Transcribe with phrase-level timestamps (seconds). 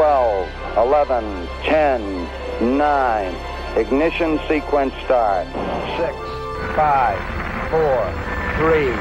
[0.00, 2.28] 12, 11, 10,
[2.78, 3.34] 9.
[3.76, 5.46] Ignition sequence start.
[5.96, 6.14] 6,
[6.76, 7.18] 5,
[7.70, 7.80] 4,
[8.56, 8.92] 3,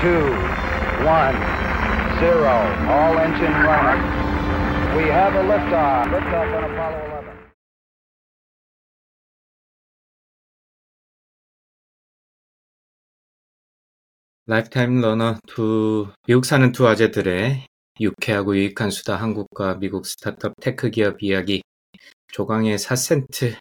[0.00, 0.30] 2,
[1.06, 1.34] 1,
[2.20, 2.46] 0.
[2.90, 4.02] All engine running.
[4.96, 6.06] We have a liftoff.
[6.06, 7.38] Liftoff on Apollo 11.
[14.46, 17.66] 라이프타임 러너 두 미국 사는 두 아재들의
[18.00, 21.62] 유쾌하고 유익한 수다 한국과 미국 스타트업 테크 기업 이야기
[22.32, 23.56] 조강의 4센트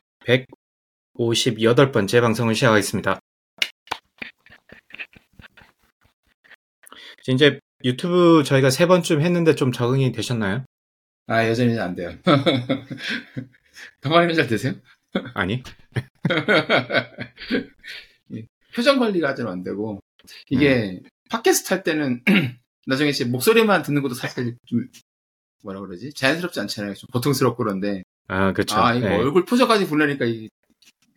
[1.18, 3.20] 158번째 방송을 시작하겠습니다.
[7.30, 10.66] 이제 유튜브 저희가 세 번쯤 했는데 좀 적응이 되셨나요?
[11.28, 12.12] 아, 여전히 안 돼요.
[14.02, 14.74] 동아리는 잘 되세요?
[15.34, 15.62] 아니.
[18.34, 20.00] 예, 표정 관리가 좀 안 되고,
[20.50, 22.24] 이게, 팟캐스트 할 때는,
[22.88, 24.88] 나중에 제 목소리만 듣는 것도 사실 좀,
[25.64, 26.14] 뭐라 그러지?
[26.14, 26.94] 자연스럽지 않잖아요.
[26.96, 28.78] 좀 고통스럽고 그런데, 아, 그렇죠.
[28.78, 29.16] 아, 이거 네.
[29.18, 30.50] 얼굴 표정까지 보려니까, 이,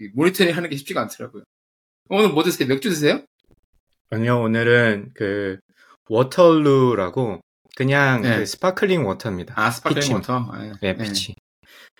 [0.01, 1.43] 이 모니터링 하는 게 쉽지가 않더라고요.
[2.09, 2.69] 오늘 뭐 드세요?
[2.69, 3.23] 맥주 드세요?
[4.11, 5.59] 아니요, 오늘은 그
[6.09, 7.41] Waterloo라고
[7.77, 8.39] 그냥 네.
[8.39, 9.55] 그 sparkling water입니다.
[9.57, 10.13] 아, sparkling peach.
[10.13, 10.49] water?
[10.53, 11.35] 아, 네, peach.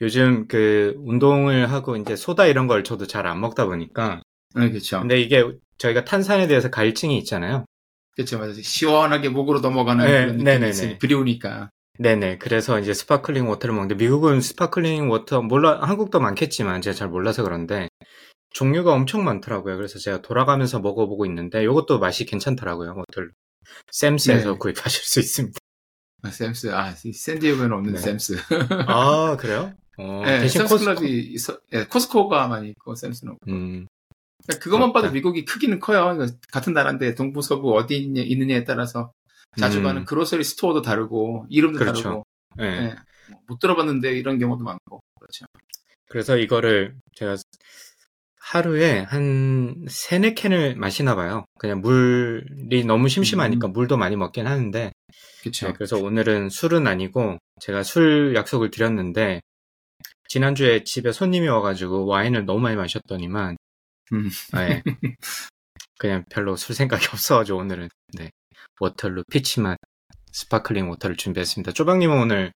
[0.03, 4.23] 요즘 그 운동을 하고 이제 소다 이런 걸 저도 잘 안 먹다 보니까
[4.55, 4.99] 네, 그렇죠.
[5.01, 5.45] 근데 이게
[5.79, 7.67] 저희가 탄산에 대해서 갈증이 있잖아요.
[8.17, 8.39] 그렇죠.
[8.39, 8.55] 맞아요.
[8.55, 10.69] 시원하게 목으로 넘어가는 네, 그런 느낌이 네네네.
[10.71, 11.71] 있으니 그리우니까.
[11.99, 12.39] 네네.
[12.39, 17.89] 그래서 이제 sparkling water를 먹는데 미국은 sparkling water 몰라 한국도 많겠지만 제가 잘 몰라서 그런데
[18.51, 19.77] 종류가 엄청 많더라고요.
[19.77, 22.95] 그래서 제가 돌아가면서 먹어보고 있는데 이것도 맛이 괜찮더라고요.
[22.97, 23.29] Waterloo.
[23.93, 24.59] Sam's에서 네.
[24.59, 25.59] 구입하실 수 있습니다.
[26.23, 26.73] 아, Sam's.
[26.75, 27.99] 아, 이 샌디에고에는 없는 네.
[27.99, 28.37] Sam's.
[28.87, 29.73] 아 그래요?
[29.99, 30.95] 어, 네, 대신 샘스 코스코.
[31.01, 31.37] 클럽이
[31.75, 33.51] 예, 코스코가 많이 있고 샘스는 없고.
[33.51, 33.87] 음,
[34.47, 35.15] 그러니까 그것만 봐도 그렇다.
[35.15, 36.13] 미국이 크기는 커요.
[36.15, 39.13] 이거 같은 나라인데 동부 서부 어디 있냐, 있느냐 에 따라서
[39.59, 39.85] 자주 음.
[39.85, 42.03] 가는 그로서리 스토어도 다르고 이름도 그렇죠.
[42.03, 42.65] 다르고 네.
[42.65, 42.97] 예,
[43.47, 45.47] 못 들어봤는데 이런 경우도 많고 그렇죠.
[46.09, 47.37] 그래서 이거를 제가
[48.41, 51.45] 하루에 한 세네 캔을 마시나 봐요.
[51.59, 54.93] 그냥 물이 너무 심심하니까 물도 많이 먹긴 하는데
[55.43, 55.69] 그렇죠.
[55.69, 59.41] 네, 그래서 오늘은 술은 아니고 제가 술 약속을 드렸는데
[60.29, 63.57] 지난주에 집에 손님이 와가지고 와인을 너무 많이 마셨더니만
[64.13, 64.29] 음.
[64.55, 64.83] 네,
[65.99, 68.31] 그냥 별로 술 생각이 없어가지고 오늘은 네,
[68.81, 69.79] Waterloo peach맛
[70.33, 71.73] sparkling water를 준비했습니다.
[71.73, 72.53] 쪼박님은 오늘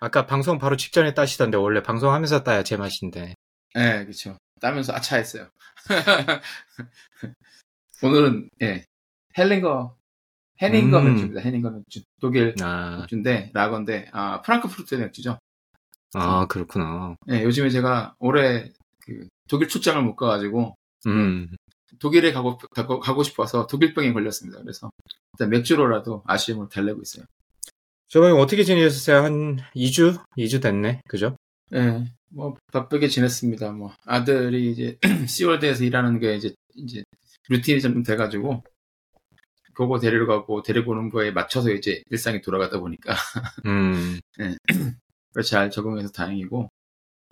[0.00, 3.34] 아까 방송 바로 직전에 따시던데 원래 방송하면서 따야 제맛인데
[3.76, 4.36] 예, 그렇죠.
[4.60, 5.48] 따면서 아차 했어요.
[8.02, 8.84] 오늘은 예,
[9.36, 9.96] 헬링거
[10.62, 11.04] 헤닝거 음.
[11.04, 11.40] 맥주입니다.
[11.40, 15.38] 헤닝거 맥주 독일 아, 맥주인데 라거인데 아 프랑크푸르트 맥주죠.
[16.14, 17.16] 아 그렇구나.
[17.30, 20.74] 예, 요즘에 제가 올해 그 독일 출장을 못 가가지고
[21.06, 21.48] 음,
[21.98, 24.60] 독일에 가고, 가고, 싶어서 독일병에 걸렸습니다.
[24.60, 24.90] 그래서
[25.34, 27.24] 일단 맥주로라도 아쉬움을 달래고 있어요.
[28.08, 29.22] 쪼박님 어떻게 지내셨어요?
[29.22, 30.20] 한 2주?
[30.36, 31.36] 2주 됐네, 그죠?
[31.74, 33.72] 예, 뭐 바쁘게 지냈습니다.
[33.72, 37.04] 뭐 아들이 이제 시월드에서 일하는 게 이제 이제
[37.48, 38.62] 루틴이 좀 돼가지고
[39.74, 43.14] 그거 데리러 가고 데리고 오는 거에 맞춰서 이제 일상이 돌아가다 보니까
[43.66, 46.68] 음, 그걸 잘 적응해서 다행이고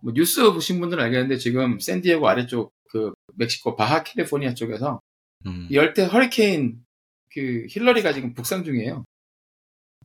[0.02, 5.00] 뭐 뉴스 보신 분들은 알겠는데 지금 샌디에고 아래쪽 그 멕시코 바하 캘리포니아 쪽에서
[5.46, 5.68] 음.
[5.70, 6.84] 열대 허리케인
[7.30, 9.04] 그 힐러리가 지금 북상 중이에요.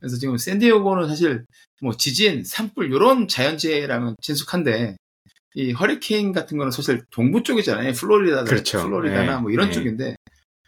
[0.00, 1.44] 그래서 지금 샌디에고는 사실
[1.80, 4.96] 뭐 지진, 산불 이런 자연재해랑은 친숙한데
[5.54, 7.92] 이 허리케인 같은 거는 사실 동부 쪽이잖아요.
[7.92, 8.82] 플로리다, 그렇죠.
[8.82, 9.40] 플로리다나 네.
[9.40, 9.72] 뭐 이런 네.
[9.72, 10.16] 쪽인데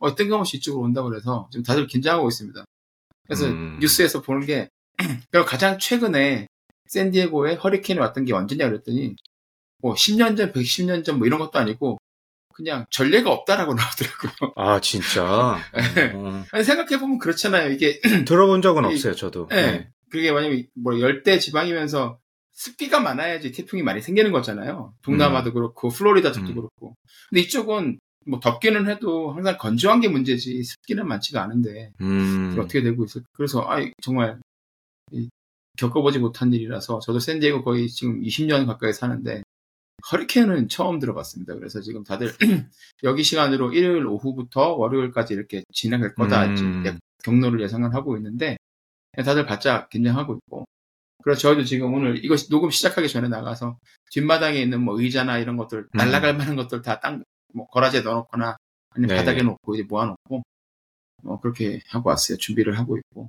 [0.01, 2.65] 어, 뜬금없이 이쪽으로 온다고 그래서 지금 다들 긴장하고 있습니다.
[3.25, 3.79] 그래서 음.
[3.81, 4.69] 뉴스에서 보는 게
[5.47, 6.47] 가장 최근에
[6.87, 9.17] 샌디에고에 허리케인이 왔던 게 언제냐 그랬더니
[9.83, 11.99] 뭐 10년 전, 110년 전 뭐 이런 것도 아니고
[12.57, 14.53] 그냥 전례가 없다라고 나오더라고요.
[14.57, 15.59] 아, 진짜?
[15.95, 16.13] 네.
[16.17, 17.71] 어, 아니 생각해 보면 그렇잖아요.
[17.71, 19.49] 이게 들어본 적은 이- 없어요, 저도.
[19.53, 19.55] 예.
[19.55, 19.91] 네.
[20.11, 22.19] 그게 왜냐면 뭐 열대 지방이면서
[22.53, 24.95] 습기가 많아야지 태풍이 많이 생기는 거잖아요.
[25.03, 26.55] 동남아도 그렇고 플로리다 쪽도 음.
[26.55, 26.95] 그렇고.
[27.29, 33.05] 근데 이쪽은 뭐 덥기는 해도 항상 건조한 게 문제지 습기는 많지가 않은데 음, 어떻게 되고
[33.05, 33.27] 있을까?
[33.35, 34.41] 그래서 아 정말
[35.13, 35.29] 이,
[35.77, 39.43] 겪어보지 못한 일이라서 저도 샌디에고 거의 지금 20년 가까이 사는데
[40.13, 41.55] 허리케인은 처음 들어봤습니다.
[41.55, 42.33] 그래서 지금 다들
[43.05, 46.99] 여기 시간으로 일요일 오후부터 월요일까지 이렇게 진행할 거다 음.
[47.25, 48.57] 경로를 예상을 하고 있는데
[49.17, 50.65] 다들 바짝 긴장하고 있고
[51.25, 53.79] 그래서 저희도 지금 오늘 이거 녹음 시작하기 전에 나가서
[54.13, 57.25] 뒷마당에 있는 뭐 의자나 이런 것들 날라갈 만한 것들 다 땅
[57.57, 58.57] 뭐 거라지에 넣어놓거나
[58.91, 59.17] 아니면 네.
[59.17, 60.43] 바닥에 놓고 이제 모아놓고
[61.23, 62.37] 뭐 그렇게 하고 왔어요.
[62.37, 63.29] 준비를 하고 있고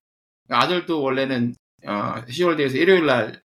[0.50, 3.42] 아들도 원래는 어, 10월 대에서 일요일 날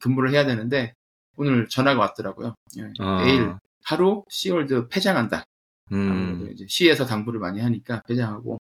[0.00, 0.92] 근무를 해야 되는데
[1.38, 2.54] 오늘 전화가 왔더라고요.
[2.78, 3.24] 예, 아.
[3.24, 3.54] 내일
[3.84, 5.44] 하루 시월드 폐장한다.
[5.92, 8.58] 음, 이제 시에서 당부를 많이 하니까 폐장하고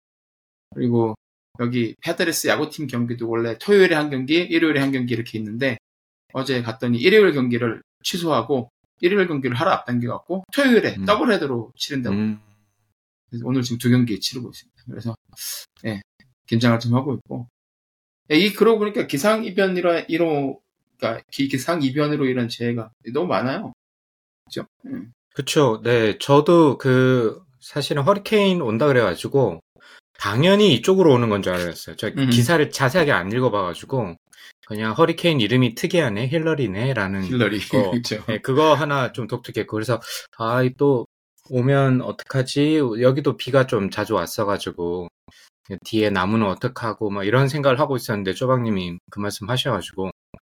[0.74, 1.14] 그리고
[1.58, 5.78] 여기 패드레스 야구팀 경기도 원래 토요일에 한 경기, 일요일에 한 경기 이렇게 있는데
[6.34, 8.70] 어제 갔더니 일요일 경기를 취소하고
[9.00, 11.06] 일요일 경기를 하루 앞당겨갖고 토요일에 음.
[11.06, 12.14] 더블헤더로 치른다고.
[12.14, 12.40] 음,
[13.30, 14.82] 그래서 오늘 지금 두 경기 치르고 있습니다.
[14.86, 15.16] 그래서
[15.86, 16.02] 예,
[16.46, 17.48] 긴장을 좀 하고 있고
[18.30, 20.60] 예, 이 그러고 보니까 기상 이변이라 이로
[20.98, 23.72] 그러니까 기, 기상 이변으로 인한 재해가 너무 많아요.
[24.44, 24.66] 그죠?
[24.86, 25.12] 음.
[25.34, 25.80] 그쵸.
[25.84, 29.60] 네, 저도 그 사실은 허리케인 온다 그래가지고
[30.18, 31.96] 당연히 이쪽으로 오는 건 줄 알았어요.
[31.96, 32.30] 저 음.
[32.30, 34.16] 기사를 자세하게 안 읽어봐가지고
[34.66, 37.90] 그냥 허리케인 이름이 특이하네, 힐러리네라는 힐러리 거.
[37.90, 38.24] 그렇죠.
[38.26, 40.00] 네, 그거 하나 좀 독특했고 그래서
[40.38, 41.06] 아, 또
[41.50, 42.78] 오면 어떡하지?
[43.00, 45.08] 여기도 비가 좀 자주 왔어가지고
[45.84, 50.10] 뒤에 나무는 어떡하고 막 이런 생각을 하고 있었는데 쪼박님이 그 말씀 하셔가지고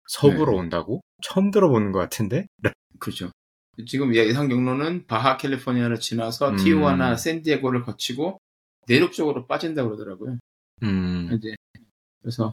[0.08, 0.58] 서부로 네.
[0.58, 1.00] 온다고?
[1.22, 2.46] 처음 들어보는 것 같은데?
[2.98, 3.30] 그렇죠.
[3.86, 6.56] 지금 예상 경로는 바하 캘리포니아를 지나서 음.
[6.56, 8.38] 티오아나 샌디에고를 거치고
[8.88, 10.38] 내륙 쪽으로 빠진다 고 그러더라고요.
[10.82, 11.30] 음.
[11.32, 11.54] 이제
[12.22, 12.52] 그래서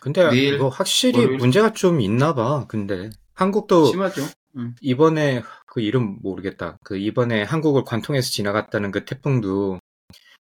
[0.00, 1.38] 근데 내일 이거 확실히 월요일?
[1.38, 2.66] 문제가 좀 있나 봐.
[2.68, 4.22] 근데 한국도 심하죠.
[4.56, 4.74] 음.
[4.80, 6.78] 이번에 그 이름 모르겠다.
[6.84, 9.80] 그 이번에 한국을 관통해서 지나갔다는 그 태풍도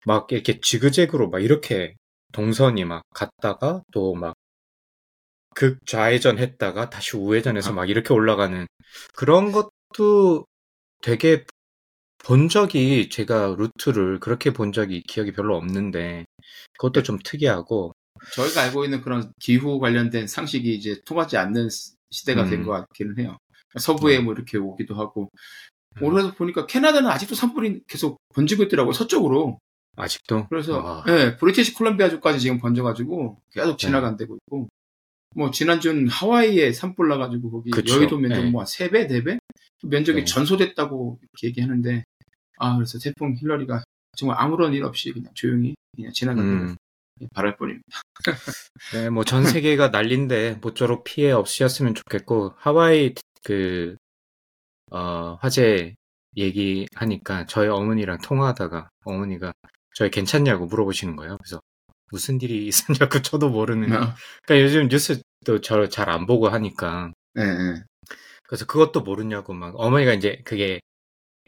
[0.06, 1.96] 막 이렇게 지그재그로 막 이렇게
[2.34, 4.36] 동선이 막 갔다가 또 막
[5.60, 7.74] 극좌회전 했다가 다시 우회전해서 아.
[7.74, 8.66] 막 이렇게 올라가는
[9.14, 10.46] 그런 것도
[11.02, 11.44] 되게
[12.24, 16.26] 본 적이 제가 루트를 그렇게 본 적이 기억이 별로 없는데
[16.78, 17.94] 그것도 좀 특이하고
[18.34, 22.66] 저희가 알고 있는 그런 기후 관련된 상식이 이제 통하지 않는 시- 시대가 된 음.
[22.66, 23.38] 것 같기는 해요.
[23.78, 24.24] 서부에 네.
[24.24, 25.30] 뭐 이렇게 오기도 하고.
[25.98, 26.04] 음.
[26.04, 28.94] 오래서 보니까 캐나다는 아직도 산불이 계속 번지고 있더라고요.
[28.94, 29.60] 서쪽으로.
[29.98, 31.04] 아직도 그래서 아.
[31.10, 33.78] 예, 브리티시 콜롬비아주까지 지금 번져가지고 계속 네.
[33.78, 34.70] 지나간다고 있고.
[35.36, 37.98] 뭐 지난주는 하와이에 산불 나가지고 거기 그쵸.
[37.98, 38.50] 여의도 면적 네.
[38.50, 39.40] 뭐 3배, 4배?
[39.84, 40.26] 면적이 네.
[40.26, 42.04] 전소됐다고 이렇게 얘기하는데
[42.58, 43.84] 아 그래서 태풍 힐러리가
[44.18, 46.76] 정말 아무런 일 없이 그냥 조용히 그냥 지나가기를 음.
[47.34, 48.02] 바랄 뻔입니다.
[48.94, 53.96] 네, 뭐 전 세계가 난린데 모쪼록 피해 없으셨으면 좋겠고 하와이 그
[54.92, 55.96] 어, 화재
[56.38, 59.52] 얘기하니까 저희 어머니랑 통화하다가 어머니가
[59.96, 61.38] 저희 괜찮냐고 물어보시는 거예요.
[61.38, 61.60] 그래서
[62.12, 63.92] 무슨 일이 있었냐고 저도 모르는.
[63.94, 64.14] 어,
[64.46, 67.84] 그러니까 요즘 뉴스도 저잘안 보고 하니까 예, 예.
[68.48, 70.80] 그래서 그것도 모르냐고 막 어머니가 이제 그게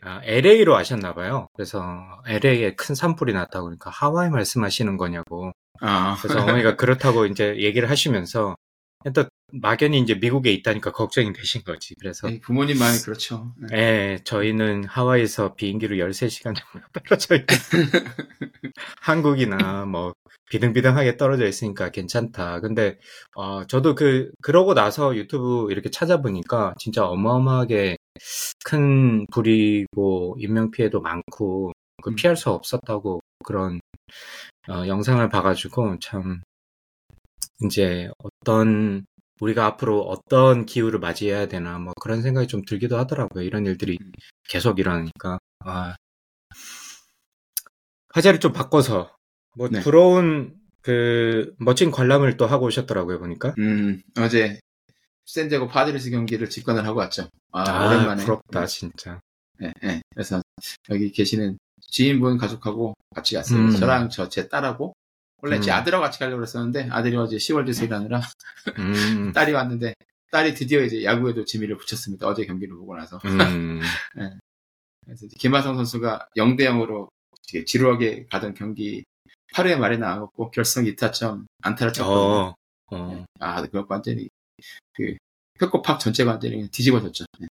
[0.03, 1.47] LA로 아셨나 봐요.
[1.53, 1.83] 그래서
[2.27, 5.51] LA에 큰 산불이 났다고 그러니까 하와이 말씀하시는 거냐고.
[5.79, 8.55] 아, 그래서 어머니가 그렇다고 이제 얘기를 하시면서
[9.15, 11.95] 또 막연히 이제 미국에 있다니까 걱정이 되신 거지.
[11.95, 13.53] 그래서 예, 부모님 마음이 그렇죠.
[13.71, 13.77] 예.
[13.77, 17.47] 예, 저희는 하와이에서 비행기로 13시간 정도 떨어져 있고
[19.01, 20.13] 한국이나 뭐
[20.49, 22.59] 비등비등하게 떨어져 있으니까 괜찮다.
[22.59, 22.97] 근데
[23.35, 27.97] 어, 저도 그 그러고 나서 유튜브 이렇게 찾아보니까 진짜 어마어마하게
[28.65, 31.71] 큰 불이고 인명 피해도 많고
[32.03, 32.15] 그 음.
[32.15, 33.79] 피할 수 없었다고 그런
[34.69, 36.41] 어, 영상을 봐가지고 참
[37.65, 39.05] 이제 어떤
[39.41, 43.43] 우리가 앞으로 어떤 기후를 맞이해야 되나 뭐 그런 생각이 좀 들기도 하더라고요.
[43.43, 44.11] 이런 일들이 음.
[44.49, 45.95] 계속 일어나니까 아
[48.13, 49.15] 화제를 좀 바꿔서
[49.55, 49.81] 뭐 네.
[49.81, 53.53] 부러운 그 멋진 관람을 또 하고 오셨더라고요 보니까.
[53.59, 54.59] 음, 어제
[55.25, 57.29] 샌디에고 파드리스 경기를 직관을 하고 왔죠.
[57.51, 58.23] 아, 아, 오랜만에.
[58.23, 59.19] 부럽다 진짜.
[59.61, 60.01] 예, 예.
[60.13, 60.41] 그래서
[60.89, 63.59] 여기 계시는 지인분 가족하고 같이 갔어요.
[63.59, 63.71] 음.
[63.71, 64.93] 저랑 저 제 딸하고
[65.41, 65.75] 원래 제 음.
[65.75, 68.21] 아들하고 같이 가려고 그랬었는데 아들이 어제 10월 제세 일하느라
[68.77, 69.93] 음, 딸이 왔는데
[70.31, 72.27] 딸이 드디어 이제 야구에도 재미를 붙였습니다.
[72.27, 73.19] 어제 경기를 보고 나서.
[73.25, 73.81] 음,
[75.05, 77.09] 그래서 이제 김하성 선수가 0대 0으로
[77.65, 79.03] 지루하게 가던 경기
[79.53, 81.91] 8회 말에 나왔고 결승 2타점 안타를.
[82.01, 82.53] 어,
[82.91, 84.29] 어, 아, 그거 완전히
[84.93, 85.15] 그
[85.59, 87.25] 페코팍 전체가 완전히 그냥 뒤집어졌죠.
[87.41, 87.47] 예.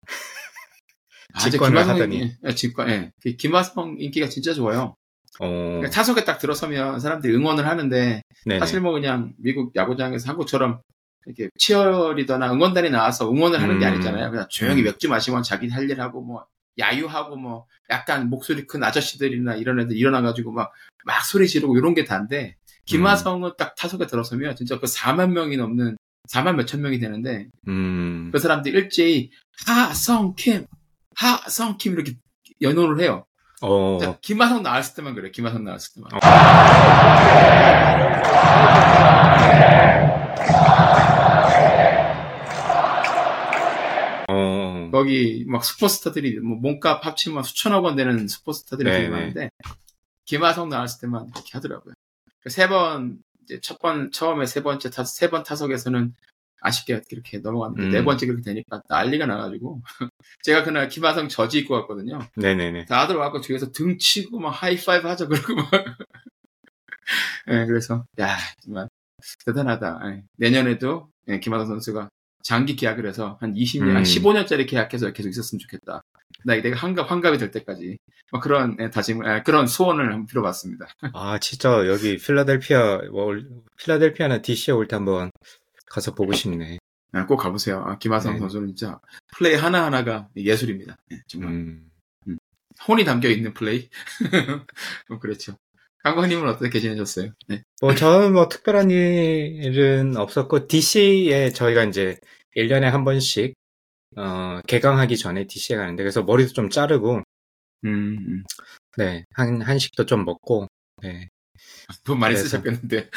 [1.34, 2.36] 아, 이제 직관을 김하성 하더니.
[2.44, 3.12] 예, 직관, 예.
[3.22, 4.96] 그 김하성 인기가 진짜 좋아요.
[5.40, 8.60] 어, 그러니까 타석에 딱 들어서면 사람들이 응원을 하는데 네네.
[8.60, 10.82] 사실 뭐 그냥 미국 야구장에서 한국처럼
[11.26, 13.94] 이렇게 치어리더나 응원단이 나와서 응원을 하는 게 음.
[13.94, 14.32] 아니잖아요.
[14.32, 14.86] 그냥 조용히 음.
[14.86, 16.46] 맥주 마시고 자기 할 일 하고 뭐
[16.78, 20.72] 야유하고 뭐 약간 목소리 큰 아저씨들이나 이런 애들 일어나가지고 막,
[21.06, 25.98] 막 소리 지르고 이런 게 다인데 김하성은 딱 타석에 들어서면 진짜 그 4만 명이 넘는
[26.30, 29.32] 4만 몇천 명이 되는데 음, 그 사람들이 일제히
[29.66, 30.66] 하성킴
[31.16, 32.14] 하성킴 이렇게
[32.62, 33.26] 연호를 해요.
[33.68, 35.32] 어, 진짜 김하성 나왔을 때만 그래.
[35.32, 36.12] 김하성 나왔을 때만.
[44.28, 49.16] 어, 거기 막 슈퍼스타들이 뭐 몸값 합치면 수천억 원 되는 슈퍼스타들이 되게 네네.
[49.16, 49.50] 많은데
[50.26, 51.94] 김하성 나왔을 때만 그렇게 하더라고요.
[52.48, 56.14] 세 번 이제 첫 번 처음에 세 번째 타 세 번 타석에서는
[56.66, 57.92] 아쉽게 이렇게 넘어갔는데 음.
[57.92, 59.82] 네 번째 그렇게 되니까 난리가 나가지고
[60.44, 62.20] 제가 그날 김하성 저지 입고 왔거든요.
[62.36, 62.86] 네네네.
[62.86, 65.70] 다들 와서 뒤에서 등 치고 막 하이파이브 하자 그러고 막.
[67.50, 68.88] 예, 그래서 야 정말
[69.46, 70.02] 대단하다.
[70.06, 72.10] 예, 내년에도 예, 김하성 선수가
[72.44, 73.96] 장기 계약을 해서 한 20년, 음.
[73.96, 76.02] 한 15년짜리 계약해서 계속 있었으면 좋겠다.
[76.44, 77.98] 나 내가 환갑, 환갑이 될 때까지.
[78.32, 80.86] 뭐 그런 예, 다짐을, 예, 그런 소원을 한번 빌어봤습니다.
[81.14, 83.34] 아, 진짜 여기 필라델피아, 뭐,
[83.78, 85.32] 필라델피아나 DC에 올 때 한번
[85.90, 86.80] 가서 보고 싶네.
[87.14, 87.84] 아, 꼭 가보세요.
[87.86, 88.40] 아, 김하성 네.
[88.40, 89.00] 선수는 진짜
[89.38, 90.98] 플레이 하나하나가 예술입니다.
[91.12, 91.52] 예, 정말.
[91.52, 91.90] 음.
[92.88, 93.90] 혼이 담겨 있는 플레이.
[95.08, 95.58] 뭐 그렇죠.
[96.04, 97.32] 강광님은 어떻게 지내셨어요?
[97.48, 97.64] 네.
[97.82, 102.20] 뭐, 저는 뭐 특별한 일은 없었고, DC에 저희가 이제
[102.56, 103.56] 1년에 한 번씩,
[104.16, 107.24] 어, 개강하기 전에 DC에 가는데, 그래서 머리도 좀 자르고,
[107.86, 108.44] 음, 음.
[108.98, 110.68] 네, 한, 한식도 좀 먹고,
[111.02, 111.28] 네,
[112.04, 113.10] 돈 많이 그래서- 쓰셨겠는데.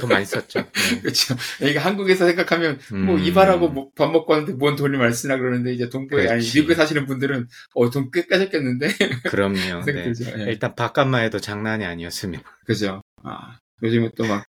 [0.00, 0.60] 돈 많이 썼죠.
[0.94, 1.00] 네.
[1.00, 1.34] 그렇죠.
[1.62, 3.18] 이게 한국에서 생각하면 뭐 음.
[3.24, 6.42] 이발하고 뭐 밥 먹고 하는데 뭔 돈을 많이 쓰나 그러는데 이제 동부에 아니.
[6.54, 8.88] 미국에 사시는 분들은 어 돈 꽤 까졌겠는데
[9.30, 9.84] 그럼요.
[9.86, 10.12] 네.
[10.38, 10.42] 예.
[10.50, 12.42] 일단 밥값만 해도 장난이 아니었습니다.
[12.66, 13.02] 그죠.
[13.24, 14.44] 아 요즘에 또막그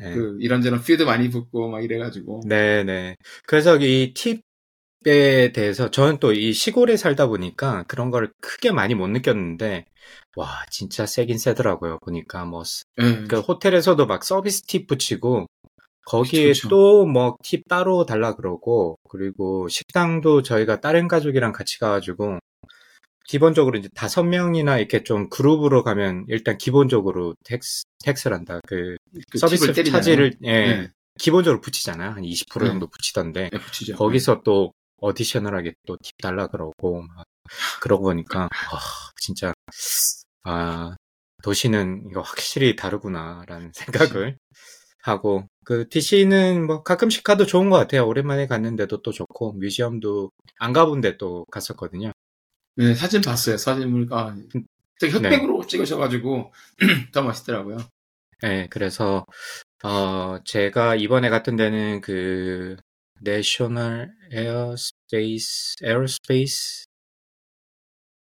[0.00, 0.14] 네.
[0.40, 3.16] 이런저런 피드 많이 붙고 막 이래가지고 네, 네.
[3.46, 4.42] 그래서 이 팁
[5.06, 9.86] 에 대해서 저는 또 이 시골에 살다 보니까 그런 걸 크게 많이 못 느꼈는데
[10.36, 11.98] 와, 진짜 세긴 세더라고요.
[12.00, 12.62] 보니까 뭐
[13.00, 13.24] 예.
[13.28, 15.46] 그 호텔에서도 막 서비스 팁 붙이고
[16.06, 16.68] 거기에 좋죠.
[16.68, 22.38] 또뭐 팁 따로 달라 그러고 그리고 식당도 저희가 다른 가족이랑 같이 가가지고
[23.26, 28.60] 기본적으로 이제 다섯 명이나 이렇게 좀 그룹으로 가면 일단 기본적으로 tax tax를 한다.
[28.66, 28.96] 그,
[29.30, 29.72] 그 서비스.
[29.84, 30.90] 차지를 예, 네.
[31.18, 32.10] 기본적으로 붙이잖아요.
[32.10, 32.66] 한 20% 네.
[32.68, 33.96] 정도 붙이던데 예, 붙이죠.
[33.96, 37.24] 거기서 또 additional하게 또 팁 달라 그러고 막
[37.80, 38.80] 그러고 보니까 와,
[39.20, 39.52] 진짜
[40.44, 40.94] 아
[41.42, 43.72] 도시는 이거 확실히 다르구나라는
[44.18, 44.38] 생각을
[45.02, 48.06] 하고 그 DC는 뭐 가끔씩 가도 좋은 것 같아요.
[48.06, 52.12] 오랜만에 갔는데도 또 좋고 museum도 안 가본데 또 갔었거든요.
[52.76, 53.56] 네, 사진 봤어요.
[53.56, 54.34] 사진을 아
[55.00, 55.28] 되게 네.
[55.28, 56.52] 흑백으로 찍으셔가지고
[57.12, 57.78] 더 멋있더라고요.
[58.42, 59.24] 네, 그래서
[59.82, 62.76] 어 제가 이번에 갔던 데는 그
[63.22, 66.86] National Air Space Air Space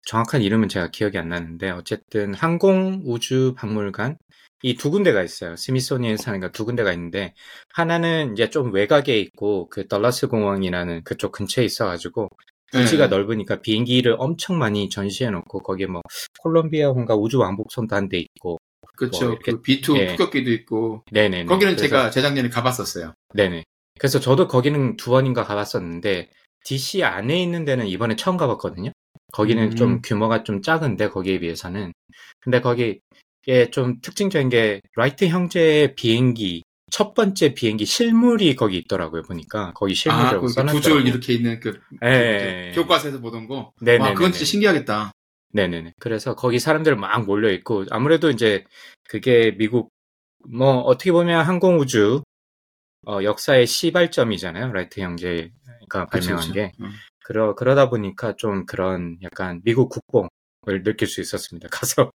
[0.07, 4.17] 정확한 이름은 제가 기억이 안 나는데 어쨌든 항공 우주 박물관
[4.65, 5.57] 이 두 군데가 있어요.
[5.57, 7.35] 스미소니언스 하는 두 군데가 있는데
[7.75, 12.29] 하나는 이제 좀 외곽에 있고 그 덜라스 공항이라는 그쪽 근처에 있어가지고
[12.73, 13.17] 부지가 네.
[13.17, 16.01] 넓으니까 비행기를 엄청 많이 전시해 놓고 거기에 뭐
[16.43, 18.59] 콜롬비아군가 우주 왕복선도 한 대 있고
[18.97, 19.27] 그렇죠.
[19.31, 20.07] 뭐 그 B2 예.
[20.17, 21.47] 폭격기도 있고 네네네.
[21.47, 23.15] 거기는 그래서- 제가 재작년에 가봤었어요.
[23.35, 23.65] 네네.
[23.99, 26.31] 그래서 저도 거기는 두 번인가 가봤었는데
[26.65, 28.91] DC 안에 있는 데는 이번에 처음 가봤거든요.
[29.33, 29.77] 거기는 음.
[29.77, 31.93] 좀 규모가 좀 작은데 거기에 비해서는
[32.41, 33.01] 근데 거기에
[33.71, 39.95] 좀 특징적인 게 라이트 형제의 비행기 첫 번째 비행기 실물이 거기 있더라고요 보니까 거기 아,
[39.95, 40.81] 실물이라고 그 써놨더라고요.
[40.83, 42.71] 두줄 이렇게 있는 그, 예.
[42.75, 43.73] 그 교과서에서 보던 거.
[43.81, 44.11] 네네네네.
[44.11, 45.13] 와, 그건 진짜 신기하겠다.
[45.55, 45.95] 네네네.
[45.99, 48.65] 그래서 거기 사람들 막 몰려 있고 아무래도 이제
[49.09, 49.91] 그게 미국
[50.47, 52.23] 뭐 어떻게 보면 항공우주
[53.07, 54.73] 어, 역사의 시발점이잖아요.
[54.73, 56.73] 라이트 형제가 발명한 그렇죠, 게.
[56.77, 56.85] 그렇죠.
[56.85, 56.93] 음.
[57.25, 61.69] 그러 그러다 보니까 좀 그런 약간 미국 국뽕을 느낄 수 있었습니다.
[61.73, 62.13] 가서.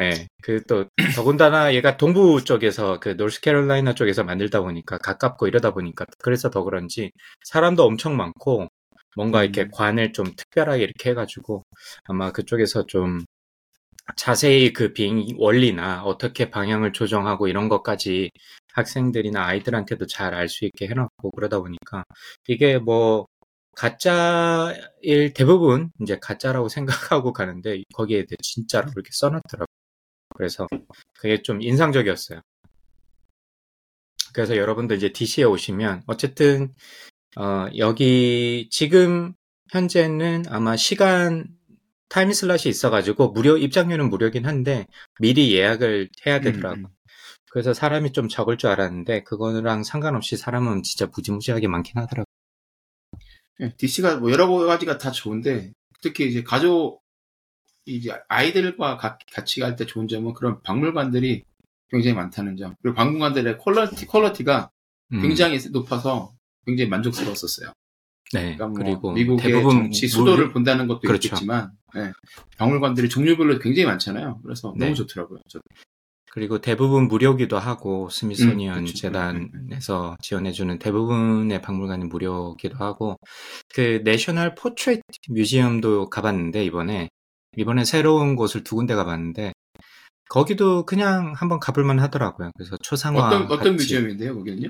[0.00, 0.26] 예.
[0.42, 6.50] 그 또 더군다나 얘가 동부 쪽에서 그 노스캐롤라이나 쪽에서 만들다 보니까 가깝고 이러다 보니까 그래서
[6.50, 7.10] 더 그런지
[7.44, 8.68] 사람도 엄청 많고
[9.16, 9.70] 뭔가 이렇게 음.
[9.72, 11.64] 관을 좀 특별하게 이렇게 해가지고
[12.04, 13.20] 아마 그쪽에서 좀
[14.16, 18.30] 자세히 그 비행 원리나 어떻게 방향을 조정하고 이런 것까지
[18.74, 22.04] 학생들이나 아이들한테도 잘 알 수 있게 해놨고 그러다 보니까
[22.48, 23.26] 이게 뭐
[23.76, 26.68] 가짜일 대부분 이제 가짜라고
[27.14, 29.66] 생각하고 가는데 거기에 대해 진짜로 그렇게 써놨더라고요.
[30.36, 30.66] 그래서
[31.18, 32.40] 그게 좀 인상적이었어요.
[34.32, 36.74] 그래서 여러분들 이제 DC에 오시면 어쨌든
[37.36, 39.34] 어, 여기 지금
[39.70, 41.46] 현재는 아마 시간
[42.08, 44.86] time slot이 있어가지고 무료 입장료는 무료긴 한데
[45.18, 46.76] 미리 예약을 해야 되더라고.
[46.76, 46.88] 음, 요
[47.50, 52.28] 그래서 사람이 좀 적을 줄 알았는데 그거랑 상관없이 사람은 진짜 무지무지하게 많긴 하더라고.
[53.60, 57.02] 예, DC가 뭐 여러 가지가 다 좋은데 특히 이제 가족
[57.84, 61.44] 이제 아이들과 가- 같이 갈 때 좋은 점은 그런 박물관들이
[61.88, 62.74] 굉장히 많다는 점.
[62.82, 64.70] 그리고 박물관들의 퀄러티 퀄러티가
[65.12, 66.32] 음, 굉장히 높아서
[66.64, 67.72] 굉장히 만족스러웠었어요.
[68.32, 68.56] 네.
[68.56, 71.26] 그러니까 뭐 그리고 미국의 대부분 정치 수도를 무료- 본다는 것도 그렇죠.
[71.28, 72.12] 있겠지만 예,
[72.56, 74.40] 박물관들이 종류별로 굉장히 많잖아요.
[74.42, 74.86] 그래서 네.
[74.86, 75.40] 너무 좋더라고요.
[75.48, 75.60] 저-
[76.34, 78.86] 그리고 대부분 무료기도 하고 스미소니언 음.
[78.86, 83.18] 재단에서 지원해주는 대부분의 박물관이 무료기도 하고
[83.74, 87.10] 그 National Portrait Museum도 가봤는데 이번에
[87.58, 89.52] 이번에 새로운 곳을 두 군데 가봤는데
[90.30, 92.50] 거기도 그냥 한번 가볼만 하더라고요.
[92.56, 94.68] 그래서 초상화 어떤 어떤 같이 museum인데요, 거기는요?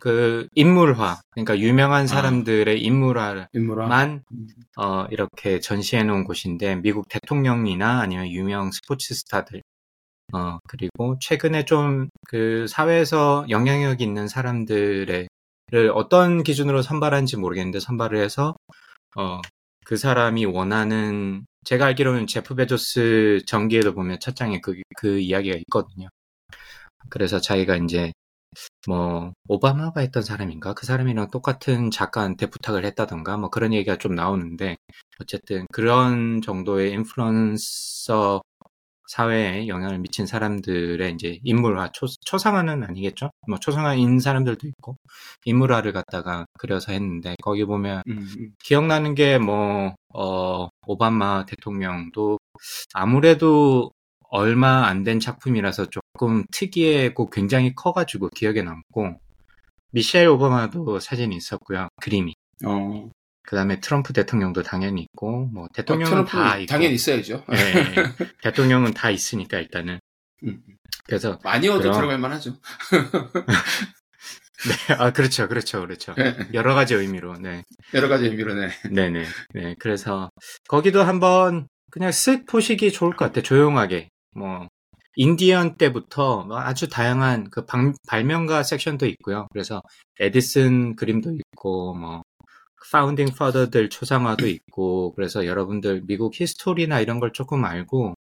[0.00, 1.58] 그 인물화 그러니까 아.
[1.58, 4.24] 유명한 사람들의 인물화만 인물화.
[4.76, 9.62] 어, 이렇게 전시해 놓은 곳인데 미국 대통령이나 아니면 유명 스포츠 스타들
[10.32, 15.28] 어, 그리고 최근에 좀 그 사회에서 영향력 있는 사람들의
[15.94, 18.56] 어떤 기준으로 선발한지 모르겠는데 선발을 해서
[19.16, 19.40] 어,
[19.84, 26.08] 그 사람이 원하는 제가 알기로는 제프 베조스 전기에도 보면 첫 장에 그, 그 이야기가 있거든요.
[27.08, 28.12] 그래서 자기가 이제
[28.88, 34.76] 뭐 오바마가 했던 사람인가 그 사람이랑 똑같은 작가한테 부탁을 했다던가 뭐 그런 얘기가 좀 나오는데
[35.20, 38.42] 어쨌든 그런 정도의 인플루언서
[39.08, 43.30] 사회에 영향을 미친 사람들의 이제 인물화 초, 초상화는 아니겠죠?
[43.48, 44.96] 뭐 초상화인 사람들도 있고
[45.44, 48.52] 인물화를 갖다가 그려서 했는데 거기 보면 음, 음.
[48.64, 52.38] 기억나는 게 뭐 어, 오바마 대통령도
[52.94, 53.92] 아무래도
[54.30, 59.20] 얼마 안 된 작품이라서 조금 특이하고 굉장히 커가지고 기억에 남고
[59.92, 62.34] 미셸 오바마도 사진이 있었고요 그림이.
[62.66, 63.10] 어.
[63.46, 66.66] 그 다음에 트럼프 대통령도 당연히 있고, 뭐, 대통령은 어, 다 있고.
[66.66, 67.44] 당연히 있어야죠.
[67.48, 67.54] 네,
[68.42, 70.00] 대통령은 다 있으니까, 일단은.
[70.42, 70.62] 음.
[71.04, 71.38] 그래서.
[71.44, 71.94] 많이 얻어 그럼...
[71.94, 72.56] 들어갈 만하죠.
[74.88, 76.14] 네, 아, 그렇죠, 그렇죠, 그렇죠.
[76.14, 76.36] 네.
[76.54, 77.62] 여러 가지 의미로, 네.
[77.94, 78.70] 여러 가지 의미로, 네.
[78.90, 79.24] 네 네.
[79.54, 80.28] 네, 그래서,
[80.68, 83.44] 거기도 한번 그냥 쓱 보시기 좋을 것 같아요.
[83.44, 84.08] 조용하게.
[84.34, 84.66] 뭐,
[85.14, 89.46] 인디언 때부터 뭐 아주 다양한 그 방, 발명가 섹션도 있고요.
[89.52, 89.80] 그래서
[90.18, 92.22] 에디슨 그림도 있고, 뭐,
[92.92, 98.14] founding father들 초상화도 있고 그래서 여러분들 미국 history나 이런 걸 조금 알고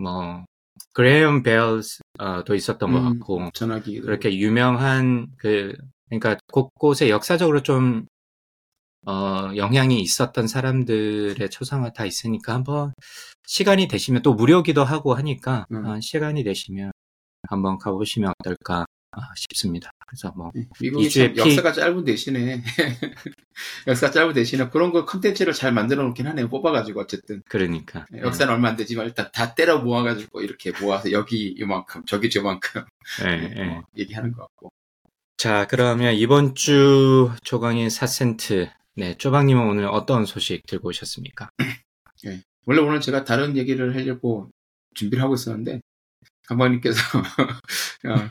[0.00, 0.44] 뭐
[0.94, 5.74] 그레이엄 벨도 있었던 음, 것 같고 전화기 그렇게 유명한 그
[6.08, 8.06] 그러니까 곳곳에 역사적으로 좀
[9.06, 12.92] 어, 영향이 있었던 사람들의 초상화 다 있으니까 한번
[13.46, 15.86] 시간이 되시면 또 무료기도 하고 하니까 음.
[15.86, 16.92] 어, 시간이 되시면
[17.48, 18.86] 한번 가보시면 어떨까 아,
[19.36, 19.90] 싶습니다.
[20.06, 21.36] 그래서 뭐 네, 미국이 피...
[21.36, 22.62] 역사가 짧은 대신에
[23.86, 26.48] 역사가 짧은 대신에 그런 거 컨텐츠를 잘 만들어 놓긴 하네요.
[26.48, 27.42] 뽑아가지고 어쨌든.
[27.48, 28.54] 그러니까 네, 역사는 네.
[28.54, 32.84] 얼마 안 되지만 일단 다 때려 모아가지고 이렇게 모아서 여기 이만큼 저기 저만큼
[33.22, 33.64] 네, 네.
[33.66, 34.72] 뭐 얘기하는 것 같고.
[35.36, 41.50] 자 그러면 이번 주 조강인 4센트 네 쪼방님은 오늘 어떤 소식 들고 오셨습니까?
[42.24, 44.50] 네, 원래 오늘 제가 다른 얘기를 하려고
[44.94, 45.80] 준비를 하고 있었는데
[46.46, 47.00] 강박님께서
[48.08, 48.30] 어,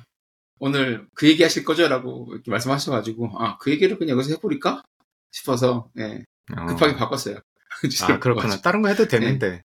[0.60, 4.84] 오늘 그 얘기 하실 거죠라고 이렇게 말씀하셔가지고 아 그 얘기를 그냥 여기서 해버릴까
[5.32, 6.96] 싶어서 예, 급하게 어.
[6.98, 7.38] 바꿨어요.
[8.04, 8.58] 아 그렇구나.
[8.62, 9.62] 다른 거 해도 되는데.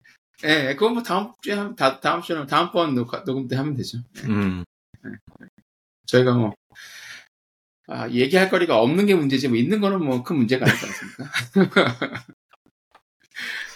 [0.43, 3.55] 예, 예 그건 뭐 다음 주에 하 다, 다음 주는 다음 번 녹화, 녹음 때
[3.55, 3.99] 하면 되죠.
[4.17, 4.27] 예.
[4.27, 4.63] 음.
[5.05, 5.09] 예.
[6.07, 6.53] 저희가 뭐
[7.87, 11.25] 아, 얘기할 거리가 없는 게 문제지 뭐 있는 거는 뭐 큰 문제가 아니지 않습니까?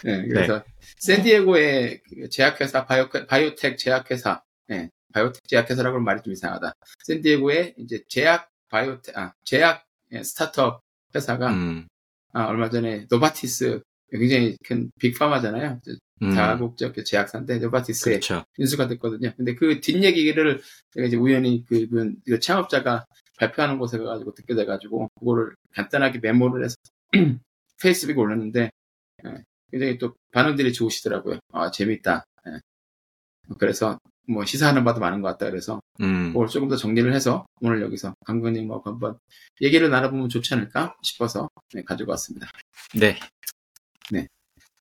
[0.04, 0.64] 네, 그래서 네.
[0.98, 6.74] 샌디에고의 그 제약회사 바이오, 바이오텍 제약회사 네, 바이오텍 제약 회사라고 하면 말이 좀 이상하다.
[7.04, 10.82] 샌디에고의 이제 제약 바이오텍, 아, 제약 예, 스타트업
[11.14, 11.88] 회사가, 음.
[12.32, 15.80] 아, 얼마 전에 노바티스, 굉장히 큰 big pharma잖아요.
[16.22, 16.34] 음.
[16.34, 18.44] 다국적 제약사인데, 노바티스에 그렇죠.
[18.58, 19.32] 인수가 됐거든요.
[19.36, 20.60] 근데 그 뒷얘기를
[20.92, 23.06] 제가 이제 우연히 그분, 그 창업자가
[23.38, 26.76] 발표하는 곳에 가가지고 듣게 돼가지고, 그거를 간단하게 메모를 해서
[27.82, 28.70] 페이스북에 올렸는데,
[29.24, 31.38] 예, 굉장히 또 반응들이 좋으시더라고요.
[31.52, 32.24] 아, 재밌다.
[32.46, 32.60] 예.
[33.58, 33.98] 그래서
[34.28, 36.32] 뭐 시사하는 바도 많은 것 같다 그래서 음.
[36.32, 39.18] 그걸 조금 더 정리를 해서 오늘 여기서 강근님하고 한번
[39.60, 42.48] 얘기를 나눠보면 좋지 않을까 싶어서 네, 가지고 왔습니다.
[42.94, 43.18] 네.
[44.10, 44.26] 네.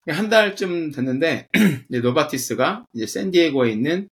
[0.08, 1.48] 한 달쯤 됐는데
[1.90, 4.08] 노바티스가 이제 샌디에고에 있는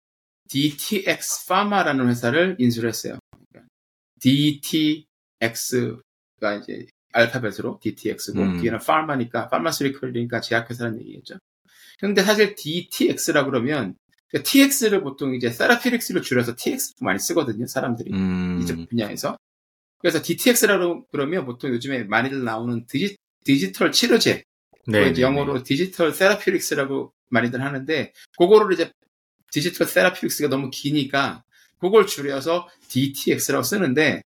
[0.49, 3.19] DTX 파마라는 회사를 인수를 했어요.
[4.19, 5.95] DTX가
[6.61, 8.57] 이제 알파벳으로 DTX고 음.
[8.59, 11.37] 뒤에는 pharma니까 pharmaceutical이니까 제약회사라는 얘기겠죠.
[11.99, 13.95] 근데 사실 DTX라 그러면
[14.31, 18.11] 그러니까 TX를 보통 이제 therapeutics를 줄여서 TX 많이 쓰거든요, 사람들이.
[18.13, 18.59] 음.
[18.61, 19.37] 이쪽 분야에서.
[19.99, 24.43] 그래서 DTX라고 그러면 보통 요즘에 많이들 나오는 디지, 디지털 치료제.
[24.87, 25.63] 네, 네, 영어로 네.
[25.63, 28.91] digital therapeutics라고 많이들 하는데, 그거를 이제
[29.51, 31.43] digital therapeutics가 너무 기니까,
[31.79, 34.23] 그걸 줄여서 DTX라고 쓰는데,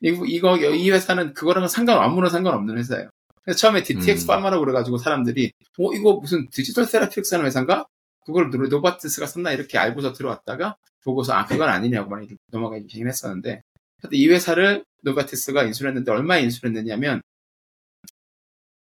[0.00, 3.10] 이거, 이거, 이 회사는 그거랑은 상관, 아무런 상관없는 회사예요.
[3.42, 4.26] 그래서 처음에 DTX 음.
[4.28, 7.86] Pharma라고 그래가지고 사람들이, 어, 이거 무슨 digital therapeutics 하는 회사인가?
[8.26, 13.62] 그걸 노바티스가 샀나 이렇게 알고서 들어왔다가 보고서 아 그건 아니냐고 많이 넘어가긴 했었는데
[14.10, 17.22] 이 회사를 노바티스가 인수를 했는데 얼마에 인수를 했느냐면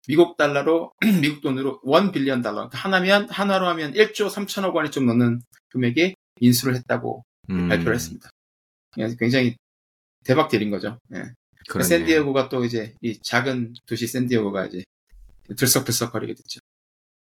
[0.08, 5.06] 미국 달러로 미국 돈으로 1 billion 달러 그러니까 한화면 한화로 하면 1조 3천억 원이 좀
[5.06, 7.70] 넘는 금액에 인수를 했다고 음.
[7.70, 8.30] 발표를 했습니다.
[9.20, 9.56] 굉장히
[10.24, 11.00] 대박 deal인 거죠.
[11.14, 11.24] 예.
[11.82, 14.84] 샌디에고가 또 이제 이 작은 도시 샌디에고가 이제
[15.56, 16.60] 들썩들썩 거리게 됐죠.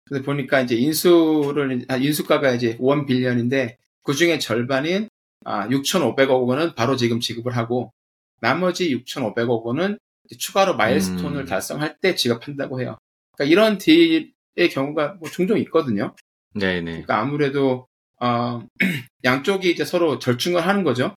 [0.09, 5.07] 근데 보니까 이제 인수를, 아, 인수가가 이제 원 빌리언인데 그 중에 절반인
[5.45, 7.93] 아, 6,500억 원은 바로 지금 지급을 하고
[8.41, 9.99] 나머지 6,500억 원은
[10.37, 11.45] 추가로 마일스톤을 음.
[11.45, 12.97] 달성할 때 지급한다고 해요.
[13.35, 16.15] 그러니까 이런 딜의 경우가 뭐 종종 있거든요.
[16.55, 16.83] 네네.
[16.91, 17.87] 그러니까 아무래도
[18.19, 18.65] 어,
[19.23, 21.15] 양쪽이 이제 서로 절충을 하는 거죠.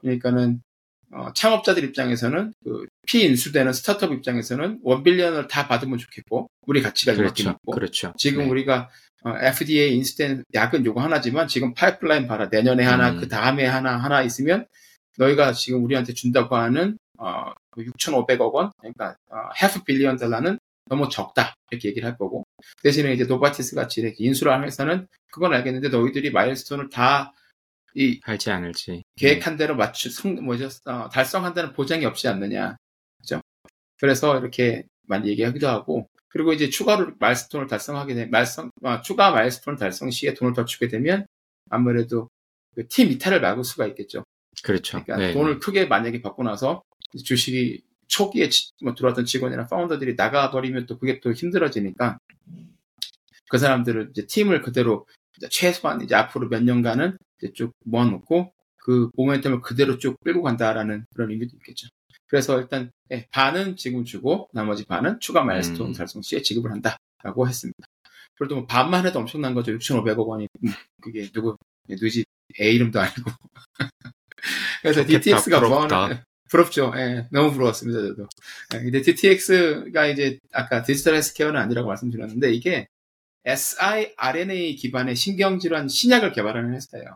[0.00, 0.62] 그러니까는
[1.12, 7.50] 어, 창업자들 입장에서는 그 피인수되는 스타트업 입장에서는 원빌리언을 다 받으면 좋겠고 우리 가치가 그렇죠.
[7.50, 8.12] 있고 그렇죠.
[8.18, 8.50] 지금 네.
[8.50, 8.90] 우리가
[9.24, 13.20] 어, FDA 승인된 약은 요거 하나지만 지금 파이프라인 봐라 내년에 하나 음.
[13.20, 14.66] 그 다음에 하나 하나 있으면
[15.16, 21.54] 너희가 지금 우리한테 준다고 하는 어, 6,500억 원 그러니까 어, half billion 달러는 너무 적다
[21.70, 22.44] 이렇게 얘기를 할 거고
[22.82, 27.32] 대신에 이제 노바티스 같이 이렇게 인수를 하는 회사는 그건 알겠는데 너희들이 milestone을 다
[27.94, 29.02] 이 할지 않을지.
[29.16, 32.76] 계획한 대로 맞추 성 뭐죠 어, 달성한 다는 보장이 없지 않느냐
[33.18, 33.40] 그죠
[34.00, 39.76] 그래서 이렇게 많이 얘기하기도 하고 그리고 이제 추가로 milestone을 달성하게 되면 말성 아, 추가 milestone
[39.76, 41.26] 달성 시에 돈을 더 주게 되면
[41.70, 42.28] 아무래도
[42.74, 44.22] 그 팀 이탈을 막을 수가 있겠죠
[44.62, 45.02] 그렇죠.
[45.02, 45.32] 그러니까 네.
[45.32, 46.82] 돈을 크게 만약에 받고 나서
[47.24, 52.18] 주식이 초기에 지- 뭐 들어왔던 직원이나 파운더들이 나가버리면 또 그게 또 힘들어지니까
[53.50, 59.10] 그 사람들을 이제 팀을 그대로 이제 최소한 이제 앞으로 몇 년간은 이제 쭉 모아놓고 그
[59.16, 61.88] 모멘텀을 그대로 쭉 끌고 간다라는 그런 의미도 있겠죠.
[62.26, 65.92] 그래서 일단 예, 반은 지금 주고 나머지 반은 추가 마일스톤 음.
[65.92, 67.86] 달성 시에 지급을 한다라고 했습니다.
[68.36, 69.72] 그래도 뭐 반만 해도 엄청난 거죠.
[69.72, 70.70] 6,500억 원이 음,
[71.02, 71.56] 그게 누구
[71.88, 72.24] 누지
[72.60, 73.30] 애 이름도 아니고
[74.82, 75.96] 그래서 좋겠다, DTX가 부럽다.
[75.96, 76.92] 뭐하는 부럽죠.
[76.96, 78.28] 예, 너무 부러웠습니다, 저도.
[78.74, 82.88] 예, 근데 DTX가 이제 아까 디지털 헬스케어는 아니라고 말씀드렸는데 이게
[83.44, 87.14] siRNA 기반의 신경질환 신약을 개발하는 회사예요.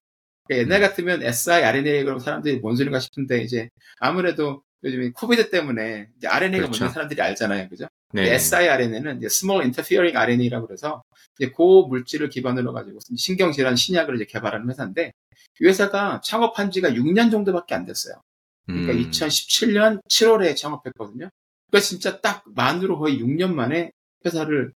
[0.53, 0.89] 그러니까 옛날 음.
[0.89, 6.85] 같으면 siRNA 그러면 사람들이 뭔 소리인가 싶은데 이제 아무래도 요즘에 코비드 때문에 이제 RNA가 그렇죠.
[6.85, 7.87] 뭔지 사람들이 알잖아요, 그죠?
[8.13, 8.35] 네.
[8.35, 11.03] siRNA는 이제 small interfering RNA라고 그래서
[11.39, 15.13] 이제 그 물질을 기반으로 가지고 신경질환 신약을 이제 개발하는 회사인데
[15.61, 18.21] 이 회사가 창업한 지가 6년 정도밖에 안 됐어요.
[18.67, 19.11] 그러니까 음.
[19.11, 21.29] 2017년 7월에 창업했거든요.
[21.71, 23.93] 그러니까 진짜 딱 만으로 거의 6년 만에
[24.25, 24.73] 회사를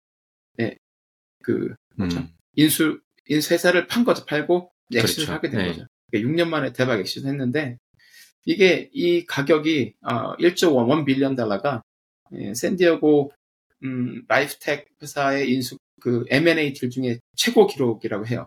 [0.57, 0.77] 네,
[1.43, 2.19] 그 뭐죠?
[2.19, 2.29] 음.
[2.55, 4.25] 인수 인수 회사를 판 거죠.
[4.25, 5.33] 팔고 exit를 그렇죠.
[5.33, 5.67] 하게 된 네.
[5.67, 5.87] 거죠.
[6.11, 7.77] 그러니까 6년 만에 대박 exit 했는데
[8.45, 11.81] 이게 이 가격이 어, 1조 1 billion 달러가
[12.33, 13.31] 예, 샌디에고
[13.83, 18.45] 음, life tech 회사의 인수 그 M&A deal 중에 최고 기록이라고 해요.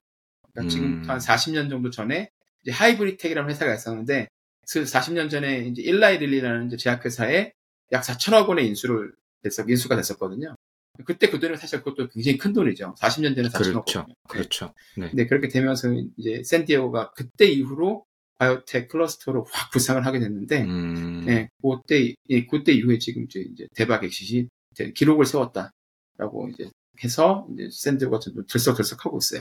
[0.52, 1.04] 그러니까 음.
[1.06, 2.30] 한 40년 정도 전에
[2.62, 4.28] 이제 Hybritech이라는 회사가 있었는데
[4.70, 7.52] 그 40년 전에 이제 일라이 릴리라는 이제 제약회사에
[7.92, 10.54] 약 4천억 원의 인수를 됐어 인수가 됐었거든요.
[11.04, 12.94] 그때 그 돈이 사실 그것도 굉장히 큰 돈이죠.
[12.98, 13.98] 40년 전에 4천억 그렇죠.
[14.00, 14.06] 원.
[14.28, 14.74] 그렇죠.
[14.96, 15.10] 네.
[15.14, 18.04] 네, 그렇게 되면서 이제 샌디에고가 그때 이후로
[18.38, 21.24] biotech cluster로 확 부상을 하게 됐는데, 음.
[21.24, 24.48] 네, 그때, 예, 그때 이후에 지금 이제, 대박 엑시시
[24.94, 26.68] 기록을 세웠다라고 이제
[27.02, 29.40] 해서 이제 샌디에고가 좀 들썩들썩하고 있어요.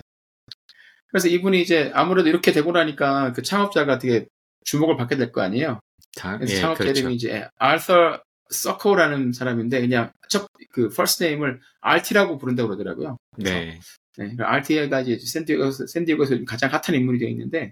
[1.08, 4.28] 그래서 이분이 이제 아무래도 이렇게 되고 나니까 그 창업자가 되게
[4.66, 5.80] 주목을 받게 될 거 아니에요.
[6.18, 7.00] 다, 그래서 예, 창업자 그렇죠.
[7.02, 13.18] 이름이 이제 아르서 서코라는 사람인데 그냥 첫그 퍼스트 네임을 RT라고 부른다고 그러더라고요.
[13.38, 13.80] 네.
[14.18, 17.72] 네, RT가 이제 샌디에고에서, 샌디에고에서 가장 핫한 인물이 되어 있는데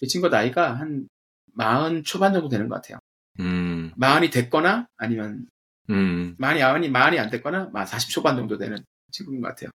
[0.00, 1.08] 이 친구 나이가 한
[1.52, 2.98] 마흔 초반 정도 되는 것 같아요.
[3.40, 3.92] 음.
[3.96, 5.46] 마흔이 됐거나 아니면
[5.90, 6.34] 음.
[6.38, 8.78] 많이 마흔이 마흔이 안 됐거나 40 초반 정도 되는
[9.12, 9.70] 친구인 것 같아요.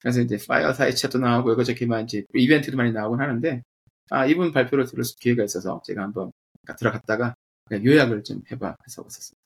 [0.00, 3.62] 그래서 이제 파이어 사이츠도 나오고 이거저거 만 이제 이벤트도 많이 나오곤 하는데
[4.10, 6.32] 아 이분 발표를 들을 수 기회가 있어서 제가 한번
[6.78, 7.34] 들어갔다가
[7.66, 9.37] 그냥 요약을 좀 해봐 해서 왔었습니다.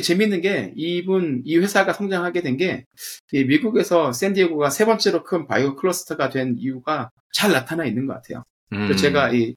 [0.00, 2.84] 재밌는 게 이분 이 회사가 성장하게 된 게
[3.32, 8.42] 미국에서 샌디에고가 세 번째로 큰 바이오 클러스터가 된 이유가 잘 나타나 있는 것 같아요.
[8.72, 8.96] 음.
[8.96, 9.54] 제가 이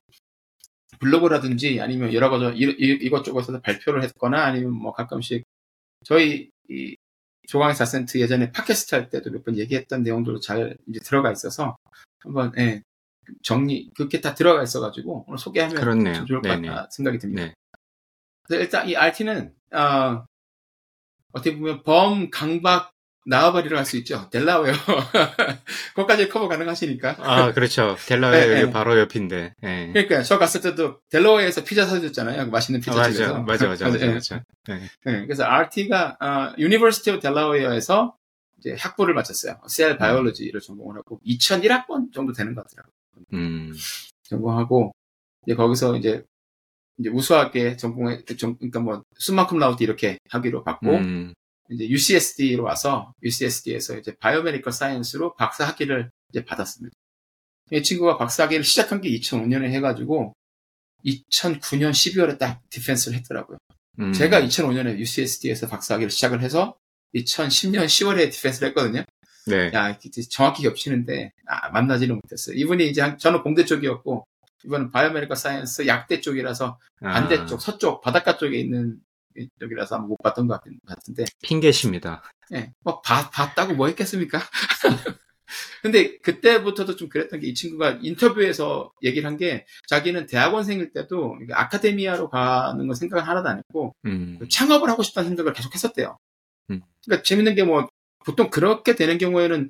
[0.99, 5.43] 블로그라든지 아니면 여러 가지 이- 이것저것에서 발표를 했거나 아니면 뭐 가끔씩
[6.03, 6.95] 저희 이
[7.47, 11.77] 조강의 4센트 예전에 팟캐스트 할 때도 몇 번 얘기했던 내용들도 잘 이제 들어가 있어서
[12.19, 12.81] 한번 예,
[13.43, 15.75] 정리 그렇게 다 들어가 있어가지고 오늘 소개하면
[16.25, 16.49] 좋을 것.
[16.71, 17.53] 같다 생각이 듭니다.
[18.49, 18.55] 네.
[18.57, 20.25] 일단 이 RT는 어,
[21.31, 22.95] 어떻게 보면 범 강박
[23.27, 24.29] 나와바리를 할수 있죠.
[24.29, 24.73] 델라웨어
[25.95, 27.17] 거기까지 커버 가능하시니까.
[27.19, 27.95] 아, 그렇죠.
[28.07, 28.71] 델라웨어 네, 여기 네.
[28.71, 29.55] 바로 옆인데.
[29.63, 29.89] 예.
[29.93, 32.49] 그러니까 저 갔을 때도 델러웨어에서 피자 사줬잖아요.
[32.51, 33.41] 맛있는 아, 피자집에서.
[33.41, 34.13] 맞아, 맞아, 맞아, 맞아, 예.
[34.13, 34.43] 맞아.
[34.67, 34.79] 네.
[35.05, 38.15] 네, 그래서 Artie가 어, University of Delaware에서
[38.59, 39.59] 이제 학부를 마쳤어요.
[39.67, 42.93] cell biology를 전공을 하고 2001학번 정도 되는 것 같더라고요.
[43.33, 43.73] 음.
[44.23, 44.93] 전공하고
[45.45, 46.23] 이제 거기서 이제
[46.97, 51.33] 이제 우수하게 전공에 전- 그러니까 뭐 summa cum laude 이렇게 하기로 받고 음.
[51.69, 56.93] 이제 UCSD로 와서 UCSD에서 이제 biomedical science로 박사 학위를 이제 받았습니다.
[57.71, 60.33] 이 친구가 박사 학위를 시작한 게 2005년에 해가지고
[61.05, 63.57] 2009년 12월에 딱 defense를 했더라고요.
[63.99, 64.13] 음.
[64.13, 66.77] 제가 2005년에 UCSD에서 박사 학위를 시작을 해서
[67.15, 69.03] 2010년 10월에 defense를 했거든요.
[69.47, 69.71] 네.
[69.73, 69.97] 야,
[70.29, 72.55] 정확히 겹치는데 아, 만나지는 못했어요.
[72.57, 74.25] 이분이 이제 한- 저는 공대 쪽이었고
[74.65, 78.97] 이분은 biomedical science 약대 쪽이라서 반대 아, 쪽 서쪽 바닷가 쪽에 있는
[79.59, 82.23] 쪽이라서 아마 못 봤던 것 같- 같은데 핑계십니다.
[82.53, 84.39] 예, 뭐, 봐- 봤다고 뭐 했겠습니까?
[85.83, 92.29] 근데 그때부터도 좀 그랬던 게 이 친구가 인터뷰에서 얘기를 한 게 자기는 대학원생일 때도 academia로
[92.29, 94.39] 가는 건 생각을 하나도 안 했고 음.
[94.49, 96.17] 창업을 하고 싶다는 생각을 계속 했었대요.
[96.71, 96.81] 음.
[97.05, 97.87] 그러니까 재밌는 게 뭐
[98.25, 99.69] 보통 그렇게 되는 경우에는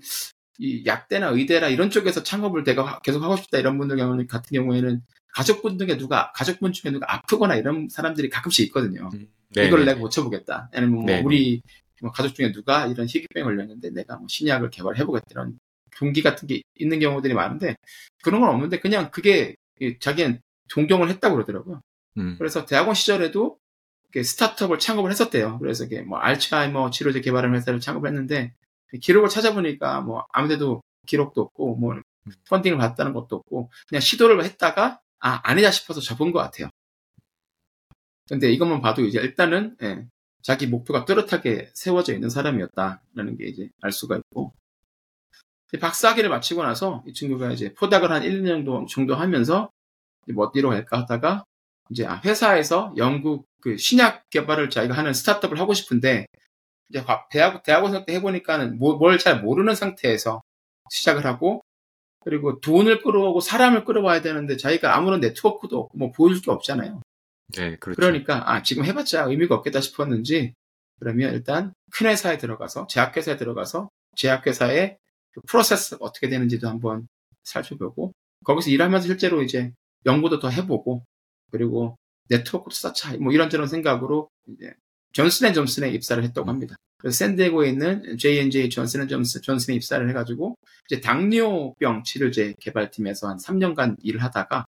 [0.58, 5.02] 이 약대나 의대나 이런 쪽에서 창업을 내가 계속 하고 싶다 이런 분들 경우는 같은 경우에는
[5.34, 9.10] 가족분 중에 누가 가족분 중에 누가 아프거나 이런 사람들이 가끔씩 있거든요.
[9.50, 10.70] 네, 이걸 네, 내가 고쳐보겠다.
[10.74, 11.62] 아니면 뭐 네, 우리
[12.02, 15.60] 뭐 가족 중에 누가 이런 희귀병에 걸렸는데 내가 뭐 신약을 개발해보겠다 이런
[15.98, 17.76] 동기 같은 게 있는 경우들이 많은데
[18.24, 21.82] 그런 건 없는데 그냥 그게 이 자기는 존경을 했다고 그러더라고요.
[22.18, 22.36] 음.
[22.38, 23.58] 그래서 대학원 시절에도
[24.16, 25.60] 스타트업을 창업을 했었대요.
[25.60, 28.54] 그래서 이게 뭐 알츠하이머 치료제 개발하는 회사를 창업을 했는데
[29.00, 31.96] 기록을 찾아보니까 뭐 아무데도 기록도 없고 뭐
[32.50, 36.70] 펀딩을 받았다는 것도 없고 그냥 시도를 했다가 아 아니다 싶어서 접은 것 같아요.
[38.28, 40.06] 근데 이것만 봐도 이제 일단은 예,
[40.42, 44.54] 자기 목표가 뚜렷하게 세워져 있는 사람이었다라는 게 이제 알 수가 있고
[45.80, 49.70] 박사학위를 마치고 나서 이 친구가 이제 포닥을 한 1, 2년 정도, 정도 하면서
[50.34, 51.44] 뭐 어디로 갈까 하다가
[51.90, 56.28] 이제 아, 회사에서 영국 그 신약 개발을 자기가 하는 스타트업을 하고 싶은데
[56.90, 60.42] 이제 과- 대학 대학원생 때 해보니까는 뭐, 뭘잘 모르는 상태에서
[60.92, 61.62] 시작을 하고
[62.22, 67.02] 그리고 돈을 끌어오고 사람을 끌어와야 되는데 자기가 아무런 네트워크도 없고 뭐 보여줄 게 없잖아요.
[67.56, 67.96] 네, 그렇죠.
[68.00, 70.54] 그러니까 아 지금 해봤자 의미가 없겠다 싶었는지
[71.00, 74.98] 그러면 일단 큰 회사에 들어가서 제약회사에 들어가서 제약회사의
[75.34, 77.08] 그 프로세스 어떻게 되는지도 한번
[77.44, 79.72] 살펴보고 거기서 일하면서 실제로 이제
[80.06, 81.04] 연구도 더 해보고
[81.52, 81.98] 그리고
[82.30, 84.74] 네트워크도 쌓자 뭐 이런저런 생각으로 이제
[85.16, 86.76] 존슨 앤 존슨에 입사를 했다고 합니다.
[86.98, 93.38] 그래서 샌디에고에 있는 J&J 존슨 앤 존슨 존슨에 입사를 해가지고 이제 당뇨병 치료제 개발팀에서 한
[93.38, 94.66] 3년간 일을 하다가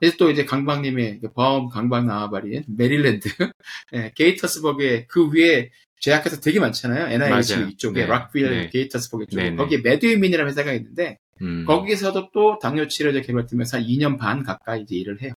[0.00, 3.28] 이제 또 이제 강박님의 그범 강박 나와버린 메릴랜드
[3.92, 5.70] 예, 게이터스버그의 그 위에
[6.00, 7.08] 제약회사 되게 많잖아요.
[7.08, 7.68] NIH 맞아요.
[7.68, 8.06] 이쪽에 네.
[8.06, 8.70] 락빌, 네.
[8.70, 9.56] 게이터스버그 쪽에 네, 네.
[9.56, 11.66] 거기에 메드윈이라는 회사가 있는데 음.
[11.66, 15.33] 거기서도 또 당뇨 치료제 개발팀에서 한 2년 반 가까이 이제 일을 해요.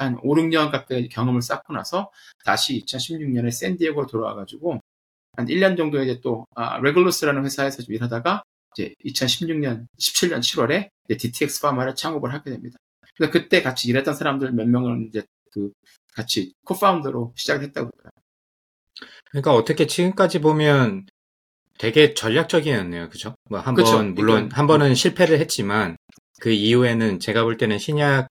[0.00, 2.10] 한 5, 6년 가까이 경험을 쌓고 나서
[2.44, 4.80] 다시 2016년에 샌디에고로 돌아와가지고
[5.36, 8.42] 한 1년 정도 이제 또 아, 레글루스라는 회사에서 좀 일하다가
[8.74, 12.78] 이제 2016년, 17년 7월에 DTX 파마를 창업을 하게 됩니다.
[13.14, 15.70] 그래서 그때 같이 일했던 사람들 몇 명은 이제 그
[16.14, 18.22] 같이 코파운더로 시작을 했다고 그러더라고요.
[19.30, 21.06] 그러니까 어떻게 지금까지 보면
[21.78, 23.10] 되게 전략적이었네요.
[23.10, 23.34] 그죠?
[23.50, 23.74] 뭐 한.
[23.74, 25.96] 번, 물론 한 번은 실패를 했지만
[26.40, 28.28] 그 이후에는 제가 볼 때는 신약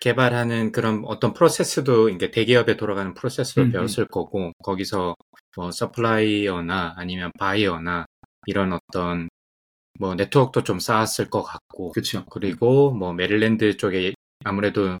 [0.00, 5.14] 개발하는 그런 어떤 프로세스도 이게 대기업에 돌아가는 프로세스도 음, 배웠을 거고 거기서
[5.56, 8.06] 뭐 supplier나 아니면 바이어나
[8.46, 9.28] 이런 어떤
[9.98, 12.24] 뭐 네트워크도 좀 쌓았을 것 같고 그렇죠.
[12.26, 14.98] 그리고 뭐 메릴랜드 쪽에 아무래도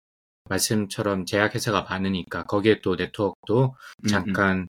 [0.48, 4.68] 말씀처럼 제약회사가 많으니까 거기에 또 네트워크도 음, 잠깐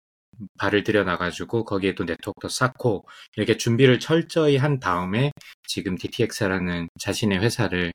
[0.58, 5.32] 발을 들여놔가지고 거기에 또 네트워크도 쌓고 이렇게 준비를 철저히 한 다음에
[5.68, 7.92] 지금 DTX라는 자신의 회사를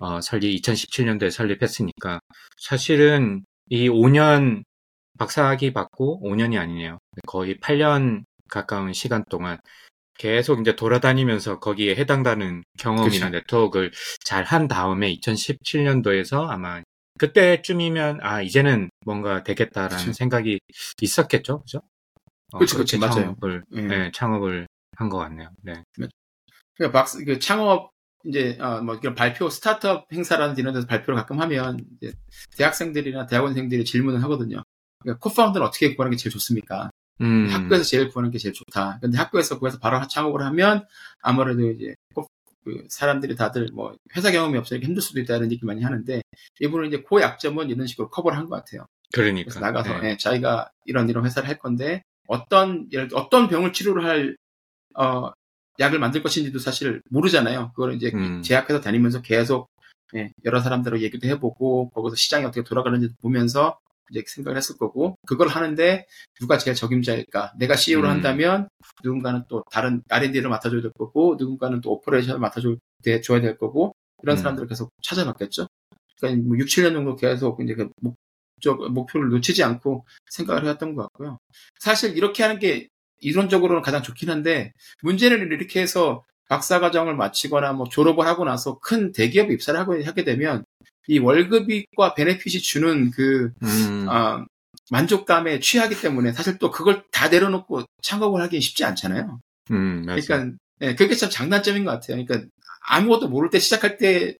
[0.00, 2.20] 어, 설립 2017년도에 설립했으니까
[2.58, 4.64] 사실은 이 5년
[5.18, 6.98] 박사학위 받고 5년이 아니네요.
[7.26, 9.58] 거의 8년 가까운 시간 동안
[10.18, 13.30] 계속 이제 돌아다니면서 거기에 해당되는 경험이나 그쵸.
[13.30, 13.92] 네트워크를
[14.24, 16.82] 잘 한 다음에 2017년도에서 아마
[17.18, 20.12] 그때쯤이면 아 이제는 뭔가 되겠다라는 그쵸.
[20.12, 20.58] 생각이
[21.02, 21.80] 있었겠죠, 그죠?
[22.52, 23.14] 어, 그렇게 그쵸, 맞아요.
[23.14, 23.80] 창업을 예.
[23.82, 25.50] 네, 창업을 한 것 같네요.
[25.62, 25.82] 네.
[26.74, 27.90] 그러니까 박스 그 창업
[28.24, 32.12] 이제 어, 뭐 이런 발표 스타트업 행사라든지 이런 데서 발표를 가끔 하면 이제
[32.56, 34.62] 대학생들이나 대학원생들이 질문을 하거든요.
[35.00, 36.90] 그러니까 코파운더는 어떻게 구하는 게 제일 좋습니까?
[37.22, 38.98] 음, 학교에서 제일 구하는 게 제일 좋다.
[39.00, 40.86] 근데 학교에서 구해서 바로 창업을 하면
[41.22, 42.26] 아무래도 이제 코-
[42.64, 46.20] 그 사람들이 다들 뭐 회사 경험이 없으니까 힘들 수도 있다는 얘기 많이 하는데
[46.60, 48.84] 이분은 이제 그 약점은 이런 식으로 커버를 한 것 같아요.
[49.44, 50.10] 그러니까 나가서 네.
[50.10, 54.36] 예, 자기가 이런 이런 회사를 할 건데 어떤 예를 어떤 병을 치료를 할
[54.94, 55.30] 어,
[55.78, 57.72] 약을 만들 것인지도 사실 모르잖아요.
[57.74, 58.42] 그걸 이제 음.
[58.42, 59.70] 제약회사 다니면서 계속
[60.16, 63.78] 예, 여러 사람들하고 얘기도 해보고 거기서 시장이 어떻게 돌아가는지 보면서
[64.10, 66.06] 이제 생각을 했을 거고 그걸 하는데
[66.40, 67.54] 누가 제일 적임자일까?
[67.58, 68.14] 내가 CEO를 음.
[68.14, 68.68] 한다면
[69.04, 74.38] 누군가는 또 다른 R&D를 맡아줘야 될 거고 누군가는 또 operation을 맡아줘야 될 거고 이런 음.
[74.38, 75.66] 사람들을 계속 찾아봤겠죠.
[76.18, 81.02] 그러니까 뭐 6, 7년 정도 계속 이제 그 목적 목표를 놓치지 않고 생각을 해왔던 것
[81.02, 81.38] 같고요.
[81.78, 82.88] 사실 이렇게 하는 게
[83.20, 89.12] 이론적으로는 가장 좋긴 한데 문제는 이렇게 해서 박사 과정을 마치거나 뭐 졸업을 하고 나서 큰
[89.12, 90.64] 대기업에 입사를 하고 하게 되면
[91.06, 94.44] 이 월급과 베네핏이 주는 그 음, 아,
[94.90, 99.40] 만족감에 취하기 때문에 사실 또 그걸 다 내려놓고 창업을 하기 쉽지 않잖아요.
[99.70, 100.04] 음.
[100.04, 100.50] 그러니까
[100.82, 102.24] 예, 그게 참 장단점인 것 같아요.
[102.24, 102.48] 그러니까
[102.88, 104.36] 아무것도 모를 때 시작할 때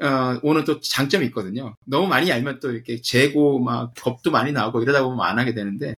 [0.00, 1.74] 어, 오는 또 장점이 있거든요.
[1.84, 5.94] 너무 많이 알면 또 이렇게 재고 막 겁도 많이 나오고 이러다 보면 안 하게 되는데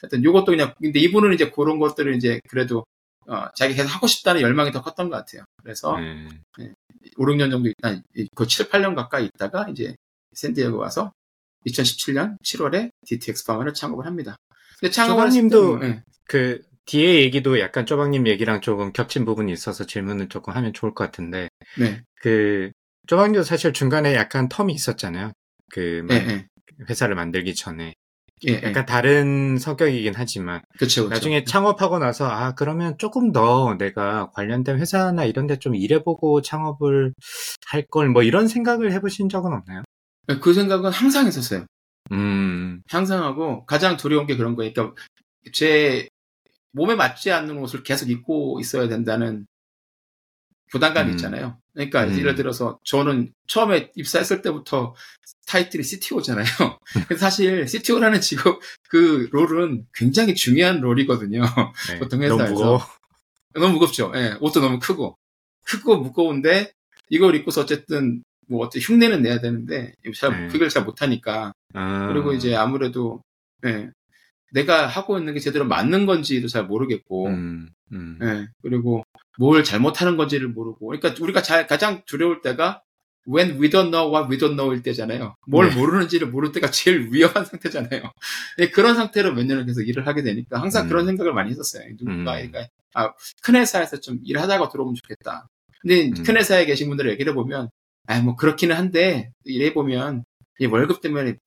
[0.00, 2.84] 하여튼 요것도 그냥 근데 이분은 이제 그런 것들을 이제 그래도
[3.26, 5.44] 어, 자기 계속 하고 싶다는 열망이 더 컸던 것 같아요.
[5.62, 5.96] 그래서
[6.58, 6.72] 네.
[7.16, 8.00] 5, 6년 정도 있다,
[8.34, 9.94] 그 7, 8년 가까이 있다가 이제
[10.32, 11.12] 샌디에고 와서
[11.66, 14.36] 2017년 7월에 DTX 파머를 창업을 합니다.
[14.80, 14.90] 근데
[15.78, 16.02] 때는, 예.
[16.24, 21.04] 그 뒤에 얘기도 약간 쪼박님 얘기랑 조금 겹친 부분이 있어서 질문을 조금 하면 좋을 것
[21.04, 22.72] 같은데 네, 그
[23.06, 25.32] 쪼박님도 사실 중간에 약간 텀이 있었잖아요.
[25.70, 26.46] 그 예, 예,
[26.88, 27.94] 회사를 만들기 전에
[28.46, 28.62] 예, 예.
[28.64, 31.08] 약간 다른 성격이긴 하지만 그쵸, 그쵸.
[31.14, 37.12] 나중에 창업하고 나서 아 그러면 조금 더 내가 관련된 회사나 이런 데 좀 일해보고 창업을
[37.66, 39.82] 할 걸 뭐 이런 생각을 해보신 적은 없나요?
[40.40, 41.66] 그 생각은 항상 했었어요.
[42.12, 44.72] 음, 항상 하고 가장 두려운 게 그런 거예요.
[44.72, 45.00] 그러니까
[45.52, 46.08] 제
[46.72, 49.46] 몸에 맞지 않는 옷을 계속 입고 있어야 된다는
[50.70, 51.12] 부담감이 음.
[51.12, 51.58] 있잖아요.
[51.74, 52.18] 그러니까 음.
[52.18, 54.94] 예를 들어서 저는 처음에 입사했을 때부터
[55.46, 56.44] 타이틀이 CTO잖아요.
[57.18, 61.42] 사실 CTO라는 직업 그 롤은 굉장히 중요한 롤이거든요.
[61.88, 61.98] 네.
[61.98, 62.52] 보통 너무 회사에서.
[62.52, 62.80] 무거워.
[63.54, 64.12] 너무 무겁죠.
[64.14, 65.16] 예, 옷도 너무 크고
[65.64, 66.72] 크고 무거운데
[67.08, 70.48] 이걸 입고서 어쨌든 뭐 어떻게 흉내는 내야 되는데 잘 네.
[70.48, 73.22] 그걸 잘 못하니까 아, 그리고 이제 아무래도
[73.64, 73.90] 예,
[74.52, 79.02] 내가 하고 있는 게 제대로 맞는 건지도 잘 모르겠고 음, 음, 예, 그리고
[79.38, 82.82] 뭘 잘못하는 건지를 모르고 그러니까 우리가 잘, 가장 두려울 때가
[83.26, 85.36] when we don't know what we don't know일 때잖아요.
[85.46, 85.76] 뭘 네.
[85.76, 88.02] 모르는지를 모를 때가 제일 위험한 상태잖아요.
[88.58, 90.88] 예, 그런 상태로 몇 년을 계속 일을 하게 되니까 항상 음.
[90.88, 91.84] 그런 생각을 많이 했었어요.
[91.96, 92.50] 누군가 음.
[92.50, 93.12] 그러니까 아,
[93.42, 95.48] 큰 회사에서 좀 일하다가 들어오면 좋겠다.
[95.80, 96.22] 근데 음.
[96.24, 97.70] 큰 회사에 계신 분들 얘기를 해보면
[98.06, 100.24] 아, 뭐 그렇기는 한데 일해보면
[100.58, 101.38] 이 월급 때문에 그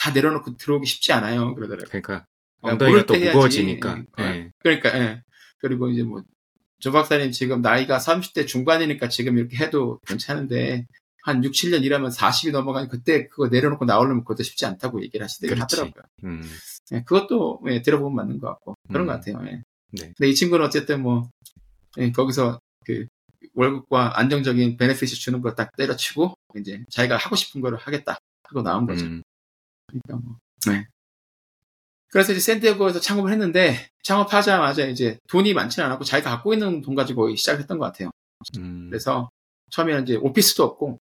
[0.00, 1.54] 다 내려놓고 들어오기 쉽지 않아요.
[1.54, 1.88] 그러더라고요.
[1.90, 2.24] 그러니까
[2.62, 3.14] 아, 엉덩이가 또.
[3.14, 4.02] 무거워지니까.
[4.20, 4.24] 예.
[4.24, 4.50] 예.
[4.58, 5.22] 그러니까, 예.
[5.58, 6.22] 그리고 이제 뭐,
[6.78, 10.86] 조 박사님 지금 나이가 30대 중반이니까 지금 이렇게 해도 괜찮은데,
[11.22, 15.92] 한 6, 7년 일하면 40이 넘어가니 그때 그거 내려놓고 나오려면 그것도 쉽지 않다고 얘기를 하시더라고요.
[16.24, 16.42] 음,
[16.92, 19.06] 예, 그것도, 예, 들어보면 맞는 것 같고, 그런 음.
[19.06, 19.46] 것 같아요.
[19.48, 19.62] 예.
[19.92, 20.12] 네.
[20.16, 21.28] 근데 이 친구는 어쨌든 뭐,
[21.98, 23.06] 예, 거기서 그,
[23.54, 28.16] 월급과 안정적인 베네핏을 주는 걸 딱 때려치고, 이제 자기가 하고 싶은 거를 하겠다.
[28.44, 29.04] 하고 나온 거죠.
[29.04, 29.22] 음,
[29.90, 30.36] 그러니까 뭐.
[30.66, 30.86] 네.
[32.08, 37.34] 그래서 이제 샌디에고에서 창업을 했는데 창업하자마자 이제 돈이 많지는 않았고 자기가 갖고 있는 돈 가지고
[37.34, 38.10] 시작했던 것 같아요.
[38.58, 39.30] 음, 그래서
[39.70, 40.98] 처음에는 이제 오피스도 없고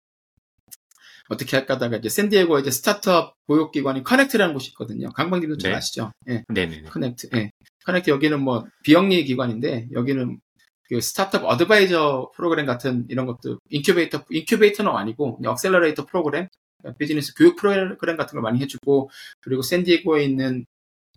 [1.30, 5.10] 어떻게 할까 하다가 이제 샌디에고에 이제 스타트업 보육기관인 커넥트라는 곳이 있거든요.
[5.10, 5.78] 강박님도 잘 네.
[5.78, 6.12] 아시죠?
[6.30, 6.44] 예.
[6.50, 6.90] 네네네.
[6.90, 7.30] 커넥트.
[7.36, 7.52] 예.
[7.86, 10.40] 커넥트 여기는 뭐 비영리 기관인데 여기는
[10.88, 16.48] 그 스타트업 advisor 프로그램 같은 이런 것도 인큐베이터 인큐베이터는 아니고 그냥 accelerator 프로그램
[16.98, 19.10] 비즈니스 교육 프로그램 같은 걸 많이 해주고
[19.42, 20.66] 그리고 샌디에고에 있는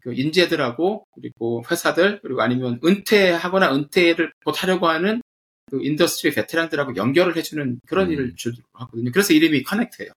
[0.01, 5.23] 그 인재들하고 그리고 회사들 그리고 아니면 은퇴하거나 은퇴를 곧 하려고 하는
[5.71, 8.13] 그 industry 베테랑들하고 연결을 해주는 그런 음.
[8.13, 9.11] 일을 주로 하거든요.
[9.13, 10.13] 그래서 이름이 커넥트예요.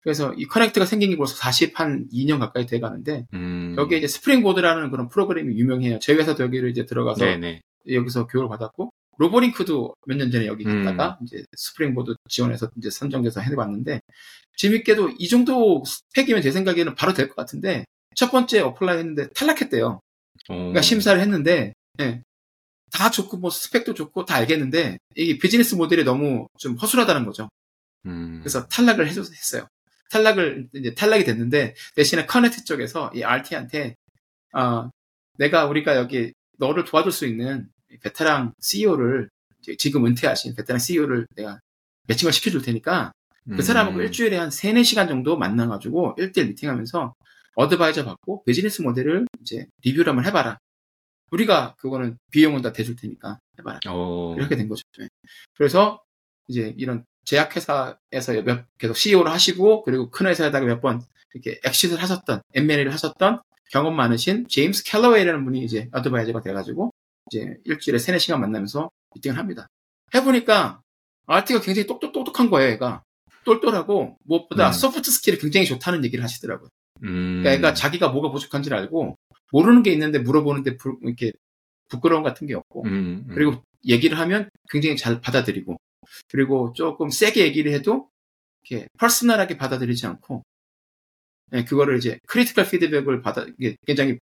[0.00, 4.06] 그래서 이 커넥트가 생긴 게 벌써 40 한 2년 가까이 돼 가는데 음, 여기에 이제
[4.06, 5.98] 스프링보드라는 그런 프로그램이 유명해요.
[5.98, 7.60] 저희 회사도 여기를 이제 들어가서 네네.
[7.90, 10.84] 여기서 교육을 받았고 로보링크도 몇 년 전에 여기 음.
[10.84, 14.00] 갔다가 이제 스프링보드 지원해서 이제 선정돼서 해봤는데
[14.56, 19.86] 재밌게도 이 정도 스펙이면 제 생각에는 바로 될 것 같은데 첫 번째 apply 했는데 탈락했대요.
[20.48, 22.22] 어, 그러니까 심사를 했는데 예.
[22.92, 27.48] 다 좋고 뭐 스펙도 좋고 다 알겠는데 이 비즈니스 모델이 너무 좀 허술하다는 거죠.
[28.06, 29.66] 음, 그래서 탈락을 해줬, 했어요.
[30.10, 33.96] 탈락을, 이제 탈락이 됐는데, 대신에 커넥트 쪽에서 이 RT한테,
[34.54, 34.88] 어,
[35.36, 37.68] 내가 우리가 여기 너를 도와줄 수 있는
[38.02, 39.30] 베테랑 CEO를,
[39.78, 41.60] 지금 은퇴하신 베테랑 CEO를 내가
[42.06, 43.12] 매칭을 시켜줄 테니까,
[43.48, 47.14] 그 사람하고 음, 일주일에 한 3, 4시간 정도 만나가지고 1대1 미팅하면서
[47.54, 50.58] advisor 받고 비즈니스 모델을 이제 리뷰를 한번 해봐라.
[51.30, 53.80] 우리가 그거는 비용은 다 대줄 테니까 해봐라.
[53.88, 54.82] 어, 이렇게 된 거죠.
[54.98, 55.08] 네.
[55.56, 56.02] 그래서
[56.48, 61.02] 이제 이런 제약회사에서 몇, 계속 CEO를 하시고 그리고 큰 회사에다가 몇 번
[61.34, 66.92] 이렇게 exit를 하셨던 M&A를 하셨던 경험 많으신 제임스 캘러웨이라는 분이 이제 advisor가 돼가지고
[67.30, 69.68] 이제 일주일에 3, 4시간 만나면서 미팅을 합니다.
[70.14, 70.82] 해보니까
[71.26, 73.02] RT가 굉장히 똑똑똑똑한 거예요, 얘가.
[73.44, 74.72] 똘똘하고 무엇보다 음.
[74.72, 76.68] soft skill이 굉장히 좋다는 얘기를 하시더라고요.
[77.04, 79.16] 음, 그러니까 얘가 자기가 뭐가 부족한지 를 알고
[79.52, 81.32] 모르는 게 있는데 물어보는데 부, 이렇게
[81.88, 85.76] 부끄러움 같은 게 없고 음, 음, 그리고 얘기를 하면 굉장히 잘 받아들이고
[86.28, 88.08] 그리고 조금 세게 얘기를 해도
[88.64, 90.42] 이렇게 personal하게 받아들이지 않고
[91.52, 93.46] 예, 그거를 이제 critical feedback을 받아
[93.86, 94.18] 굉장히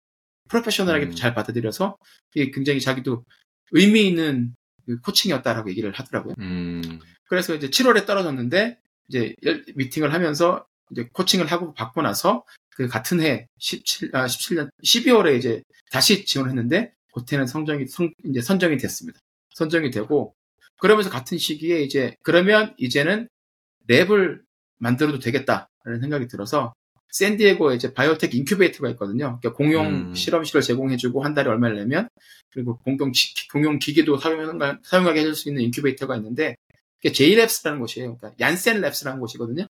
[0.51, 1.14] professional하게 음.
[1.14, 1.96] 잘 받아들여서
[2.34, 3.24] 이게 굉장히 자기도
[3.72, 4.55] 의미 있는
[4.86, 6.34] 그 코칭이었다라고 얘기를 하더라고요.
[6.38, 6.82] 음,
[7.28, 8.78] 그래서 이제 7월에 떨어졌는데
[9.09, 14.70] 이제 일- 미팅을 하면서 이제 코칭을 하고 받고 나서 그 같은 해 17, 아, 17년
[14.84, 19.18] 12월에 이제 다시 지원했는데 그때는 성정이 성, 이제 선정이 됐습니다.
[19.55, 20.34] 선정이 되고
[20.80, 23.28] 그러면서 같은 시기에 이제 그러면 이제는
[23.88, 24.40] 랩을
[24.78, 26.72] 만들어도 되겠다라는 생각이 들어서
[27.12, 29.38] 샌디에고에 이제 바이오텍 인큐베이터가 있거든요.
[29.40, 30.14] 그러니까 공용 음.
[30.14, 32.08] 실험실을 제공해주고 한 달에 얼마를 내면
[32.50, 36.56] 그리고 공공 기, 공용 기기도 사용, 사용하게 해줄 수 있는 인큐베이터가 있는데
[36.96, 38.16] 그게 제이랩스라는 곳이에요.
[38.16, 39.66] 그러니까 얀센 랩스라는 곳이거든요.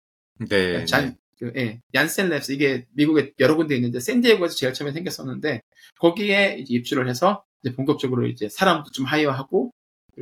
[0.48, 0.84] 네.
[0.84, 5.62] 잔, 그, 예, 얀센 랩스 이게 미국에 여러 군데 있는데 샌디에고에서 제일 처음에 생겼었는데
[5.98, 9.70] 거기에 이제 입주를 해서 이제 본격적으로 이제 사람도 좀 hire하고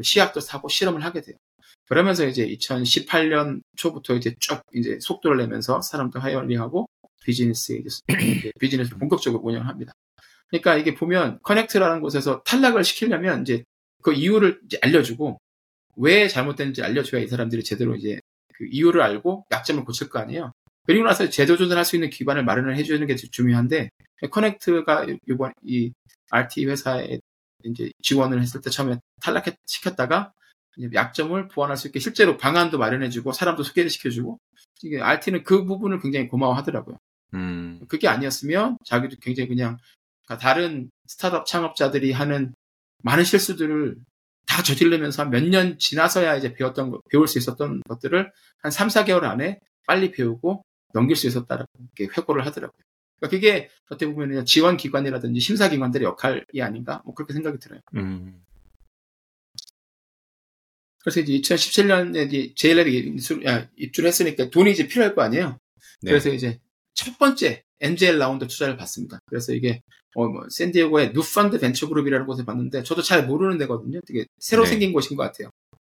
[0.02, 1.36] 시약도 사고 실험을 하게 돼요.
[1.88, 6.86] 그러면서 이제 2018년 초부터 이제 쭉 이제 속도를 내면서 사람도 hiring하고
[8.44, 9.92] 이제 비즈니스를 본격적으로 운영을 합니다.
[10.48, 13.64] 그러니까 이게 보면 커넥트라는 곳에서 탈락을 시키려면 이제
[14.02, 15.38] 그 이유를 이제 알려주고
[15.96, 18.20] 왜 잘못됐는지 알려줘야 이 사람들이 제대로 이제
[18.54, 20.52] 그 이유를 알고 약점을 고칠 거 아니에요.
[20.86, 23.88] 그리고 나서 제도 조절할 수 있는 기반을 마련을 해주는 게 중요한데
[24.30, 25.92] 커넥트가 이번 이
[26.30, 27.18] RT 회사에
[27.64, 30.32] 이제 지원을 했을 때 처음에 탈락 시켰다가
[30.92, 34.38] 약점을 보완할 수 있게 실제로 방안도 마련해주고 사람도 소개를 시켜주고
[34.82, 36.98] 이게 RT는 그 부분을 굉장히 고마워하더라고요.
[37.34, 37.80] 음.
[37.88, 39.78] 그게 아니었으면 자기도 굉장히 그냥
[40.40, 42.54] 다른 스타트업 창업자들이 하는
[43.02, 43.96] 많은 실수들을
[44.46, 48.30] 다 저지르면서 몇 년 지나서야 이제 배웠던 거, 배울 수 있었던 것들을
[48.62, 50.62] 한 3, 4개월 안에 빨리 배우고
[50.92, 52.78] 넘길 수 있었다라고 이렇게 회고를 하더라고요.
[53.18, 57.80] 그러니까 그게 어떻게 보면 지원 기관이라든지 심사 기관들의 역할이 아닌가 뭐 그렇게 생각이 들어요.
[57.96, 58.42] 음.
[61.04, 65.58] 그래서 이제 2017년에 이제 제이랩에 입주를, 아, 입주를 했으니까 돈이 이제 필요할 거 아니에요.
[66.00, 66.10] 네.
[66.10, 66.58] 그래서 이제
[66.94, 69.18] 첫 번째 angel round 투자를 받습니다.
[69.26, 69.82] 그래서 이게
[70.14, 74.00] 어, 뭐, 샌디에고의 누펀드 벤처그룹이라는 곳에 봤는데 저도 잘 모르는 데거든요.
[74.06, 74.70] 되게 새로 네.
[74.70, 75.50] 생긴 곳인 것 같아요.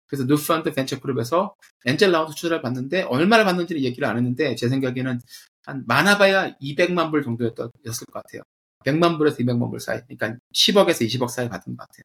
[0.05, 1.55] 그래서 누펀드 벤처그룹에서
[1.85, 5.19] angel round 투자를 받는데 얼마를 받는지는 얘기를 안 했는데 제 생각에는
[5.65, 8.43] 한 많아봐야 200만 불 정도였을 것 같아요.
[8.85, 10.01] 100만 불에서 200만 불 사이.
[10.07, 12.03] 그러니까 10억에서 20억 사이 받은 것 같아요.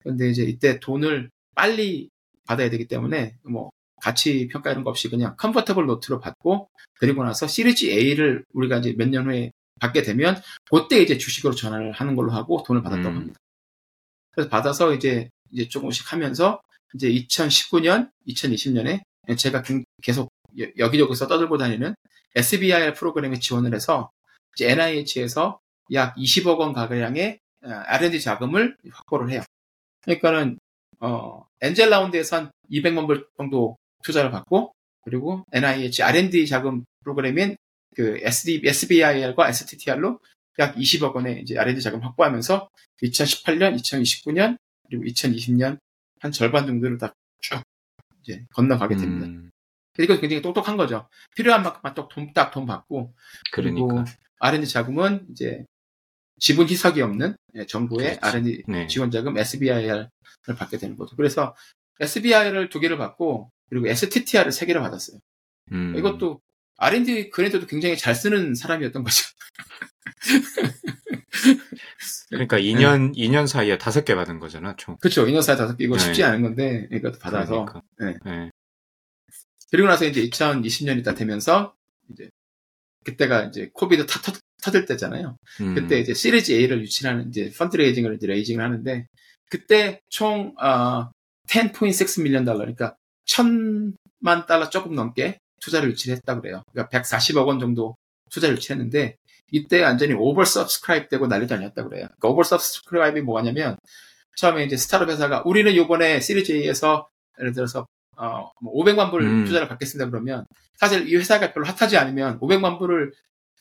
[0.00, 2.08] 그런데 이제 이때 돈을 빨리
[2.46, 7.46] 받아야 되기 때문에 뭐 가치 평가 이런 거 없이 그냥 컨버터블 노트로 받고 그리고 나서
[7.46, 9.50] 시리즈 A를 우리가 이제 몇 년 후에
[9.80, 10.36] 받게 되면
[10.70, 13.16] 그때 이제 주식으로 전환을 하는 걸로 하고 돈을 받았다고 음.
[13.16, 13.38] 합니다.
[14.32, 16.60] 그래서 받아서 이제 이제 조금씩 하면서
[16.94, 19.02] 이제 2019년, 2020년에
[19.38, 20.28] 제가 경- 계속
[20.60, 21.94] 여- 여기저기서 떠들고 다니는
[22.36, 24.10] SBIR 프로그램에 지원을 해서
[24.54, 25.58] 이제 NIH에서
[25.92, 29.42] 약 20억 원 가량의 어, R&D 자금을 확보를 해요.
[30.02, 30.58] 그러니까는
[31.00, 34.74] 어, 엔젤 라운드에서 한 200만 불 정도 투자를 받고
[35.04, 37.56] 그리고 NIH R&D 자금 프로그램인
[37.96, 40.20] 그 SD, SBIR과 STTR로
[40.58, 42.68] 약 20억 원의 이제 R&D 자금 확보하면서
[43.02, 44.56] 2018년, 2029년
[44.88, 45.78] 그리고 2020년
[46.20, 47.60] 한 절반 정도를 다 쭉
[48.22, 49.26] 이제 건너가게 됩니다.
[49.26, 49.50] 음.
[49.98, 51.08] 이거 굉장히 똑똑한 거죠.
[51.36, 53.14] 필요한 만큼만 딱 돈 딱 돈 받고
[53.52, 54.10] 그리고 그러니까.
[54.40, 55.64] R&D 자금은 이제
[56.38, 58.36] 지분 희석이 없는 예, 정부의 그렇지.
[58.36, 58.86] R&D 네.
[58.86, 60.08] 지원 자금 SBIR을
[60.58, 61.16] 받게 되는 거죠.
[61.16, 61.54] 그래서
[62.00, 65.18] SBIR을 두 개를 받고 그리고 STTR을 세 개를 받았어요.
[65.72, 65.96] 음.
[65.96, 66.40] 이것도
[66.76, 69.24] R&D 그랜드도 굉장히 잘 쓰는 사람이었던 거죠.
[72.30, 74.96] 그러니까 2년 2년 사이에 다섯 개 받은 거잖아, 총.
[74.98, 75.26] 그렇죠.
[75.28, 76.26] 인어사에 다섯 개 이거 쉽지 네.
[76.28, 77.82] 않은 건데 이것도 받아서 그러니까.
[77.98, 78.16] 네.
[78.24, 78.50] 네.
[79.70, 81.74] 그리고 나서 이제 2020년이 다 되면서
[82.10, 82.28] 이제
[83.04, 84.32] 그때가 이제 COVID 타, 터,
[84.64, 85.36] 터질 때잖아요.
[85.60, 85.74] 음.
[85.74, 89.06] 그때 이제 series A를 유치하는 이제 fundraising을 이제 raising을 하는데
[89.50, 91.10] 그때 총 어,
[91.48, 92.96] 10.6 million dollar 그러니까
[93.26, 96.62] 천만 달러 조금 넘게 투자를 유치를 했다 그래요.
[96.72, 97.96] 그러니까 140억 원 정도
[98.30, 99.16] 투자를 유치했는데
[99.52, 102.06] 이때 완전히 oversubscribe 되고 난리도 아니었다 그래요.
[102.06, 103.76] 그러니까 oversubscribe이 뭐냐면
[104.36, 107.08] 처음에 이제 스타트업 회사가 우리는 요번에 series A에서
[107.38, 107.86] 예를 들어서
[108.16, 109.44] 어, 뭐 500만 불 음.
[109.44, 110.46] 투자를 받겠습니다 그러면
[110.76, 113.12] 사실 이 회사가 별로 핫하지 않으면 500만 불을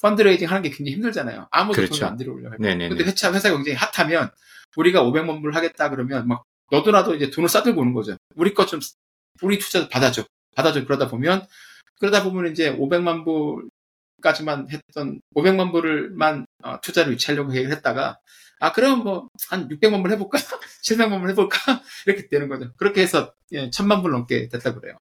[0.04, 1.48] 펀드레이징 하는 게 굉장히 힘들잖아요.
[1.50, 1.96] 아무도 그렇죠.
[1.96, 2.56] 돈을 안 들어오려고.
[2.60, 2.90] 네네네.
[2.90, 4.30] 근데 회사, 회사가 굉장히 핫하면
[4.76, 8.18] 우리가 500만 불 하겠다 그러면 막 너도 나도 이제 돈을 싸들고 오는 거죠.
[8.36, 8.82] 우리 것 좀,
[9.42, 10.26] 우리 투자 받아줘.
[10.56, 10.84] 받아줘.
[10.84, 11.48] 그러다 보면,
[12.00, 18.20] 그러다 보면 이제 500만 불까지만 했던, 500만 불을만 어, 투자를 유치하려고 계획을 했다가,
[18.60, 20.38] 아, 그럼 뭐, 한 600만 불 해볼까?
[20.84, 21.58] 700만 불 해볼까?
[22.08, 22.74] 이렇게 되는 거죠.
[22.76, 24.98] 그렇게 해서, 예, 1000만 불 넘게 됐다 그래요.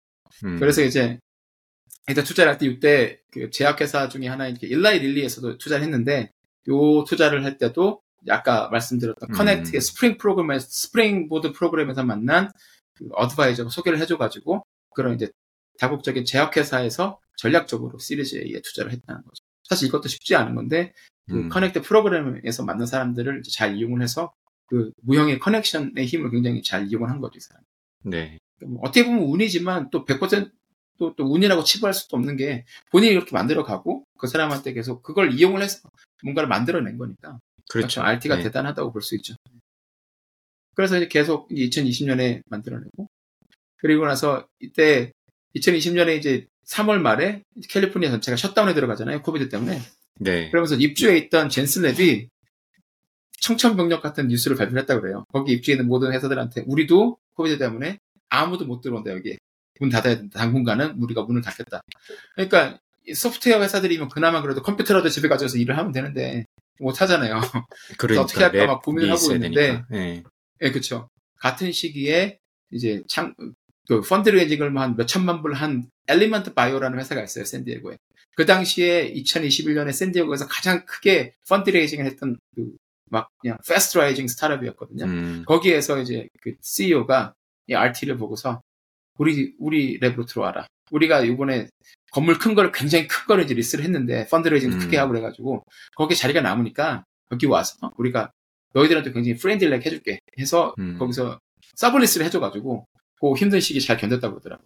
[0.46, 0.60] 음.
[0.60, 1.20] 그래서 이제
[2.08, 6.32] 일단 투자를 할 때 이때 그 제약회사 중에 하나인 그 일라이 릴리에서도 투자를 했는데
[6.70, 9.34] 요 투자를 할 때도 아까 말씀드렸던 음.
[9.34, 12.52] 커넥트의 스프링 프로그램에 Springboard 프로그램에서 만난
[12.94, 15.30] 그 advisor가 소개를 해줘가지고 그런 이제
[15.80, 19.44] 다국적인 제약회사에서 전략적으로 시리즈 A에 투자를 했다는 거죠.
[19.64, 20.94] 사실 이것도 쉽지 않은 건데
[21.28, 21.50] 그 음.
[21.50, 24.34] 커넥트 프로그램에서 만난 사람들을 잘 이용을 해서
[24.68, 27.64] 그 무형의 connection의 힘을 굉장히 잘 이용을 한 거죠, 이 사람.
[28.04, 28.38] 네.
[28.66, 30.52] 뭐 어떻게 보면 운이지만 또 100%
[31.02, 35.34] 또 또 운이라고 치부할 수도 없는 게 본인이 그렇게 만들어 가고 그 사람한테 계속 그걸
[35.34, 35.80] 이용을 해서
[36.24, 37.40] 뭔가를 만들어낸 거니까
[37.70, 38.02] 그렇죠.
[38.02, 38.44] RT가 네.
[38.44, 39.34] 대단하다고 볼 수 있죠.
[40.76, 43.08] 그래서 이제 계속 2020년에 만들어내고
[43.78, 45.12] 그리고 나서 이때
[45.56, 49.24] 2020년에 이제 3월 말에 캘리포니아 전체가 셧다운에 들어가잖아요.
[49.24, 49.80] 코비드 때문에.
[50.20, 50.50] 네.
[50.52, 52.28] 그러면서 입주해 있던 젠슨랩이
[53.42, 55.26] 청천벽력 같은 뉴스를 발표했다고 그래요.
[55.34, 57.98] 거기 입주해 있는 모든 회사들한테 우리도 COVID 때문에
[58.30, 59.38] 아무도 못 들어온다 여기에.
[59.82, 60.40] 문 닫아야 된다.
[60.40, 61.82] 당분간은 우리가 문을 닫겠다.
[62.36, 62.80] 그러니까
[63.14, 66.46] 소프트웨어 회사들이면 그나마 그래도 컴퓨터라도 집에 가져서 일을 하면 되는데
[66.80, 67.42] 못 하잖아요.
[67.98, 69.84] 그러니까 어떻게 할까 막 고민을 하고 있는데.
[69.90, 70.24] 네.
[70.62, 71.10] 예, 그쵸.
[71.40, 72.38] 같은 시기에
[72.72, 73.34] 이제 창,
[73.88, 77.98] 그 fundraising을 한 몇 천만 불 한 엘리먼트 바이오라는 회사가 있어요, 샌디에고에.
[78.36, 82.72] 그 당시에 2021년에 샌디에고에서 가장 크게 fundraising을 했던 그
[83.12, 85.04] 막 그냥 fast rising 스타트업이었거든요.
[85.06, 85.44] 음.
[85.46, 87.34] 거기에서 이제 그 CEO가
[87.68, 88.62] 이 RT를 보고서
[89.18, 90.68] 우리 우리 lab으로 들어와라.
[90.92, 91.70] 우리가 이번에
[92.12, 94.80] 건물 큰 거를 굉장히 큰 거를 이제 리스를 했는데 fundraising 음.
[94.80, 95.64] 크게 하고 그래가지고
[95.96, 98.32] 거기 자리가 남으니까 여기 와서 우리가
[98.74, 100.98] 너희들한테 굉장히 friendly하게 해줄게 해서 음.
[100.98, 101.40] 거기서
[101.76, 102.88] sublease를 해줘가지고
[103.20, 104.64] 그 힘든 시기 잘 견뎠다고 그러더라고.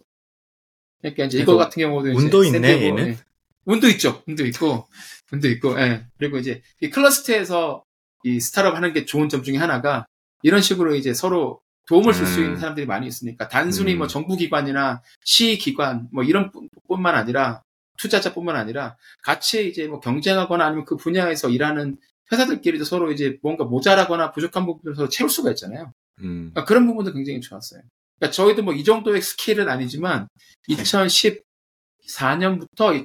[1.00, 3.08] 그러니까 이제 이거 같은 경우도 이제 운도 있네, 얘는?
[3.08, 3.16] 예.
[3.64, 4.22] 운도 있죠.
[4.26, 4.88] 운도 있고
[5.32, 5.78] 운도 있고.
[5.80, 6.06] 예.
[6.18, 7.84] 그리고 이제 이 클러스터에서
[8.24, 10.06] 이 스타트업 하는 게 좋은 점 중에 하나가
[10.42, 12.44] 이런 식으로 이제 서로 도움을 줄수 음.
[12.44, 13.98] 있는 사람들이 많이 있으니까 단순히 음.
[13.98, 17.62] 뭐 정부기관이나 시기관 뭐 이런 뿐- 뿐만 아니라
[17.98, 21.96] 투자자뿐만 아니라 같이 이제 뭐 경쟁하거나 아니면 그 분야에서 일하는
[22.32, 25.92] 회사들끼리도 서로 이제 뭔가 모자라거나 부족한 부분을 서로 채울 수가 있잖아요.
[26.20, 26.50] 음.
[26.52, 27.82] 그러니까 그런 부분도 굉장히 좋았어요.
[28.18, 30.26] 그러니까 저희도 뭐 이 정도의 스케일은 아니지만
[30.68, 31.44] 2014년부터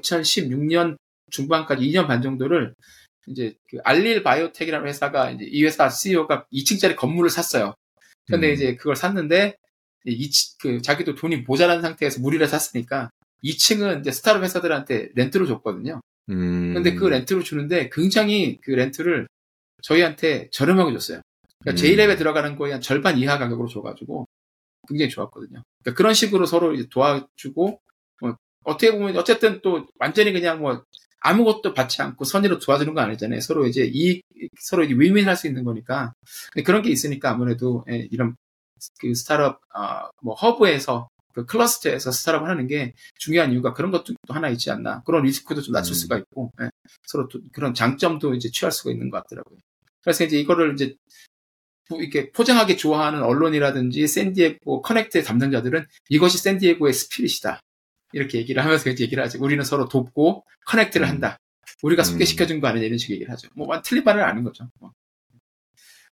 [0.02, 0.98] 2016년
[1.30, 2.74] 중반까지 2년 반 정도를
[3.28, 7.76] 이제 그 알릴 바이오텍이라는 회사가 이제 이 회사 CEO가 2층짜리 건물을 샀어요.
[8.28, 8.54] 근데 음.
[8.54, 9.56] 이제 그걸 샀는데
[10.06, 13.10] 이, 그 자기도 돈이 모자란 상태에서 무리를 샀으니까
[13.44, 16.02] 2층은 이제 스타트업 회사들한테 렌트로 줬거든요.
[16.30, 16.74] 음.
[16.74, 19.28] 근데 그 렌트로 주는데 굉장히 그 렌트를
[19.82, 21.22] 저희한테 저렴하게 줬어요.
[21.60, 21.86] 그러니까 음.
[21.86, 24.28] J랩에 들어가는 거에 한 절반 이하 가격으로 줘가지고
[24.88, 25.64] 굉장히 좋았거든요.
[25.84, 27.82] 그러니까 그런 식으로 서로 도와주고
[28.22, 30.84] 뭐 어떻게 보면 어쨌든 또 완전히 그냥 뭐
[31.22, 33.40] 아무것도 받지 않고 선의로 도와주는 건 아니잖아요.
[33.42, 34.22] 서로 이제 이
[34.60, 36.14] 서로 이제 윈윈 할 수 있는 거니까
[36.66, 38.36] 그런 게 있으니까 아무래도 예, 이런
[39.00, 44.34] 그 스타트업 아, 뭐 허브에서 그 클러스터에서 스타트업 하는 게 중요한 이유가 그런 것도 또
[44.34, 45.02] 하나 있지 않나.
[45.06, 45.96] 그런 리스크도 좀 낮출 음.
[45.96, 46.70] 수가 있고, 예,
[47.08, 49.58] 서로 또 그런 장점도 이제 취할 수가 있는 것 같더라고요.
[50.04, 50.96] 그래서 이제 이거를 이제
[51.88, 57.60] 부- 이렇게 포장하기 좋아하는 언론이라든지 샌디에고 커넥트의 담당자들은 이것이 샌디에고의 spirit이다.
[58.14, 59.38] 이렇게 얘기를 하면서 이제 얘기를 하지.
[59.38, 61.10] 우리는 서로 돕고 connect를 음.
[61.10, 61.38] 한다.
[61.82, 62.06] 우리가 음.
[62.06, 63.48] 소개시켜준 거 아니냐 이런 식의 얘기를 하죠.
[63.56, 64.70] 뭐 완- 틀린 말은 아닌 거죠.
[64.80, 64.92] 뭐.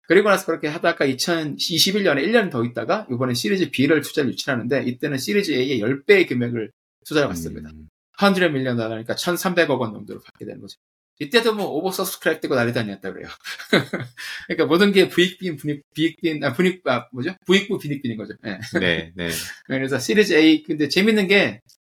[0.08, 5.52] 그리고 나서 그렇게 하다가 2021년에 1년 더 있다가 이번에 시리즈 B를 투자를 유치하는데 이때는 시리즈
[5.52, 6.72] A의 10배의 금액을
[7.06, 7.70] 투자를 받습니다.
[7.70, 7.88] 음.
[8.20, 10.78] 100 million 달러니까 1,300억 원 정도로 받게 되는 거죠.
[11.22, 13.28] 이때도 뭐 oversubscribe 되고 난리 났었다 그래요.
[14.48, 17.36] 그러니까 모든 게 부익빈, 분익, 비익빈, 아, 분익, 아, 뭐죠?
[17.46, 18.34] 부익부, 빈익빈인 거죠.
[18.46, 18.58] 예.
[18.80, 19.30] 네, 네.
[19.68, 21.79] 그래서 시리즈 A, 근데 재밌는 게, 그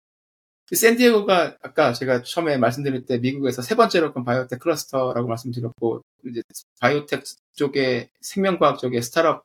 [0.72, 6.41] 샌디에고가 아까 제가 처음에 말씀드릴 때 미국에서 세 번째로 큰 바이오텍 클러스터라고 말씀드렸고, 이제
[6.80, 7.24] 바이오텍
[7.55, 9.43] 쪽에 생명과학 쪽에 스타트업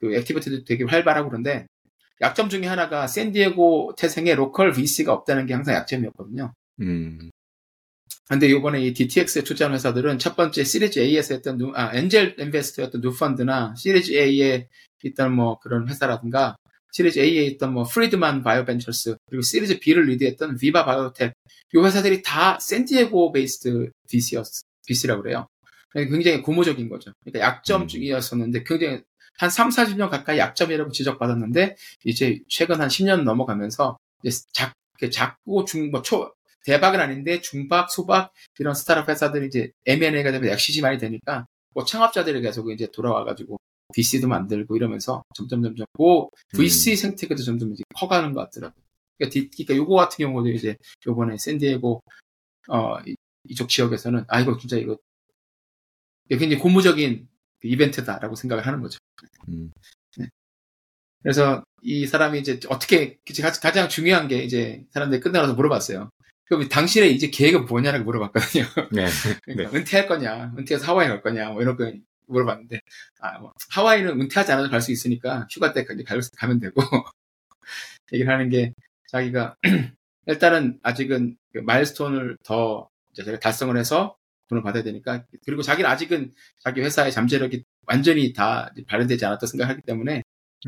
[0.00, 1.66] 그 activity도 되게 활발하고 그런데,
[2.20, 6.52] 약점 중에 하나가 샌디에고 태생에 local VC가 없다는 게 항상 약점이었거든요.
[6.80, 7.30] 음.
[8.28, 13.00] 근데 이번에 이 DTX에 투자한 회사들은 첫 번째 시리즈 A에서 했던 누, 아, angel invest였던
[13.00, 14.68] 누펀드나 시리즈 A에
[15.02, 16.56] 있던 뭐 그런 회사라든가
[16.92, 21.32] 시리즈 A에 있던 뭐 프리드만 바이오벤처스 그리고 시리즈 B를 리드했던 비바 바이오텍
[21.74, 24.46] 이 회사들이 다 샌디에고 based VC였,
[24.86, 25.46] VC라고 그래요.
[25.92, 27.12] 굉장히 고무적인 거죠.
[27.24, 27.86] 그러니까 약점 음.
[27.88, 29.02] 중이었었는데 굉장히
[29.38, 34.74] 한 3, 40년 가까이 약점이라고 지적받았는데 이제 최근 한 10년 넘어가면서 이제 작,
[35.10, 36.32] 작고 중, 뭐 초,
[36.64, 42.42] 대박은 아닌데 중박, 소박 이런 스타트업 회사들이 이제 M&A가 되면 약시시 많이 되니까 뭐 창업자들이
[42.42, 43.58] 계속 이제 돌아와가지고
[43.94, 46.02] VC도 만들고 이러면서 점점 점점 그
[46.56, 48.82] VC 생태계도 점점 이제 커가는 것 같더라고요.
[49.18, 50.76] 그러니까, 디- 그러니까 요거 같은 경우도 이제
[51.06, 52.02] 요번에 샌디에고
[52.68, 53.16] 어 이-
[53.48, 54.96] 이쪽 지역에서는 아 이거 진짜 이거
[56.28, 57.28] 굉장히 고무적인
[57.60, 58.98] 그 이벤트다라고 생각을 하는 거죠.
[59.48, 59.70] 음.
[61.22, 66.08] 그래서 이 사람이 이제 어떻게 가- 가장 중요한 게 이제 사람들이 끝나서 물어봤어요.
[66.46, 68.64] 그럼 당신의 이제 계획은 뭐냐라고 물어봤거든요.
[68.92, 69.06] 네.
[69.44, 71.92] 그러니까 은퇴할 거냐, 은퇴해서 하와이 갈 거냐, 뭐 이런 거
[72.30, 72.80] 물어봤는데,
[73.20, 76.80] 아, 뭐, 하와이는 은퇴하지 않아도 갈 수 있으니까 휴가 때까지 갈- 가면 되고,
[78.12, 78.72] 얘기를 하는 게
[79.08, 79.56] 자기가
[80.26, 84.16] 일단은 아직은 그 마일스톤을 더 이제 제가 달성을 해서
[84.48, 90.22] 돈을 받아야 되니까, 그리고 자기는 아직은 자기 회사의 잠재력이 완전히 다 발현되지 않았다 생각하기 때문에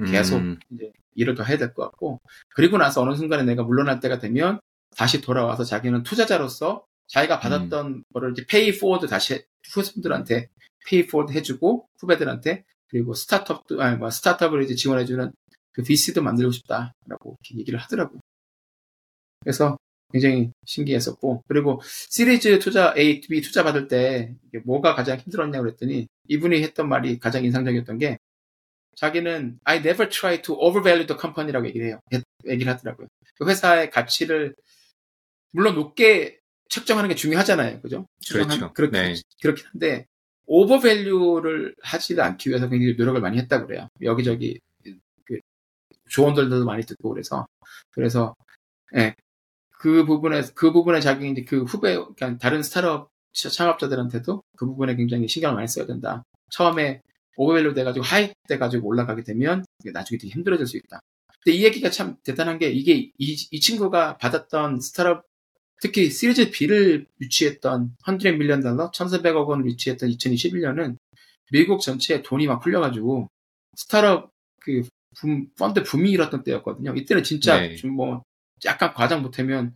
[0.07, 0.59] 계속 음.
[0.71, 2.21] 이제 일을 더 해야 될 것 같고,
[2.55, 4.61] 그리고 나서 어느 순간에 내가 물러날 때가 되면
[4.97, 10.49] 다시 돌아와서 자기는 투자자로서 자기가 받았던 거를 이제 pay forward 다시 해- 후손들한테
[10.87, 15.33] pay forward 해주고 후배들한테 그리고 스타트업도 아니 뭐 스타트업을 이제 지원해주는
[15.73, 18.21] 그 VC도 만들고 싶다라고 이렇게 얘기를 하더라고요.
[19.41, 19.79] 그래서
[20.13, 21.81] 굉장히 신기했었고 그리고
[22.11, 27.45] 시리즈 투자 A, B 투자 받을 때 뭐가 가장 힘들었냐고 그랬더니 이분이 했던 말이 가장
[27.45, 28.19] 인상적이었던 게
[28.97, 31.99] 자기는 I never try to overvalue the company라고 얘기를 해요.
[32.47, 33.09] 얘기를 하더라고요.
[33.37, 34.55] 그 회사의 가치를
[35.51, 37.81] 물론 높게 책정하는 게 중요하잖아요.
[37.81, 38.07] 그죠?
[38.31, 38.73] 그렇죠.
[38.75, 39.15] 그렇게, 네.
[39.41, 40.07] 그렇긴 한데
[40.53, 43.89] 오버밸류를 하지 않기 위해서 굉장히 노력을 많이 했다고 그래요.
[44.03, 44.61] 여기저기
[45.25, 45.39] 그
[46.11, 47.47] 조언들도 많이 듣고 그래서
[47.91, 48.35] 그래서
[48.95, 49.15] 예.
[49.79, 55.27] 그 부분에 그 부분에 자기 이제 그 후배 그러니까 다른 스타트업 창업자들한테도 그 부분에 굉장히
[55.27, 56.23] 신경을 많이 써야 된다.
[56.51, 57.01] 처음에
[57.37, 61.01] overvalue 돼가지고 high 돼가지고 올라가게 되면 나중에 되게 힘들어질 수 있다.
[61.43, 65.25] 근데 이 얘기가 참 대단한 게 이게 이, 이 친구가 받았던 스타트업
[65.83, 70.97] 특히 시리즈 B를 유치했던 100 million 달러, 1,400억 원을 유치했던 2021년은
[71.51, 73.29] 미국 전체에 돈이 막 풀려가지고
[73.77, 74.31] 스타트업
[74.61, 74.83] 그
[75.17, 76.95] 붐, 펀드 붐이 일었던 때였거든요.
[76.95, 77.75] 이때는 진짜 네.
[77.75, 78.23] 좀뭐
[78.65, 79.75] 약간 과장 못하면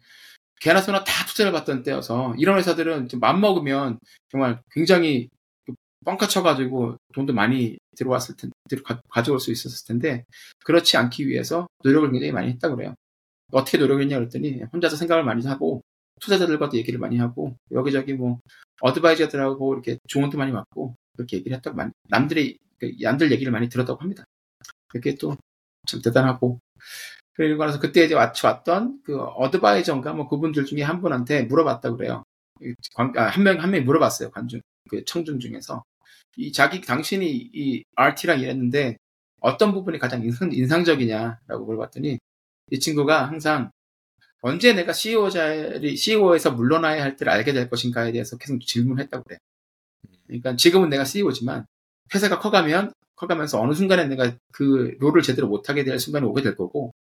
[0.60, 3.98] 개나 소나 다 투자를 받던 때여서 이런 회사들은 좀 맘먹으면
[4.30, 5.28] 정말 굉장히
[6.04, 8.54] 뻥카 쳐가지고 돈도 많이 들어왔을 텐데
[8.84, 10.24] 가, 가져올 수 있었을 텐데
[10.64, 12.94] 그렇지 않기 위해서 노력을 굉장히 많이 했다고 그래요.
[13.50, 15.82] 어떻게 노력했냐 그랬더니 혼자서 생각을 많이 하고
[16.20, 18.40] 투자자들과도 얘기를 많이 하고 여기저기 뭐
[18.80, 24.24] 어드바이저들하고 이렇게 조언도 많이 받고 그렇게 얘기를 했다고 남들이 그 남들 얘기를 많이 들었다고 합니다.
[24.88, 25.36] 그게 또
[25.86, 26.60] 참 대단하고
[27.34, 32.24] 그리고 나서 그때 이제 왔던 그 어드바이저인가 뭐 그분들 중에 한 분한테 물어봤다 그래요.
[32.96, 35.84] 아, 한명한 명이 물어봤어요 관중 그 청중 중에서
[36.36, 38.96] 이 자기 당신이 이 RT랑 일했는데
[39.40, 42.18] 어떤 부분이 가장 인상, 인상적이냐라고 물어봤더니
[42.70, 43.70] 이 친구가 항상
[44.40, 49.38] 언제 내가 CEO 자리, CEO에서 물러나야 할 때를 알게 될 것인가에 대해서 계속 질문했다고 그래.
[50.26, 51.66] 그러니까 지금은 내가 CEO지만
[52.14, 56.94] 회사가 커가면 커가면서 어느 순간에 내가 그 롤을 제대로 못하게 될 순간이 오게 될 거고.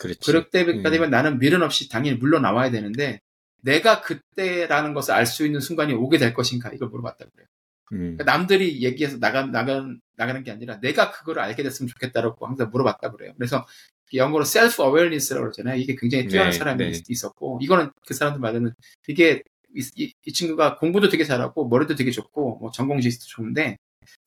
[0.00, 0.20] 그렇지.
[0.20, 0.82] 그럴 때가 음.
[0.82, 3.20] 되면 나는 미련 없이 당연히 물러나와야 되는데
[3.62, 7.46] 내가 그때라는 것을 알 수 있는 순간이 오게 될 것인가 이걸 물어봤다고 그래요.
[7.92, 8.16] 음.
[8.16, 9.84] 그러니까 남들이 얘기해서 나가, 나가,
[10.16, 13.32] 나가는 게 아니라 내가 그거를 알게 됐으면 좋겠다라고 항상 물어봤다고 그래요.
[13.36, 13.66] 그래서
[14.14, 15.76] 영어로 self awareness라고 그러잖아요.
[15.78, 17.02] 이게 굉장히 뛰어난 네, 사람이 네.
[17.08, 18.72] 있었고 이거는 그 사람들 말하는
[19.06, 19.42] 이게
[19.74, 23.76] 이, 이- 이 친구가 공부도 되게 잘하고 머리도 되게 좋고 뭐 전공 지식도 좋은데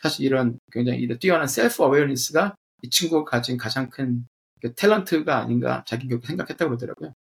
[0.01, 6.07] 사실 이런 굉장히 이런 뛰어난 self awareness가 이 친구가 가진 가장 큰그 탤런트가 아닌가 자기
[6.07, 7.13] 그렇게 생각했다고 그러더라고요.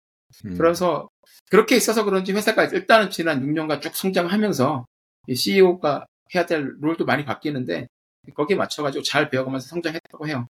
[0.45, 0.57] 음.
[0.57, 1.09] 그래서
[1.49, 4.85] 그렇게 있어서 그런지 회사가 일단은 지난 6년간 쭉 성장하면서
[5.27, 7.87] 이 CEO가 해야 될 롤도 많이 바뀌는데
[8.35, 10.47] 거기에 맞춰가지고 잘 배워가면서 성장했다고 해요.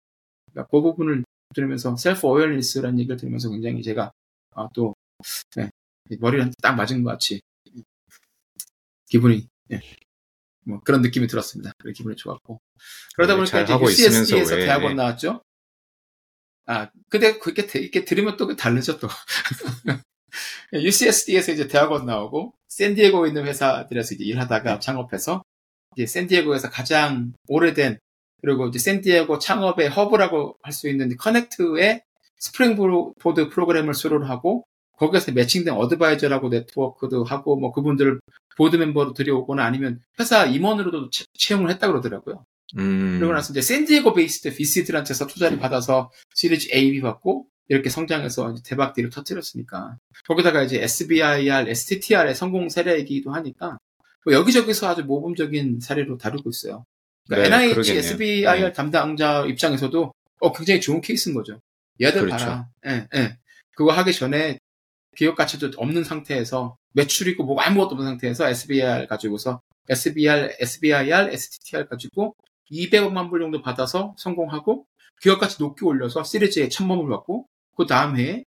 [0.52, 4.12] 그러니까 그 부분을 들으면서 셀프 어웨어니스라는 얘기를 들으면서 굉장히 제가
[4.54, 4.94] 아, 또
[5.56, 5.70] 네,
[6.20, 7.40] 머리를 딱 맞은 것 같이
[9.06, 9.80] 기분이 예,
[10.64, 11.72] 뭐 그런 느낌이 들었습니다.
[11.78, 12.60] 그래 기분이 좋았고
[13.16, 14.94] 그러다 네, 보니까 잘 이제 UCSD에서 왜, 대학원 예.
[14.94, 15.42] 나왔죠.
[16.66, 19.08] 아 근데 그렇게 대- 이렇게 들으면 또 다르죠 또.
[20.72, 25.42] UCSD에서 이제 대학원 나오고 샌디에고에 있는 회사들에서 이제 일하다가 창업해서
[25.96, 27.98] 이제 샌디에고에서 가장 오래된
[28.40, 32.02] 그리고 이제 샌디에고 창업의 허브라고 할 수 있는 커넥트의
[32.38, 34.64] Springboard 프로그램을 수료를 하고
[34.96, 38.20] 거기에서 매칭된 advisor라고 네트워크도 하고 뭐 그분들을
[38.56, 42.44] board member로 들여오거나 아니면 회사 임원으로도 채- 채용을 했다 그러더라고요.
[42.76, 43.16] 음.
[43.18, 48.62] 그리고 나서 이제 샌디에고 based VC들한테서 투자를 받아서 시리즈 A, B 받고 이렇게 성장해서 이제
[48.64, 53.78] 대박 deal을 터뜨렸으니까 거기다가 이제 SBIR, STTR의 성공 사례이기도 하니까
[54.24, 56.84] 뭐 여기저기서 아주 모범적인 사례로 다루고 있어요.
[57.28, 57.98] 그러니까 네, NIH, 그러겠네요.
[57.98, 58.72] SBIR 네.
[58.72, 61.60] 담당자 입장에서도 어, 굉장히 좋은 케이스인 거죠.
[62.00, 62.44] 얘들 그렇죠.
[62.44, 62.68] 봐라.
[62.86, 63.36] 예, 예.
[63.74, 64.58] 그거 하기 전에
[65.16, 72.34] 기업 가치도 없는 상태에서 매출이고 뭐 아무것도 없는 상태에서 SBIR 가지고서 SBR, SBIR, STTR 가지고
[72.70, 74.86] 200억만 불 정도 받아서 성공하고
[75.20, 78.44] 기업 가치 높게 올려서 시리즈에 천만 불 받고 그 다음 해에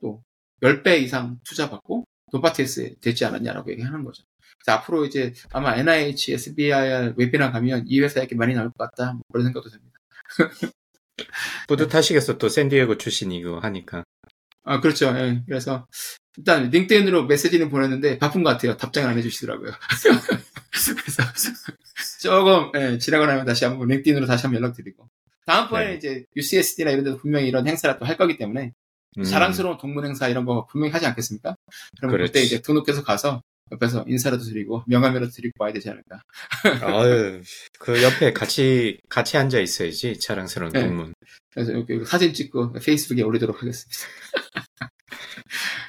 [0.00, 0.22] 또
[0.62, 4.24] 10배 이상 투자 받고 노바티스 되지 않았냐라고 얘기하는 거죠.
[4.64, 9.12] 그래서 앞으로 이제 아마 NIH, SBIR webinar 가면 이 회사 얘기 많이 나올 것 같다.
[9.12, 9.98] 뭐 그런 생각도 듭니다.
[11.68, 14.04] 뿌듯하시겠어 또 샌디에고 출신이고 하니까.
[14.64, 15.14] 아, 그렇죠.
[15.16, 15.42] 예.
[15.46, 15.86] 그래서
[16.36, 18.76] 일단 링크드인으로 메시지는 보냈는데 바쁜 것 같아요.
[18.76, 19.70] 답장을 안 해주시더라고요.
[20.72, 21.22] 그래서
[22.20, 25.08] 조금 예, 지나고 나면 다시 한번 링크드인으로 다시 한번 연락드리고
[25.46, 25.94] 다음번에 네.
[25.96, 28.72] 이제 UCSD나 이런 데도 분명히 이런 행사를 또 할 거기 때문에
[29.18, 29.22] 음.
[29.22, 31.54] 자랑스러운 동문 행사 이런 거 분명히 하지 않겠습니까?
[31.98, 32.32] 그럼 그렇지.
[32.32, 33.42] 그때 이제 등록해서 가서
[33.74, 36.20] 옆에서 인사라도 드리고 명함이라도 드리고 와야 되지 않을까.
[36.82, 37.40] 아유,
[37.78, 40.86] 그 옆에 같이 같이 앉아 있어야지 자랑스러운 네.
[40.86, 41.14] 동문.
[41.52, 43.98] 그래서 여기 사진 찍고 페이스북에 올리도록 하겠습니다.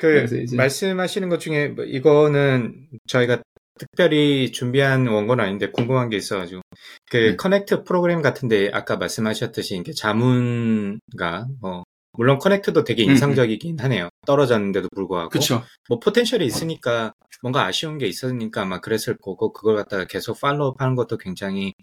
[0.02, 3.42] 그 이제- 말씀하시는 것 중에 뭐 이거는 저희가
[3.78, 6.62] 특별히 준비한 원고는 아닌데 궁금한 게 있어가지고
[7.10, 7.36] 그 네.
[7.36, 11.84] 커넥트 프로그램 같은데 아까 말씀하셨듯이 이게 자문가 뭐
[12.18, 14.10] 물론 커넥트도 되게 음, 인상적이긴 하네요.
[14.26, 15.30] 떨어졌는데도 불구하고.
[15.30, 15.64] 그쵸.
[15.90, 20.96] 뭐 포텐셜이 있으니까 뭔가 아쉬운 게 있으니까 아마 그랬을 거고 그걸 갖다가 계속 팔로우 하는
[20.96, 21.74] 것도 굉장히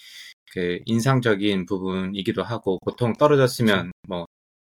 [0.53, 4.27] 그 인상적인 부분이기도 하고 보통 떨어졌으면 뭐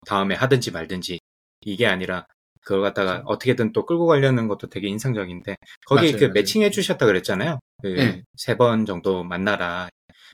[0.06, 1.18] 다음에 하든지 말든지
[1.62, 2.26] 이게 아니라
[2.64, 3.24] 그걸 갖다가 그쵸.
[3.28, 5.56] 어떻게든 또 끌고 가려는 것도 되게 인상적인데
[5.86, 6.32] 거기 맞아요, 그 맞아요.
[6.32, 7.58] 매칭해 주셨다 그랬잖아요.
[7.82, 8.22] 그 네.
[8.36, 9.88] 세번 정도 만나라.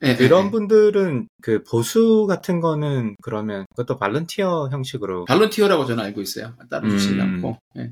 [0.04, 0.50] 예, 그런 예, 예.
[0.52, 6.54] 분들은 그 보수 같은 거는 그러면 그것도 volunteer 형식으로 volunteer라고 저는 알고 있어요.
[6.70, 7.20] 따로 주시지 음.
[7.20, 7.58] 않고.
[7.78, 7.90] 예.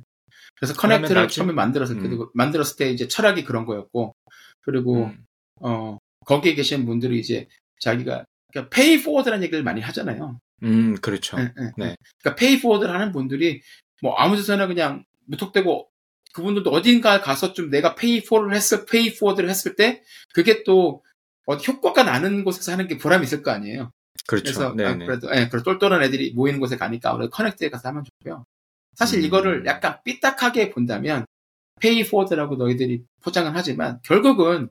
[0.55, 2.26] 그래서 커넥트를 나중- 처음에 만들었을 때, 음.
[2.34, 4.14] 만들었을 때 이제 철학이 그런 거였고,
[4.62, 5.24] 그리고, 음,
[5.61, 7.47] 어, 거기에 계신 분들이 이제
[7.80, 10.39] 자기가, 그러니까 pay forward라는 얘기를 많이 하잖아요.
[10.62, 11.37] 음, 그렇죠.
[11.39, 11.87] 예, 예, 네.
[11.91, 11.97] 예.
[12.22, 13.61] 그러니까 pay forward를 하는 분들이
[14.03, 15.89] 뭐 아무 데서나 그냥 무턱대고
[16.33, 20.03] 그분들도 어딘가 가서 좀 내가 pay for를 했을, pay forward를 했을 때
[20.35, 21.03] 그게 또
[21.49, 23.93] 효과가 나는 곳에서 하는 게 보람이 있을 거 아니에요.
[24.27, 24.45] 그렇죠.
[24.45, 25.07] 그래서 네, 아, 네.
[25.07, 28.45] 그래도 예, 그래 똘똘한 애들이 모이는 곳에 가니까 아무래도 커넥트에 가서 하면 좋고요.
[28.95, 29.25] 사실 음.
[29.25, 31.25] 이거를 약간 삐딱하게 본다면
[31.81, 34.69] pay forward라고 너희들이 포장은 하지만 결국은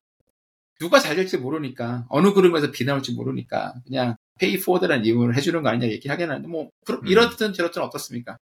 [0.79, 5.69] 누가 잘 될지 모르니까 어느 그룹에서 비 나올지 모르니까 그냥 pay forward라는 이름을 해주는 거
[5.69, 7.07] 아니냐 얘기를 하긴 하는데 뭐 음.
[7.07, 8.37] 이렇든 저렇든 어떻습니까?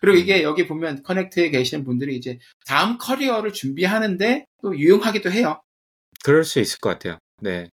[0.00, 0.22] 그리고 음.
[0.22, 5.60] 이게 여기 보면 커넥트에 계시는 분들이 이제 다음 커리어를 준비하는데 또 유용하기도 해요.
[6.24, 7.18] 그럴 수 있을 것 같아요.
[7.40, 7.68] 네.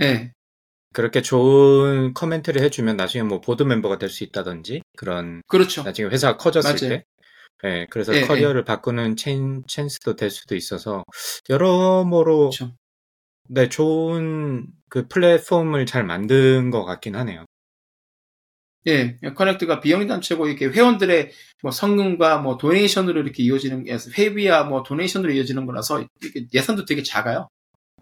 [0.00, 0.32] 예.
[0.92, 5.82] 그렇게 좋은 코멘트를 해주면 나중에 뭐 board member가 될 수 있다든지 그런 그렇죠.
[5.84, 6.98] 나중에 회사가 커졌을 맞아요.
[6.98, 7.04] 때
[7.64, 11.04] 예, 그래서 예, 커리어를 바꾸는 챈, 찬스도 될 수도 있어서
[11.50, 12.74] 여러모로 그렇죠.
[13.52, 17.44] 네, 좋은 그 플랫폼을 잘 만든 것 같긴 하네요.
[18.86, 21.30] 예, Connect가 비영리 단체고 이렇게 회원들의
[21.62, 27.02] 뭐 성금과 뭐 donation으로 이렇게 이어지는 게 회비와 뭐 donation으로 이어지는 거라서 이렇게 예산도 되게
[27.02, 27.48] 작아요.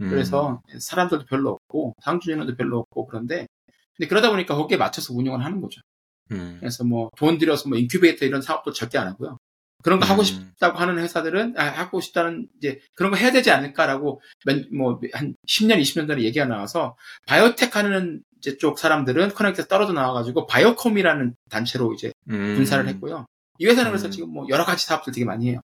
[0.00, 3.46] 음, 그래서 사람들도 별로 없고 상주 인원도 별로 없고 그런데
[3.96, 5.80] 근데 그러다 보니까 거기에 맞춰서 운영을 하는 거죠.
[6.30, 9.38] 음, 그래서 뭐 돈 들여서 뭐 인큐베이터 이런 사업도 절대 안 하고요.
[9.82, 10.24] 그런 거 하고 음.
[10.24, 14.20] 싶다고 하는 회사들은 아, 하고 싶다는 이제 그런 거 해야 되지 않을까라고
[14.76, 21.34] 뭐한 10년 20년 전에 얘기가 나와서 바이오텍 하는 이제 쪽 사람들은 Connect에서 떨어져 나와가지고 Biocom이라는
[21.50, 23.26] 단체로 이제 음, 분사를 했고요.
[23.58, 24.10] 이 회사는 그래서 음.
[24.10, 25.60] 지금 뭐 여러 가지 사업들 되게 많이 해요.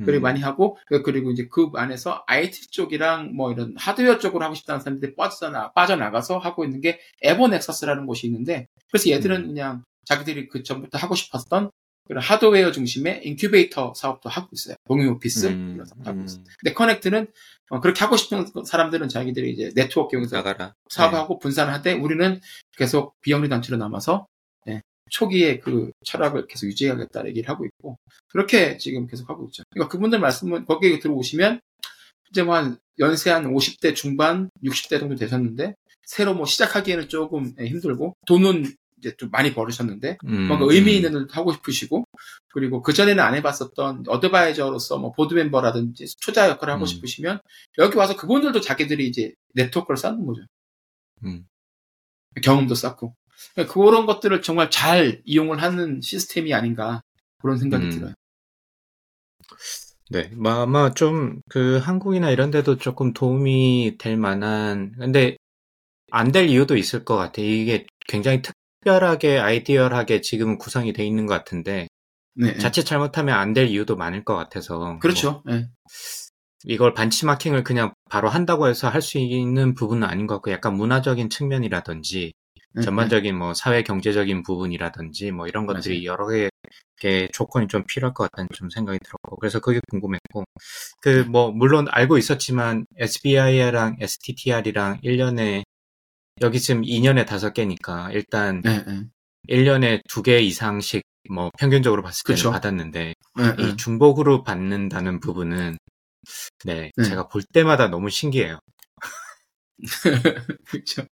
[0.00, 4.54] 음, 그리고 많이 하고 그리고 이제 그 안에서 IT 쪽이랑 뭐 이런 하드웨어 쪽으로 하고
[4.54, 9.46] 싶다는 사람들이 빠져나 빠져나가서 하고 있는 게 EvoNexus라는 곳이 있는데 그래서 얘들은 음.
[9.48, 11.70] 그냥 자기들이 그 전부터 하고 싶었던
[12.08, 14.76] 그런 하드웨어 중심의 인큐베이터 사업도 하고 있어요.
[14.86, 16.42] 공유 오피스 음, 이런 사업 하고 음, 있어요.
[16.58, 17.26] 근데 Connect는
[17.70, 20.74] 어, 그렇게 하고 싶은 사람들은 자기들이 이제 네트워크용에서 나가라.
[20.88, 22.40] 사업하고 분산을 하되 우리는
[22.76, 24.26] 계속 비영리 단체로 남아서
[24.68, 24.80] 예,
[25.10, 27.98] 초기에 그 철학을 계속 유지해야겠다 얘기를 하고 있고
[28.28, 29.62] 그렇게 지금 계속 하고 있죠.
[29.70, 31.60] 그러니까 그분들 말씀은 거기에 들어오시면
[32.30, 37.66] 이제 뭐 한 연세 한 50대 중반, 60대 정도 되셨는데 새로 뭐 시작하기에는 조금 예,
[37.66, 38.64] 힘들고 돈은
[38.98, 40.18] 이제 좀 많이 벌으셨는데 네.
[40.24, 42.04] 음, 뭔가 의미 음, 있는 일도 하고 싶으시고
[42.52, 46.86] 그리고 그 전에는 안 해봤었던 어드바이저로서 뭐 보드 멤버라든지 초자 역할을 하고 음.
[46.86, 47.40] 싶으시면
[47.78, 50.42] 여기 와서 그분들도 자기들이 이제 네트워크를 쌓는 거죠.
[51.24, 51.44] 음.
[52.42, 53.14] 경험도 쌓고
[53.54, 57.02] 그러니까 그런 것들을 정말 잘 이용을 하는 시스템이 아닌가
[57.40, 57.90] 그런 생각이 음.
[57.90, 58.14] 들어요.
[60.10, 65.36] 네, 뭐 아마 좀 그 한국이나 이런 데도 조금 도움이 될 만한, 근데
[66.10, 67.42] 안 될 이유도 있을 것 같아.
[67.42, 68.54] 이게 굉장히 특
[68.88, 71.88] 별하게 아이디얼하게 지금은 구성이 돼 있는 것 같은데,
[72.36, 72.58] 네, 네.
[72.58, 74.78] 자칫 잘못하면 안 될 이유도 많을 것 같아서.
[74.78, 75.42] 뭐 그렇죠.
[75.46, 75.66] 네.
[76.64, 81.30] 이걸 반치마킹을 그냥 바로 한다고 해서 할 수 있는 부분은 아닌 것 같고, 약간 문화적인
[81.30, 82.32] 측면이라든지,
[82.74, 86.26] 네, 전반적인 뭐 사회 경제적인 부분이라든지 뭐 이런 것들이 여러
[87.00, 90.44] 개의 조건이 좀 필요할 것 같다는 좀 생각이 들었고 그래서 그게 궁금했고
[91.00, 95.64] 그 뭐 물론 알고 있었지만 SBI랑 STTR이랑 1년에
[96.42, 99.02] 여기 지금 2년에 5개니까 일단 네, 네.
[99.48, 102.50] 1년에 2개 이상씩 뭐 평균적으로 봤을 때는 그쵸.
[102.50, 103.62] 받았는데 네, 네.
[103.62, 105.78] 이 중복으로 받는다는 부분은
[106.64, 107.04] 네, 네.
[107.04, 108.58] 제가 볼 때마다 너무 신기해요.
[110.66, 111.06] 그렇죠.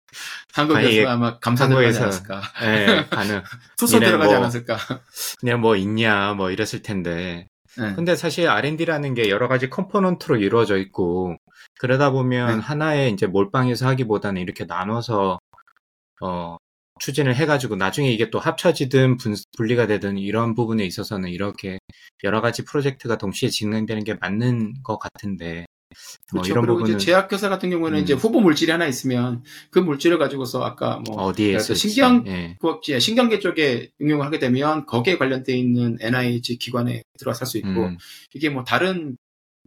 [0.54, 1.38] 한국에서 아마
[2.04, 2.42] 않았을까.
[2.62, 3.42] 예, 가능.
[3.76, 4.78] 투서 들어가지 뭐- 않았을까.
[5.40, 7.46] 그냥 뭐 있냐 뭐 이랬을 텐데
[7.78, 7.94] 네.
[7.94, 11.36] 근데 사실 R&D라는 게 여러 가지 component로 이루어져 있고
[11.78, 12.62] 그러다 보면 네.
[12.62, 15.38] 하나의 이제 몰빵해서 하기보다는 이렇게 나눠서
[16.22, 16.56] 어
[17.00, 21.78] 추진을 해가지고 나중에 이게 또 합쳐지든 분, 분리가 되든 이런 부분에 있어서는 이렇게
[22.22, 25.63] 여러 가지 프로젝트가 동시에 진행되는 게 맞는 것 같은데
[26.32, 26.52] 뭐 그렇죠.
[26.52, 28.02] 이런 그리고 부분은 이제 제약교사 같은 경우에는 음.
[28.02, 32.56] 이제 후보 물질이 하나 있으면 그 물질을 가지고서 아까 뭐 어디에 그래서 쓸지 신경- 예.
[32.60, 37.98] 구역지에 신경계 쪽에 응용을 하게 되면 거기에 관련돼 있는 NIH 기관에 들어갈 수 있고 음,
[38.34, 39.16] 이게 뭐 다른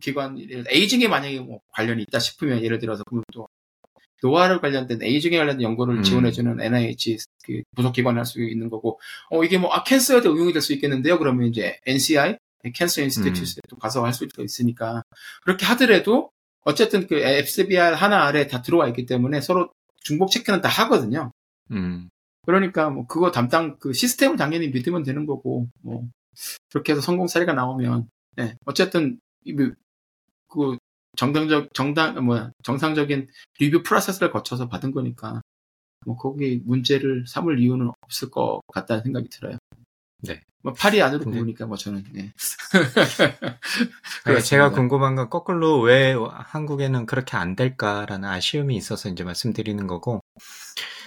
[0.02, 0.38] 기관
[0.70, 3.48] 에이징에 만약에 뭐 관련이 있다 싶으면 예를 들어서 그럼 또
[4.24, 6.04] 노화를 관련된 에이징에 관련된 연구를 음.
[6.04, 9.00] 지원해주는 NIH 그 부속 기관을 할 수 있는 거고,
[9.30, 11.18] 어, 이게 뭐, 아, 캔서에도 응용이 될 수 있겠는데요?
[11.20, 12.36] 그러면 이제 NCI,
[12.74, 15.04] 캔서 인스티튜트에 또 가서 할 수가 있으니까.
[15.44, 16.32] 그렇게 하더라도,
[16.62, 21.32] 어쨌든 그 FCBR 하나 아래 다 들어와 있기 때문에 서로 중복 체크는 다 하거든요.
[21.72, 22.10] 음.
[22.46, 26.08] 그러니까 뭐 그거 담당 그 시스템을 당연히 믿으면 되는 거고 뭐
[26.72, 29.72] 그렇게 해서 성공 사례가 나오면 예 어쨌든 이 뭐-
[30.50, 30.78] 그
[31.18, 33.28] 정당적 정당 뭐야 정상적인
[33.60, 35.42] 리뷰 프로세스를 거쳐서 받은 거니까
[36.06, 39.58] 뭐 거기 문제를 삼을 이유는 없을 것 같다는 생각이 들어요.
[40.22, 40.42] 네.
[40.64, 42.22] 뭐 팔이 안으로 근데- 보니까 뭐 저는 예.
[42.22, 42.32] 네,
[44.24, 44.70] 제가 그렇습니다.
[44.72, 50.20] 궁금한 건 거꾸로 왜 한국에는 그렇게 안 될까라는 아쉬움이 있어서 이제 말씀드리는 거고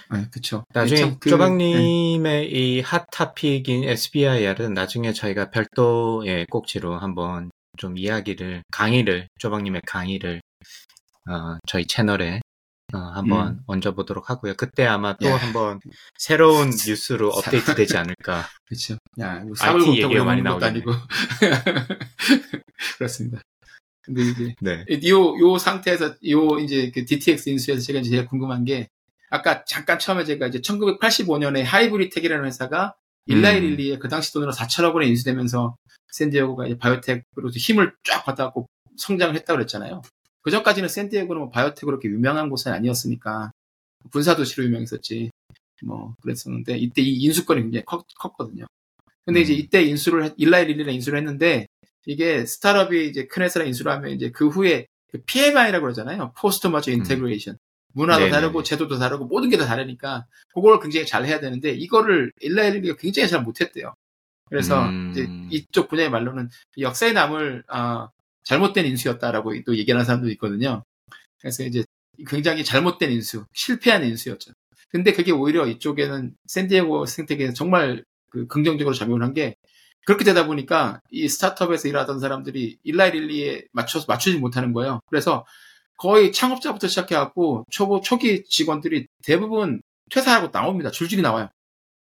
[0.09, 0.63] 아, 그쵸.
[0.73, 1.31] 나중에 참 그- 예.
[1.31, 10.41] 쪼박님의 이핫 토픽인 SBIR은 나중에 저희가 별도의 꼭지로 한번 좀 이야기를 강의를 쪼박님의 강의를
[11.29, 12.41] 어, 저희 채널에
[12.93, 13.59] 어, 한번 음.
[13.67, 14.53] 얹어보도록 하고요.
[14.55, 15.35] 그때 아마 또 야.
[15.35, 15.79] 한번
[16.17, 18.47] 새로운 뉴스로 업데이트 되지 않을까.
[18.65, 18.97] 그렇죠.
[19.19, 20.71] 야, 뭐 IT 얘기가 많이 나오겠네.
[20.71, 20.91] 아니고
[22.97, 23.41] 그렇습니다.
[24.03, 24.85] 근데 이제 네.
[25.09, 28.89] 요, 요 상태에서, 요, 이제, 그 DTX 인수에서 제가 이제 제일 궁금한 게,
[29.29, 32.95] 아까 잠깐 처음에 제가 이제 1985년에 하이브리텍이라는 회사가
[33.29, 33.31] 음.
[33.31, 35.77] 일라이릴리에 그 당시 돈으로 4천억 원에 인수되면서
[36.11, 38.67] 샌디에고가 이제 바이오텍으로 힘을 쫙 받아갖고
[38.97, 40.01] 성장을 했다고 그랬잖아요.
[40.41, 43.51] 그 전까지는 샌디에고는 뭐 biotech으로 그렇게 유명한 곳은 아니었으니까
[44.11, 45.29] 군사 도시로 유명했었지.
[45.83, 48.65] 뭐, 그랬었는데, 이때 이 인수건이 굉장히 컸, 컸거든요.
[49.25, 49.57] 근데 이제 음.
[49.59, 51.65] 이때 인수를, 했- 일라이 릴리를 인수를 했는데,
[52.05, 54.85] 이게 스타트업이 이제 큰 회사랑 인수를 하면 이제 그 후에
[55.25, 56.33] PMI라고 그러잖아요.
[56.37, 57.57] post merger integration.
[57.93, 58.31] 문화도 네네네.
[58.31, 62.95] 다르고 제도도 다르고 모든 게 다 다르니까 그걸 굉장히 잘 해야 되는데 이거를 일라이 릴리가
[62.97, 63.93] 굉장히 잘 못했대요.
[64.49, 65.09] 그래서 음.
[65.11, 68.09] 이제 이쪽 분야의 말로는 역사에 남을 아,
[68.43, 70.83] 잘못된 인수였다라고 또 얘기하는 사람도 있거든요.
[71.39, 71.83] 그래서 이제
[72.27, 74.51] 굉장히 잘못된 인수, 실패한 인수였죠.
[74.89, 79.55] 근데 그게 오히려 이쪽에는 샌디에고 생태계에서 정말 그 긍정적으로 작용을 한 게
[80.05, 84.99] 그렇게 되다 보니까 이 스타트업에서 일하던 사람들이 일라이릴리에 맞춰서 맞추지 못하는 거예요.
[85.07, 85.45] 그래서
[85.97, 90.89] 거의 창업자부터 시작해갖고 초보 초기 직원들이 대부분 퇴사하고 나옵니다.
[90.89, 91.49] 줄줄이 나와요.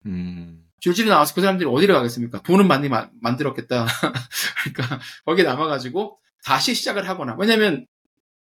[0.06, 0.64] 음.
[0.80, 2.40] 줄줄이 나와서 그 사람들이 어디를 가겠습니까?
[2.42, 3.86] 돈은 많이 마- 만들었겠다.
[4.72, 7.86] 그러니까 거기에 남아가지고 다시 시작을 하거나 왜냐면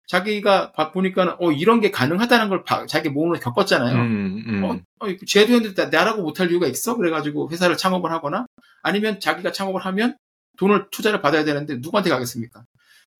[0.06, 3.96] 자기가 봐- 보니까 어 이런 게 가능하다는 걸 봐- 자기 몸으로 겪었잖아요.
[3.96, 4.64] 음, 음.
[4.64, 6.96] 어, 어, 쟤도 했는데 나- 나라고 못할 이유가 있어?
[6.96, 8.46] 그래가지고 회사를 창업을 하거나
[8.82, 10.16] 아니면 자기가 창업을 하면
[10.58, 12.64] 돈을 투자를 받아야 되는데 누구한테 가겠습니까?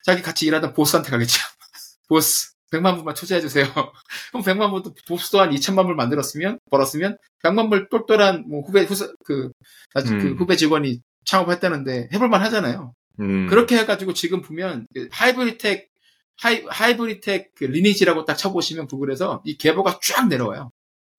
[0.05, 1.41] 자기 같이 일하던 보스한테 가겠죠.
[2.09, 3.65] 보스, 100만 불만 투자해 주세요.
[4.31, 9.11] 그럼 100만 불도 보스도 한 2천만 불 만들었으면, 벌었으면, 100만 불 똘똘한 뭐 후배, 후사,
[9.25, 9.51] 그,
[9.95, 10.37] 아직 그 음.
[10.37, 12.93] 후배 직원이 창업했다는데 해볼만 하잖아요.
[13.21, 13.47] 음.
[13.49, 15.89] 그렇게 해가지고 지금 보면 그 Hybritech,
[16.37, 20.71] 하이, Hybritech 그 lineage라고 딱 쳐보시면 구글에서 이 계보가 쫙 내려와요.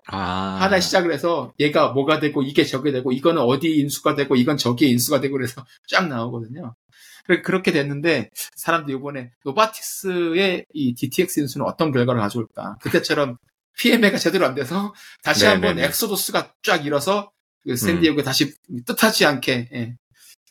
[0.07, 0.57] 아.
[0.61, 4.89] 하나 시작을 해서 얘가 뭐가 되고 이게 저게 되고 이거는 어디 인수가 되고 이건 저기에
[4.89, 6.75] 인수가 되고 그래서 쫙 나오거든요.
[7.43, 12.77] 그렇게 됐는데 사람들이 이번에 노바티스의 이 DTX 인수는 어떤 결과를 가져올까?
[12.81, 13.37] 그때처럼
[13.79, 14.93] PMI가 제대로 안 돼서
[15.23, 15.87] 다시 한번 네네네.
[15.87, 17.31] exodus가 쫙 일어서
[17.65, 18.53] 그 샌디에고에 다시
[18.85, 19.95] 뜻하지 않게 예,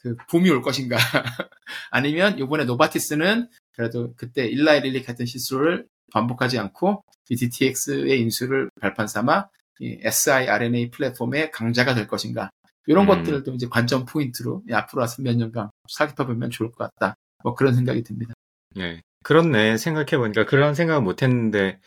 [0.05, 0.99] 그 붐이 올 것인가?
[1.91, 9.07] 아니면 이번에 노바티스는 그래도 그때 일라이 릴리가 했던 실수를 반복하지 않고 이 DTX의 인수를 발판
[9.07, 9.49] 삼아
[9.81, 12.51] 이 siRNA 플랫폼의 강자가 될 것인가.
[12.87, 13.09] 이런 음.
[13.09, 17.15] 것들도 이제 관전 포인트로 이 앞으로 와서 몇 년간 살펴보면 좋을 것 같다.
[17.43, 18.35] 뭐 그런 생각이 듭니다.
[18.79, 19.01] 예.
[19.23, 19.79] 그렇네.
[19.79, 21.79] 생각해보니까 그런 생각은 못 했는데,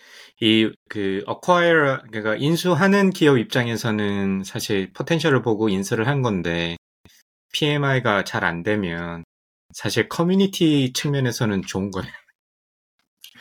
[0.41, 6.77] 이, 그, acquire, 그러니까 인수하는 기업 입장에서는 사실 potential을 보고 인수를 한 건데,
[7.53, 9.23] PMI가 잘 안 되면,
[9.73, 12.11] 사실 커뮤니티 측면에서는 좋은 거예요.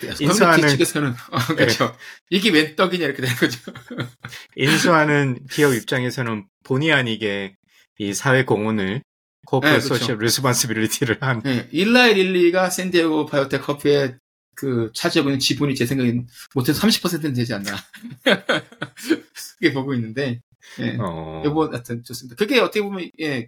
[0.03, 1.97] 인수하는- 측에서는 어, 그렇죠.
[2.29, 3.59] 이게 웬 떡이냐 이렇게 되는 거죠.
[4.57, 7.57] 인수하는 기업 입장에서는 본의 아니게
[7.99, 9.03] 이 사회 공헌을,
[9.47, 9.95] corporate 네, 그렇죠.
[9.95, 14.17] social responsibility를 한, 네, 일라이 릴리가 샌디에고 바이오텍 커피의
[14.55, 17.77] 그 차지하고 있는 지분이 제 생각엔 못해도 30%는 되지 않나.
[19.59, 20.41] 그렇게 보고 있는데,
[20.81, 20.97] 예.
[21.01, 22.37] 어, 하여튼 좋습니다.
[22.37, 23.47] 그게 어떻게 보면 예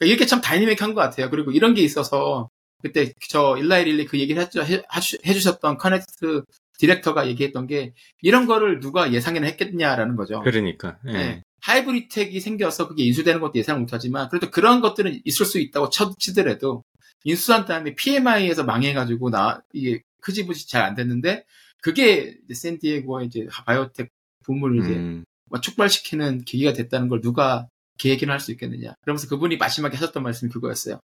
[0.00, 1.30] 이렇게 참 다이내믹한 것 같아요.
[1.30, 2.48] 그리고 이런 게 있어서
[2.82, 4.82] 그때 저 일라이 릴리 그 얘기를 해주, 해,
[5.26, 6.44] 해주셨던 Connect
[6.78, 10.40] 디렉터가 얘기했던 게 이런 거를 누가 예상이나 했겠냐라는 거죠.
[10.42, 11.14] 그러니까, 예.
[11.14, 11.42] 예.
[11.62, 16.82] Hybritech이 생겨서 그게 인수되는 것도 예상 못하지만 그래도 그런 것들은 있을 수 있다고 쳐- 치더라도
[17.24, 21.44] 인수한 다음에 PMI에서 망해가지고 나 이게 흐지부지 잘 안 됐는데
[21.80, 24.08] 그게 샌디에고의 이제 바이오텍
[24.44, 27.68] 붐을 이제 음, 뭐 촉발시키는 계기가 됐다는 걸 누가
[27.98, 28.94] 계획이나 할 수 있겠느냐.
[29.02, 31.00] 그러면서 그분이 마지막에 하셨던 말씀이 그거였어요.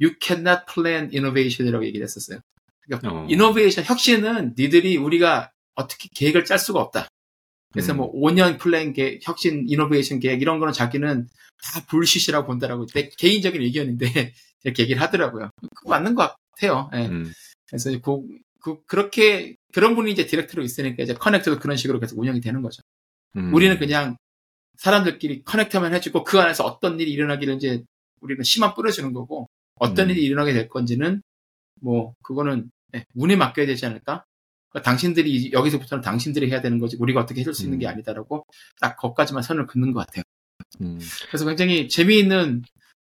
[0.00, 2.40] You cannot plan innovation이라고 얘기를 했었어요.
[2.82, 3.26] 그러니까 어.
[3.28, 7.08] 이노베이션 혁신은 니들이 우리가 어떻게 계획을 짤 수가 없다.
[7.72, 7.98] 그래서 음.
[7.98, 11.28] 뭐 5년 플랜 계획, 혁신 이노베이션 계획 이런 거는 자기는
[11.62, 14.06] 다 불시시라고 본다라고 내 개인적인 의견인데
[14.64, 15.50] 이렇게 얘기를 하더라고요.
[15.74, 16.90] 그거 맞는 것 같아요.
[16.94, 17.06] 예.
[17.06, 17.32] 음,
[17.68, 18.22] 그래서 그,
[18.60, 22.82] 그, 그렇게 그런 분이 이제 디렉터로 있으니까 이제 커넥트도 그런 식으로 계속 운영이 되는 거죠.
[23.36, 23.52] 음.
[23.54, 24.16] 우리는 그냥
[24.76, 27.82] 사람들끼리 커넥트만 해주고 그 안에서 어떤 일이 일어나기를 이제
[28.20, 30.10] 우리는 심만 뿌려주는 거고 어떤 음.
[30.10, 31.22] 일이 일어나게 될 건지는
[31.80, 34.24] 뭐 그거는 네, 운에 맡겨야 되지 않을까?
[34.70, 37.90] 그러니까 당신들이 여기서부터는 당신들이 해야 되는 거지 우리가 어떻게 해줄 수 있는 게 음.
[37.90, 38.46] 아니다라고
[38.80, 40.22] 딱 거기까지만 선을 긋는 것 같아요.
[40.80, 42.62] 음, 그래서 굉장히 재미있는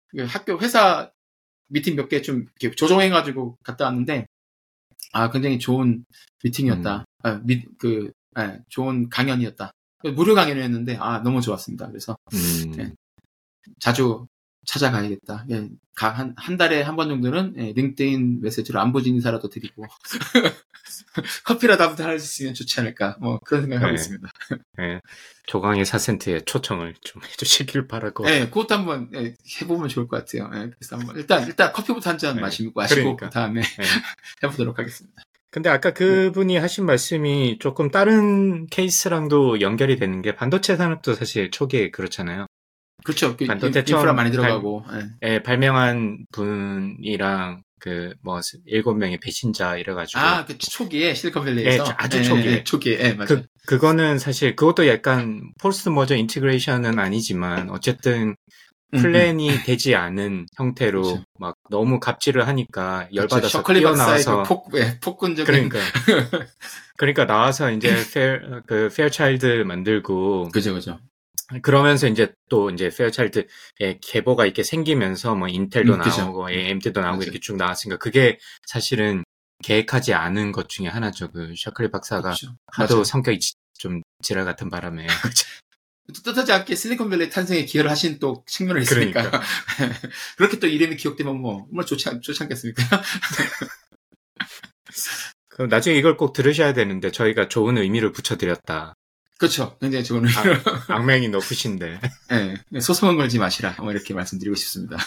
[0.10, 1.12] 그 학교 회사
[1.68, 2.46] 미팅 몇 개 좀
[2.76, 4.26] 조정해가지고 갔다 왔는데
[5.12, 6.06] 아 굉장히 좋은
[6.44, 7.06] 미팅이었다.
[7.24, 9.72] 아, 미, 그 예, 좋은 강연이었다.
[10.16, 11.88] 무료 강연이었는데 아 너무 좋았습니다.
[11.88, 12.94] 그래서 음, 네.
[13.80, 14.28] 자주
[14.66, 15.46] 찾아가야겠다.
[15.50, 19.86] 예, 가- 한, 한 달에 한 번 정도는 예, 링크드인 메시지로 안부 인사라도 드리고
[21.46, 23.18] 커피라도 한번 할수 있으면 좋지 않을까.
[23.20, 23.94] 뭐 그런 생각하고 네.
[23.96, 24.28] 있습니다.
[24.82, 25.02] 예.
[25.48, 28.30] 조강의 4센트에 초청을 좀 해주시길 바라고.
[28.30, 30.50] 예, 그것도 한번 예, 해보면 좋을 것 같아요.
[30.54, 33.28] 예, 그래서 한번 일단 일단 커피부터 한잔 네, 마시고 마시고 그러니까.
[33.30, 33.84] 그 다음에 예.
[34.48, 35.24] 해보도록 하겠습니다.
[35.52, 41.90] 근데 아까 그분이 하신 말씀이 조금 다른 케이스랑도 연결이 되는 게 반도체 산업도 사실 초기에
[41.90, 42.46] 그렇잖아요.
[43.04, 43.36] 그렇죠.
[43.36, 44.84] 그 반도체 인- 인프라 처음 많이 발- 들어가고.
[44.94, 45.28] 예.
[45.36, 52.52] 예, 발명한 분이랑 그뭐 일곱 명의 배신자 이래가지고 아, 그 초기에 실리콘밸리에서 예, 아주 초기에.
[52.52, 53.26] 예, 초기에 예, 맞아요.
[53.28, 58.36] 그 그거는 사실 그것도 약간 post merger integration은 아니지만 어쨌든.
[58.92, 61.24] 플랜이 되지 않은 형태로 그렇죠.
[61.38, 63.16] 막 너무 갑질을 하니까 그렇죠.
[63.36, 65.80] 열받아서 박차고 뛰어나와서 그 폭, 예, 폭군적인 그러니까
[66.98, 71.00] 그러니까 나와서 이제 페어 그 페어차일드 만들고 그죠 그죠.
[71.62, 76.00] 그러면서 이제 또 이제 페어차일드의 계보가 이렇게 생기면서 뭐 인텔도 음.
[76.00, 77.24] 나오고 AMD도 나오고 맞아요.
[77.24, 78.38] 이렇게 쭉 나왔으니까 그게
[78.68, 79.24] 사실은
[79.64, 81.32] 계획하지 않은 것 중에 하나죠.
[81.32, 82.56] 그 셔클리 박사가 그렇죠.
[82.68, 83.04] 하도 맞아요.
[83.04, 85.08] 성격이 지- 좀 지랄 같은 바람에
[86.14, 89.42] 뜻하지 않게 실리콘밸리 탄생에 기여를 하신 또 측면이 있으니까 그러니까.
[90.38, 92.84] 그렇게 또 이름이 기억되면 뭐 정말 좋지, 않, 좋지 않겠습니까?
[95.50, 98.96] 그럼 나중에 이걸 꼭 들으셔야 되는데 저희가 좋은 의미를 붙여드렸다.
[99.38, 99.78] 그렇죠.
[99.80, 102.00] 굉장히 좋은 의미로 악명이 높으신데.
[102.74, 104.98] 예, 소송은 걸지 마시라 뭐 이렇게 말씀드리고 싶습니다.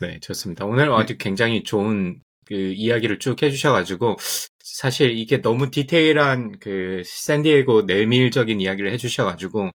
[0.00, 0.64] 네, 좋습니다.
[0.64, 0.94] 오늘 네.
[0.94, 4.16] 아주 굉장히 좋은 그 이야기를 쭉 해주셔가지고
[4.62, 9.70] 사실 이게 너무 디테일한 그 샌디에고 내밀적인 이야기를 해주셔가지고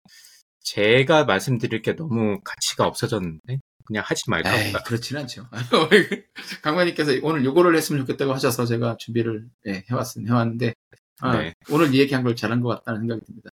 [0.60, 4.84] 제가 말씀드릴 게 너무 가치가 없어졌는데 그냥 하지 말까 에이, 보다.
[4.84, 5.48] 그렇진 않죠.
[6.62, 10.74] 강관님께서 오늘 요거를 했으면 좋겠다고 하셔서 제가 준비를 예, 해왔, 해왔는데
[11.20, 11.54] 아, 네.
[11.70, 13.50] 오늘 이 얘기한 걸 잘한 것 같다는 생각이 듭니다.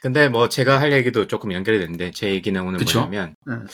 [0.00, 3.00] 근데 뭐 제가 할 얘기도 조금 연결이 되는데 제 얘기는 오늘 그쵸?
[3.00, 3.66] 뭐냐면 응.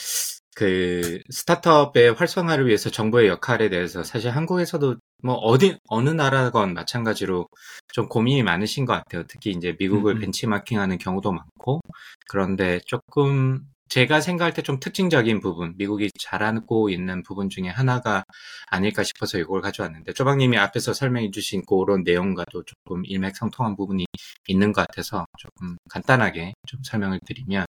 [0.55, 7.47] 그 스타트업의 활성화를 위해서 정부의 역할에 대해서 사실 한국에서도 뭐 어디 어느 나라건 마찬가지로
[7.93, 9.23] 좀 고민이 많으신 것 같아요.
[9.27, 10.21] 특히 이제 미국을 음, 음.
[10.21, 11.81] 벤치마킹하는 경우도 많고
[12.29, 18.23] 그런데 조금 제가 생각할 때 좀 특징적인 부분, 미국이 잘하고 있는 부분 중에 하나가
[18.67, 24.05] 아닐까 싶어서 이걸 가져왔는데 조방님이 앞에서 설명해 주신 그런 내용과도 조금 일맥상통한 부분이
[24.47, 27.65] 있는 것 같아서 조금 간단하게 좀 설명을 드리면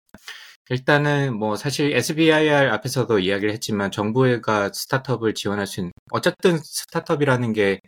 [0.71, 7.81] 일단은 뭐 사실 SBIR 앞에서도 이야기를 했지만 정부가 스타트업을 지원할 수 있는 어쨌든 스타트업이라는 게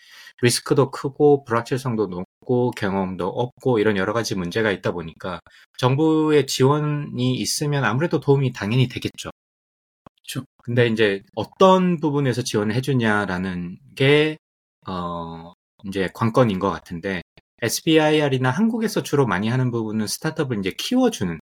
[0.43, 5.41] 리스크도 크고 불확실성도 높고 경험도 없고 이런 여러 가지 문제가 있다 보니까
[5.79, 9.31] 정부의 지원이 있으면 아무래도 도움이 당연히 되겠죠.
[10.63, 14.39] 근데 이제 어떤 부분에서 지원을 해주냐라는 게
[14.87, 15.53] 어,
[15.87, 17.23] 이제 관건인 것 같은데
[17.63, 21.39] SBIR이나 한국에서 주로 많이 하는 부분은 스타트업을 이제 키워주는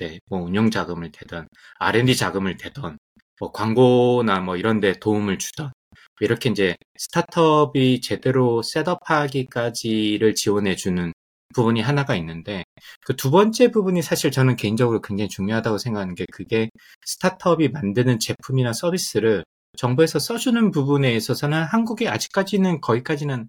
[0.00, 1.48] 데, 뭐 운영 자금을 대던
[1.78, 2.98] R&D 자금을 대던
[3.38, 5.72] 뭐 광고나 뭐 이런 데 도움을 주던
[6.20, 11.12] 이렇게 이제 스타트업이 제대로 셋업하기까지를 지원해 주는
[11.54, 12.64] 부분이 하나가 있는데
[13.06, 16.70] 그 두 번째 부분이 사실 저는 개인적으로 굉장히 중요하다고 생각하는 게 그게
[17.04, 19.44] 스타트업이 만드는 제품이나 서비스를
[19.76, 23.48] 정부에서 써주는 부분에 있어서는 한국이 아직까지는 거기까지는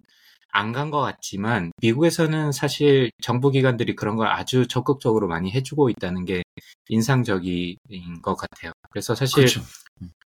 [0.52, 6.24] 안 간 것 같지만 미국에서는 사실 정부 기관들이 그런 걸 아주 적극적으로 많이 해주고 있다는
[6.24, 6.42] 게
[6.88, 7.76] 인상적인
[8.22, 8.72] 것 같아요.
[8.90, 9.62] 그래서 사실 그렇죠.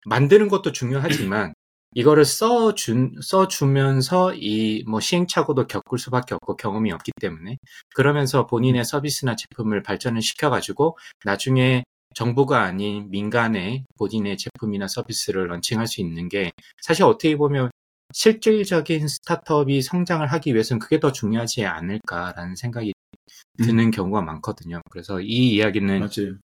[0.07, 1.55] 만드는 것도 중요하지만
[1.95, 7.57] 이거를 써준 써주면서 이 뭐 시행착오도 겪을 수밖에 없고 경험이 없기 때문에
[7.95, 11.85] 그러면서 본인의 서비스나 제품을 발전을 시켜가지고 나중에
[12.15, 16.53] 정부가 아닌 민간의 본인의 제품이나 서비스를 런칭할 수 있는 게
[16.83, 17.71] 사실 어떻게 보면
[18.13, 22.93] 실질적인 스타트업이 성장을 하기 위해서는 그게 더 중요하지 않을까라는 생각이
[23.59, 24.81] 드는 경우가 많거든요.
[24.91, 26.37] 그래서 이 이야기는 맞아요.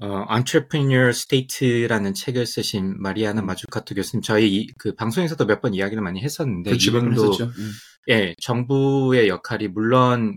[0.00, 6.02] 어, Entrepreneur State라는 책을 쓰신 마리아나 마주카토 교수님, 저희 이- 그 방송에서도 몇 번 이야기를
[6.02, 6.90] 많이 했었는데 그렇죠.
[6.90, 7.32] 이분도.
[7.44, 7.70] 음.
[8.10, 10.36] 예, 정부의 역할이 물론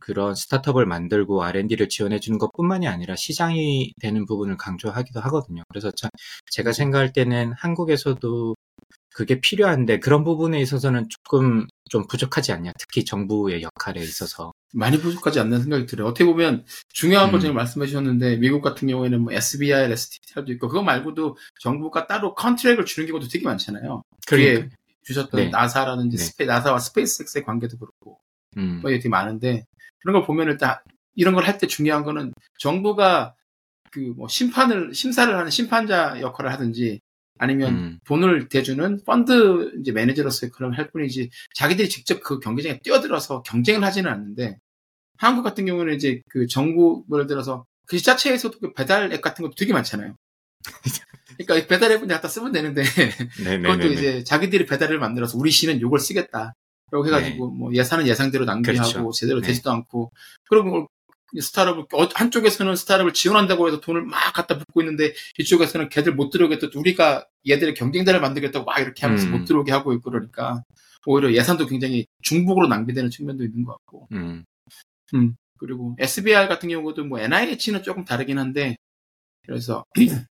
[0.00, 5.62] 그런 스타트업을 만들고 R&D를 지원해 주는 것 뿐만이 아니라 시장이 되는 부분을 강조하기도 하거든요.
[5.68, 6.10] 그래서 참
[6.50, 8.54] 제가 생각할 때는 한국에서도
[9.18, 12.70] 그게 필요한데 그런 부분에 있어서는 조금 좀 부족하지 않냐.
[12.78, 14.52] 특히 정부의 역할에 있어서.
[14.72, 16.06] 많이 부족하지 않는 생각이 들어요.
[16.06, 17.40] 어떻게 보면 중요한 걸 음.
[17.40, 22.84] 지금 말씀해 주셨는데 미국 같은 경우에는 뭐 SBI, STT도 있고 그거 말고도 정부가 따로 컨트랙을
[22.84, 24.02] 주는 경우도 되게 많잖아요.
[24.28, 24.68] 그러니까.
[25.02, 25.48] 주셨던 네.
[25.48, 26.22] 나사라든지 네.
[26.22, 28.20] 스페, 나사와 스페이스X의 관계도 그렇고
[28.56, 29.64] 음, 뭐 되게 많은데
[29.98, 30.76] 그런 걸 보면 일단
[31.16, 33.34] 이런 걸 할 때 중요한 거는 정부가
[33.90, 37.00] 그 뭐 심판을 심사를 하는 심판자 역할을 하든지
[37.38, 43.42] 아니면 음, 돈을 대주는 펀드 이제 매니저로서의 그런 할 뿐이지 자기들이 직접 그 경쟁에 뛰어들어서
[43.42, 44.58] 경쟁을 하지는 않는데
[45.16, 49.72] 한국 같은 경우는 이제 그 정부 예를 들어서 지자체에서도 그 배달 앱 같은 것도 되게
[49.72, 50.14] 많잖아요.
[51.38, 52.82] 그러니까 이 배달 앱은 갖다 쓰면 되는데
[53.38, 53.92] 그것도 네네네.
[53.92, 56.54] 이제 자기들이 배달을 만들어서 우리 시는 요걸 쓰겠다.
[56.90, 58.92] 라고 해가지고 뭐 예산은 예상대로 낭비하고 네.
[58.94, 59.12] 그렇죠.
[59.12, 59.48] 제대로 네.
[59.48, 60.10] 되지도 않고
[60.48, 60.88] 그리고
[61.38, 66.68] 스타트업을 어, 한쪽에서는 스타트업을 지원한다고 해서 돈을 막 갖다 붓고 있는데 이쪽에서는 걔들 못 들어오겠다
[66.74, 69.32] 우리가 얘들의 경쟁자를 만들겠다고 막 이렇게 하면서 음.
[69.32, 70.62] 못 들어오게 하고 있고 그러니까
[71.06, 74.08] 오히려 예산도 굉장히 중복으로 낭비되는 측면도 있는 것 같고
[75.14, 78.76] 음, 그리고 SBI 같은 경우도 뭐 NIH는 조금 다르긴 한데
[79.46, 79.84] 그래서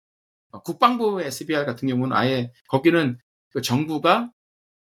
[0.63, 3.17] 국방부 SBI 같은 경우는 아예 거기는
[3.51, 4.31] 그 정부가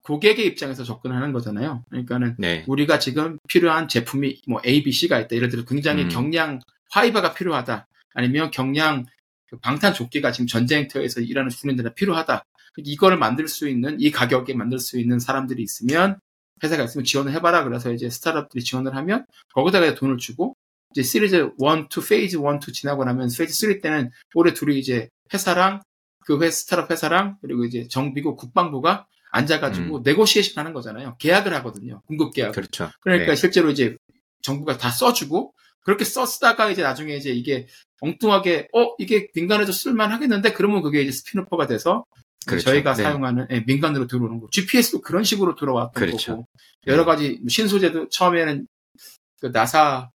[0.09, 1.85] 고객의 입장에서 접근하는 거잖아요.
[1.91, 2.65] 그러니까는 네.
[2.67, 5.37] 우리가 지금 필요한 제품이 뭐 A, B, C가 있다.
[5.37, 6.09] 예를 들어 굉장히 음.
[6.09, 7.87] 경량 화이바가 필요하다.
[8.15, 9.05] 아니면 경량
[9.51, 12.43] 그 방탄 조끼가 지금 전쟁터에서 일하는 군인들한테 필요하다.
[12.79, 16.19] 이거를 만들 수 있는 이 가격에 만들 수 있는 사람들이 있으면
[16.65, 17.65] 회사가 있으면 지원을 해봐라.
[17.65, 20.57] 그래서 이제 스타트업들이 지원을 하면 거기다가 돈을 주고
[20.93, 25.11] 이제 시리즈 1, 2, phase 1, 2 지나고 나면 phase 3 때는 올해 둘이 이제
[25.35, 25.83] 회사랑
[26.25, 31.17] 그 회, 스타트업 회사랑 그리고 이제 정 미국 국방부가 앉아가지고 negotiation 하는 거잖아요.
[31.19, 32.01] 계약을 하거든요.
[32.07, 32.53] 공급 계약.
[32.53, 32.91] 그렇죠.
[33.01, 33.37] 그러니까 네.
[33.37, 33.97] 실제로 이제
[34.43, 37.67] 정부가 다 써주고 그렇게 썼다가 이제 나중에 이제 이게
[38.01, 42.05] 엉뚱하게 어 이게 민간에도 쓸만 하겠는데 그러면 그게 이제 spin-off가 돼서
[42.47, 42.71] 그렇죠.
[42.71, 43.03] 저희가 네.
[43.03, 44.49] 사용하는 예, 민간으로 들어오는 거.
[44.51, 46.33] GPS도 그런 식으로 들어왔던 그렇죠.
[46.33, 46.49] 거고
[46.87, 48.67] 여러 가지 신소재도 처음에는
[49.41, 50.11] 그 나사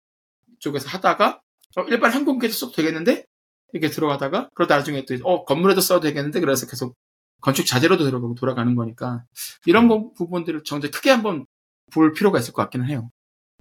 [0.59, 1.41] 쪽에서 하다가
[1.78, 3.26] 어, 일반 항공기에도 써도 되겠는데
[3.74, 6.95] 이렇게 들어가다가 그러다 나중에 또 어 건물에도 써도 되겠는데 그래서 계속
[7.41, 9.23] 건축 자재로도 들어가고 돌아가는 거니까
[9.65, 11.45] 이런 거 부분들을 정말 크게 한번
[11.93, 13.09] 볼 필요가 있을 것 같기는 해요.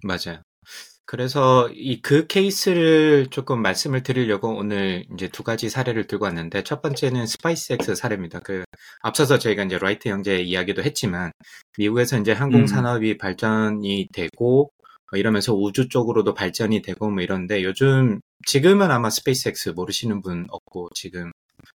[0.03, 0.43] 맞아요.
[1.07, 6.83] 그래서 이 그 케이스를 조금 말씀을 드리려고 오늘 이제 두 가지 사례를 들고 왔는데 첫
[6.83, 8.39] 번째는 스파이스X 사례입니다.
[8.41, 8.62] 그
[9.03, 11.33] 앞서서 저희가 이제 라이트 형제 이야기도 했지만
[11.78, 14.70] 미국에서 이제 항공 산업이 발전이 되고
[15.11, 20.91] 뭐 이러면서 우주 쪽으로도 발전이 되고 뭐 이런데 요즘 지금은 아마 스페이스X 모르시는 분 없고
[20.95, 21.33] 지금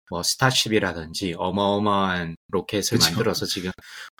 [0.09, 3.09] 뭐 스타쉽이라든지 어마어마한 로켓을 그쵸.
[3.09, 3.71] 만들어서 지금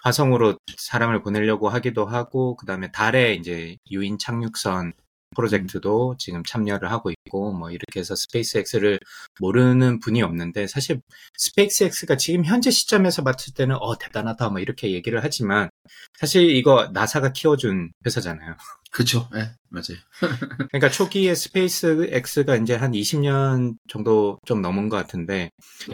[0.03, 4.93] 화성으로 사람을 보내려고 하기도 하고 그다음에 달에 이제 유인 착륙선
[5.35, 8.99] 프로젝트도 지금 참여를 하고 있고 뭐 이렇게 해서 스페이스X를
[9.39, 11.01] 모르는 분이 없는데 사실
[11.37, 15.69] 스페이스X가 지금 현재 시점에서 봤을 때는 어 대단하다 뭐 이렇게 얘기를 하지만
[16.17, 18.55] 사실 이거 나사가 키워준 회사잖아요.
[18.95, 19.27] 그렇죠.
[19.35, 19.99] 예, 맞아요.
[20.71, 25.49] 그러니까 초기에 스페이스X가 이제 한 20년 정도 좀 넘은 것 같은데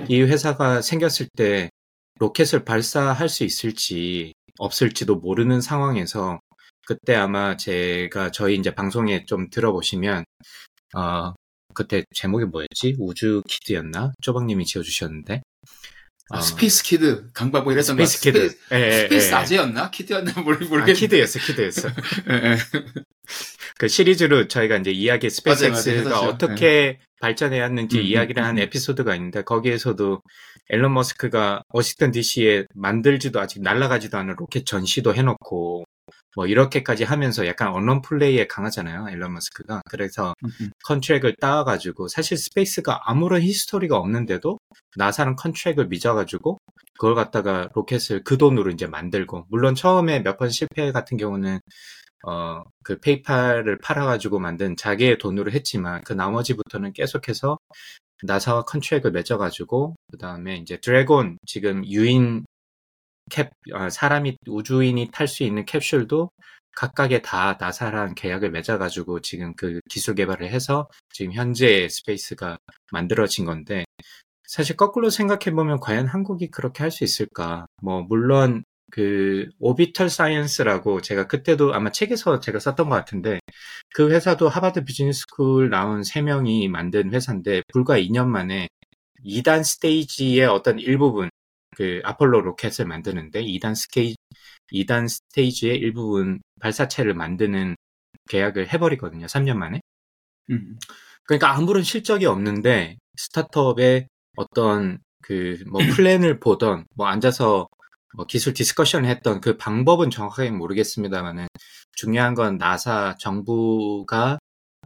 [0.08, 1.72] 이 회사가 생겼을 때
[2.20, 6.40] 로켓을 발사할 수 있을지 없을지도 모르는 상황에서
[6.86, 10.24] 그때 아마 제가 저희 이제 방송에 좀 들어보시면
[10.96, 11.34] 어
[11.74, 15.42] 그때 제목이 뭐였지 우주 키드였나 쪼박님이 지어주셨는데
[16.32, 19.34] 아, 어, 스페이스 키드 강바보 이랬던 거 스페이스 키드 스페이스, 예, 예, 스페이스 예.
[19.36, 19.92] 아재였나?
[19.92, 20.94] 키드였나 모르, 아, 모르겠는데.
[20.94, 21.90] 키드였어 키드였어
[22.30, 22.58] 예, 예.
[23.78, 25.30] 그 시리즈로 저희가 이제 이야기.
[25.30, 26.16] 스페이스X가 했었죠.
[26.16, 28.64] 어떻게 발전해 왔는지 음, 이야기를 음, 한 음.
[28.64, 30.22] 에피소드가 있는데 거기에서도
[30.70, 35.84] 일론 머스크가 워싱턴 DC에 만들지도 아직 날아가지도 않은 로켓 전시도 해놓고
[36.36, 40.72] 뭐 이렇게까지 하면서 약간 언론 플레이에 강하잖아요 일론 머스크가 그래서 음, 음.
[40.86, 44.60] contract을 따가지고 사실 스페이스가 아무런 history가 없는데도
[44.96, 46.58] 나사는 contract을 맺어가지고
[47.00, 51.60] 그걸 갖다가 로켓을 그 돈으로 이제 만들고 물론 처음에 몇 번 실패 같은 경우는
[52.28, 57.58] 어, 그 페이팔을 팔아가지고 만든 자기의 돈으로 했지만 그 나머지부터는 계속해서
[58.24, 62.46] 나사와 contract을 맺어가지고 그 다음에 이제 드래곤 지금 유인
[63.30, 66.32] 캡 아, 사람이 우주인이 탈 수 있는 캡슐도
[66.76, 72.58] 각각의 다 나사랑 계약을 맺어가지고 지금 그 기술 개발을 해서 지금 현재 스페이스가
[72.92, 73.86] 만들어진 건데
[74.48, 77.66] 사실 거꾸로 생각해 보면 과연 한국이 그렇게 할 수 있을까?
[77.82, 83.40] 뭐 물론 그 오비털 사이언스라고 제가 그때도 아마 책에서 제가 썼던 것 같은데
[83.94, 88.68] 그 회사도 하버드 비즈니스 스쿨 나온 3명이 만든 회사인데 불과 2년 만에
[89.26, 91.30] 2단 스테이지의 어떤 일부분
[91.76, 94.16] 그 아폴로 로켓을 만드는데 2단 스케이
[94.74, 97.76] 2단 스테이지의 일부분 발사체를 만드는
[98.30, 99.26] 계약을 해버리거든요.
[99.28, 99.82] 3년 만에.
[100.52, 100.78] 음.
[101.26, 104.08] 그러니까 아무런 실적이 없는데 스타트업의
[104.38, 107.68] 어떤 그 뭐 플랜을 보던 뭐 앉아서
[108.16, 111.48] 뭐 기술 discussion을 했던 그 방법은 정확하게 모르겠습니다만은
[111.94, 114.40] 중요한 건 나사 정부가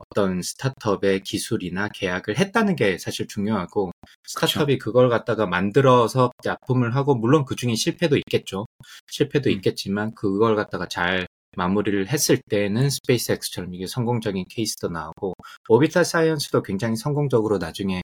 [0.09, 3.91] 어떤 스타트업의 기술이나 계약을 했다는 게 사실 중요하고
[4.27, 8.65] 스타트업이 그걸 갖다가 만들어서 납품을 하고 물론 그 중에 실패도 있겠죠.
[9.07, 9.55] 실패도 음.
[9.55, 11.27] 있겠지만 그걸 갖다가 잘
[11.57, 15.33] 마무리를 했을 때는 스페이스X처럼 이게 성공적인 케이스도 나오고
[15.69, 18.01] 오비탈 사이언스도 굉장히 성공적으로 나중에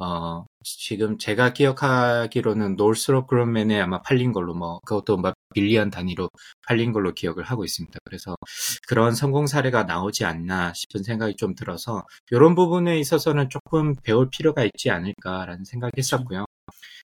[0.00, 6.28] 어 지금 제가 기억하기로는 노스롭 그루먼에 아마 팔린 걸로 뭐 그것도 막 billion 단위로
[6.66, 7.98] 팔린 걸로 기억을 하고 있습니다.
[8.04, 8.36] 그래서
[8.88, 14.64] 그런 성공 사례가 나오지 않나 싶은 생각이 좀 들어서 이런 부분에 있어서는 조금 배울 필요가
[14.64, 16.44] 있지 않을까라는 생각했었고요.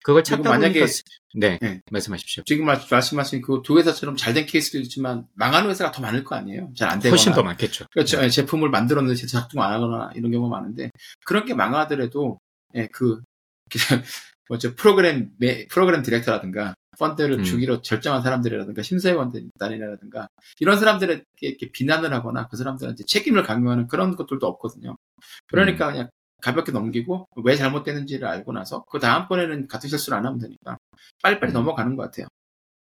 [0.03, 0.87] 그걸 찾다 만약에- 보니까
[1.35, 1.83] 네, 네.
[1.91, 2.43] 말씀하십시오.
[2.47, 6.37] 지금 말- 말씀하신 그 두 회사처럼 잘 된 케이스도 있지만 망하는 회사가 더 많을 거
[6.37, 6.71] 아니에요.
[6.75, 7.11] 잘 안 되거나.
[7.11, 7.85] 훨씬 더 많겠죠.
[7.93, 8.23] 그렇죠.
[8.25, 10.91] 예, 제품을 만들었는데 작동 안 하거나 이런 경우가 많은데
[11.27, 12.39] 그런 게 망하더라도
[12.77, 13.21] 예, 그
[14.49, 17.44] 뭐죠 프로그램 매- 프로그램 디렉터라든가 펀드를 음.
[17.44, 20.28] 주기로 결정한 사람들이라든가 심사위원단이라든가
[20.60, 24.97] 이런 사람들에게 이렇게 비난을 하거나 그 사람들한테 책임을 강요하는 그런 것들도 없거든요.
[25.48, 25.93] 그러니까 음.
[25.93, 26.10] 그냥
[26.43, 30.77] 가볍게 넘기고 왜 잘못됐는지를 알고 나서 그 다음번에는 같은 실수를 안 하면 되니까
[31.22, 31.55] 빨리빨리 음.
[31.55, 32.28] 넘어가는 것 같아요.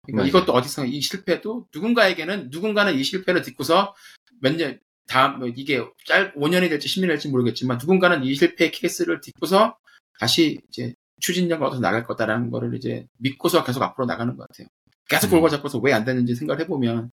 [0.06, 0.28] 그러니까 맞아요.
[0.28, 3.94] 이것도 어디서 이 실패도 누군가에게는 누군가는 이 실패를 딛고서
[4.40, 4.78] 몇 년,
[5.08, 9.76] 다음, 뭐 이게 짧, 5년이 될지 10년이 될지 모르겠지만 누군가는 이 실패 케이스를 딛고서
[10.18, 10.94] 다시 이제
[11.24, 14.68] 추진력을 얻어 나갈 거다라는 거를 이제 믿고서 계속 앞으로 나가는 것 같아요.
[15.08, 15.30] 계속 음.
[15.32, 17.10] 골고 잡고서 왜 안 되는지 생각을 해보면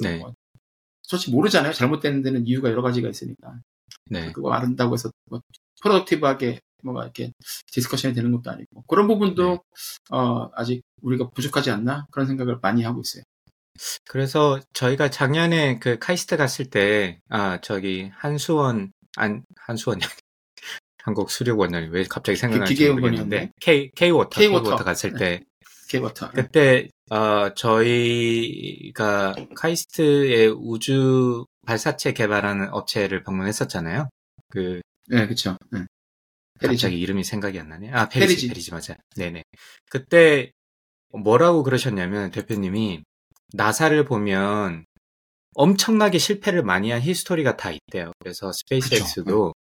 [0.00, 0.18] 네.
[0.18, 0.32] 뭐
[1.02, 1.72] 솔직히 모르잖아요.
[1.72, 3.58] 잘못되는 데는 이유가 여러 가지가 있으니까.
[4.10, 4.30] 네.
[4.32, 5.40] 그거 안다고 해서 뭐
[5.82, 7.32] productive하게 뭐가 이렇게
[7.72, 10.16] discussion이 되는 것도 아니고 그런 부분도 네.
[10.16, 13.24] 어, 아직 우리가 부족하지 않나 그런 생각을 많이 하고 있어요.
[14.04, 20.00] 그래서 저희가 작년에 그 카이스트 갔을 때, 아, 저기, 한수원, 안, 한수원이
[21.08, 23.00] 한국 수력원을 왜 갑자기 생각나는지 기계원이었네.
[23.00, 24.62] 모르겠는데, K, K-워터, K-워터.
[24.64, 25.42] K-워터 갔을 때,
[25.88, 26.30] 케이워터.
[26.30, 34.10] 그때, 어, 저희가 카이스트의 우주 발사체 개발하는 업체를 방문했었잖아요.
[34.50, 35.56] 그, 네, 그쵸.
[35.70, 35.86] 네.
[36.60, 36.82] 페리지.
[36.82, 37.90] 갑자기 이름이 생각이 안 나네.
[37.90, 38.48] 아, 페리지, 페리지.
[38.48, 38.96] 페리지, 맞아.
[39.16, 39.44] 네네.
[39.88, 40.50] 그때
[41.22, 43.02] 뭐라고 그러셨냐면 대표님이
[43.54, 44.84] 나사를 보면
[45.54, 48.12] 엄청나게 실패를 많이 한 history가 다 있대요.
[48.18, 49.54] 그래서 스페이스X도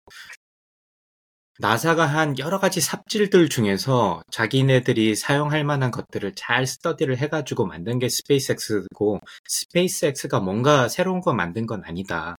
[1.61, 8.09] 나사가 한 여러 가지 삽질들 중에서 자기네들이 사용할 만한 것들을 잘 스터디를 해가지고 만든 게
[8.09, 12.35] 스페이스X고 스페이스X가 뭔가 새로운 거 만든 건 아니다.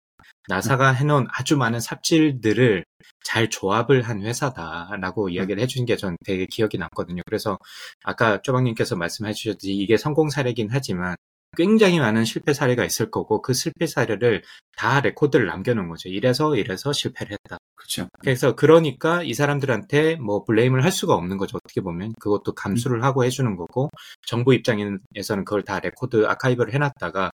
[0.48, 2.84] 나사가 해놓은 아주 많은 삽질들을
[3.24, 7.22] 잘 조합을 한 회사다라고 이야기를 해주신 게 전 되게 기억이 남거든요.
[7.24, 7.58] 그래서
[8.04, 11.16] 아까 쪼박님께서 말씀해 주셨듯이 이게 성공 사례긴 하지만
[11.56, 14.42] 굉장히 많은 실패 사례가 있을 거고 그 실패 사례를
[14.76, 16.08] 다 레코드를 남겨놓은 거죠.
[16.08, 17.58] 이래서 이래서 실패를 했다.
[17.74, 18.08] 그쵸.
[18.20, 21.56] 그래서 그러니까 이 사람들한테 뭐 blame을 할 수가 없는 거죠.
[21.56, 23.90] 어떻게 보면 그것도 감수를 하고 해주는 거고
[24.26, 27.30] 정부 입장에서는 그걸 다 레코드 아카이브를 해놨다가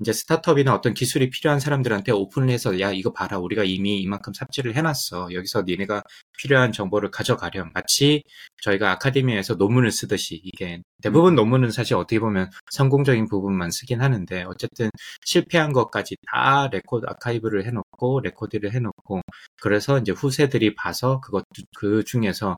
[0.00, 3.38] 이제 스타트업이나 어떤 기술이 필요한 사람들한테 오픈을 해서 야 이거 봐라.
[3.38, 5.32] 우리가 이미 이만큼 삽질을 해놨어.
[5.34, 6.02] 여기서 니네가
[6.38, 7.70] 필요한 정보를 가져가렴.
[7.74, 8.22] 마치
[8.62, 14.90] 저희가 아카데미에서 논문을 쓰듯이 이게 대부분 논문은 사실 어떻게 보면 성공적인 부분만 쓰긴 하는데 어쨌든
[15.24, 19.20] 실패한 것까지 다 레코드 아카이브를 해놓고 레코드를 해놓고
[19.60, 21.44] 그래서 이제 후세들이 봐서 그것
[21.76, 22.56] 그 중에서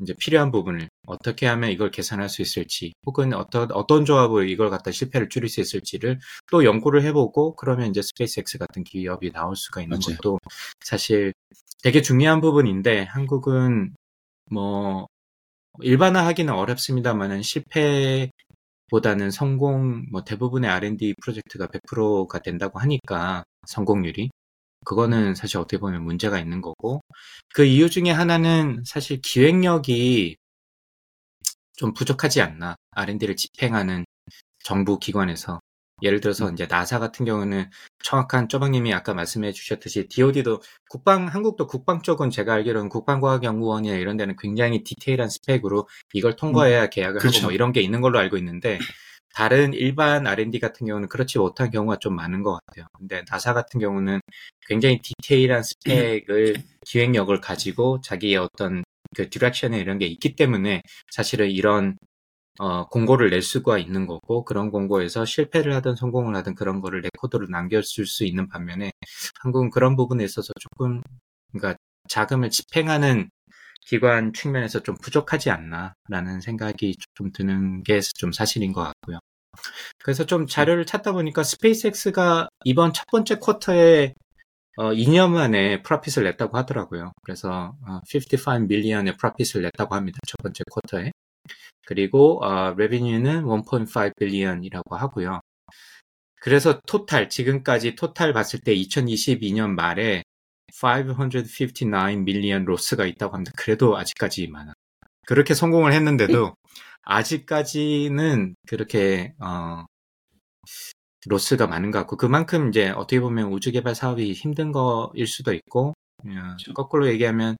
[0.00, 4.90] 이제 필요한 부분을 어떻게 하면 이걸 개선할 수 있을지 혹은 어떤 어떤 조합으로 이걸 갖다
[4.90, 6.18] 실패를 줄일 수 있을지를
[6.50, 10.16] 또 연구를 해보고 그러면 이제 스페이스X 같은 기업이 나올 수가 있는 맞아요.
[10.16, 10.40] 것도
[10.80, 11.32] 사실
[11.82, 13.94] 되게 중요한 부분인데 한국은
[14.50, 15.06] 뭐
[15.80, 18.30] 일반화하기는 어렵습니다만은 실패
[18.90, 24.30] 보다는 성공 뭐 대부분의 R&D 프로젝트가 100%가 된다고 하니까 성공률이
[24.84, 27.00] 그거는 사실 어떻게 보면 문제가 있는 거고.
[27.54, 30.36] 그 이유 중에 하나는 사실 기획력이
[31.76, 32.76] 좀 부족하지 않나.
[32.92, 34.04] R&D를 집행하는
[34.62, 35.60] 정부 기관에서.
[36.02, 37.70] 예를 들어서 이제 나사 같은 경우는
[38.02, 44.34] 정확한 쪼박님이 아까 말씀해 주셨듯이 DoD도 국방 한국도 국방 쪽은 제가 알기로는 국방과학연구원이나 이런 데는
[44.36, 47.38] 굉장히 디테일한 스펙으로 이걸 통과해야 계약을 그렇죠.
[47.38, 48.80] 하고 뭐 이런 게 있는 걸로 알고 있는데
[49.34, 52.86] 다른 일반 R&D 같은 경우는 그렇지 못한 경우가 좀 많은 것 같아요.
[52.98, 54.20] 근데 나사 같은 경우는
[54.68, 56.54] 굉장히 디테일한 스펙을
[56.86, 58.84] 기획력을 가지고 자기의 어떤
[59.16, 61.96] 그 direction에 이런 게 있기 때문에 사실은 이런
[62.60, 67.48] 어, 공고를 낼 수가 있는 거고 그런 공고에서 실패를 하든 성공을 하든 그런 거를 레코드로
[67.48, 68.92] 남겨줄 수 있는 반면에
[69.40, 71.02] 한국은 그런 부분에 있어서 조금
[71.52, 71.76] 그러니까
[72.08, 73.30] 자금을 집행하는
[73.86, 79.18] 기관 측면에서 좀 부족하지 않나라는 생각이 좀 드는 게 좀 사실인 것 같고요.
[80.02, 84.14] 그래서 좀 자료를 찾다 보니까 스페이스X가 이번 첫 번째 쿼터에
[84.76, 87.12] 어, 2년 만에 profit을 냈다고 하더라고요.
[87.22, 90.18] 그래서 어, 55 million의 profit을 냈다고 합니다.
[90.26, 91.12] 첫 번째 quarter에.
[91.86, 95.40] 그리고 어, revenue는 1.5 billion이라고 하고요.
[96.40, 100.22] 그래서 total 지금까지 total 봤을 때 2022년 말에
[100.82, 103.52] 559 million loss가 있다고 합니다.
[103.56, 104.72] 그래도 아직까지 많아.
[105.26, 106.54] 그렇게 성공을 했는데도
[107.02, 109.84] 아직까지는 그렇게 어,
[111.26, 115.94] 로스가 많은 것 같고 그만큼 이제 어떻게 보면 우주 개발 사업이 힘든 거일 수도 있고
[116.22, 116.74] 그렇죠.
[116.74, 117.56] 거꾸로 얘기하면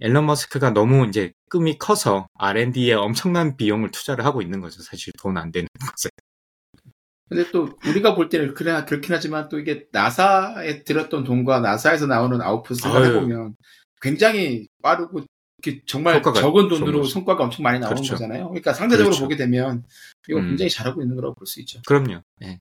[0.00, 4.82] 앨런 머스크가 너무 이제 꿈이 커서 R&D에 엄청난 비용을 투자를 하고 있는 거죠.
[4.82, 6.08] 사실 돈 안 되는 것에.
[7.30, 12.40] 근데 또 우리가 볼 때는 그래 그렇긴 하지만 또 이게 나사에 들었던 돈과 나사에서 나오는
[12.42, 13.54] 아웃풋을 해보면
[14.02, 15.22] 굉장히 빠르고
[15.86, 18.14] 정말 적은 돈으로 성과가 엄청 많이 나오는 그렇죠.
[18.14, 18.48] 거잖아요.
[18.48, 19.24] 그러니까 상대적으로 그렇죠.
[19.24, 19.84] 보게 되면
[20.28, 20.48] 이거 음.
[20.48, 21.80] 굉장히 잘하고 있는 거라고 볼 수 있죠.
[21.86, 22.22] 그럼요.
[22.40, 22.58] 네.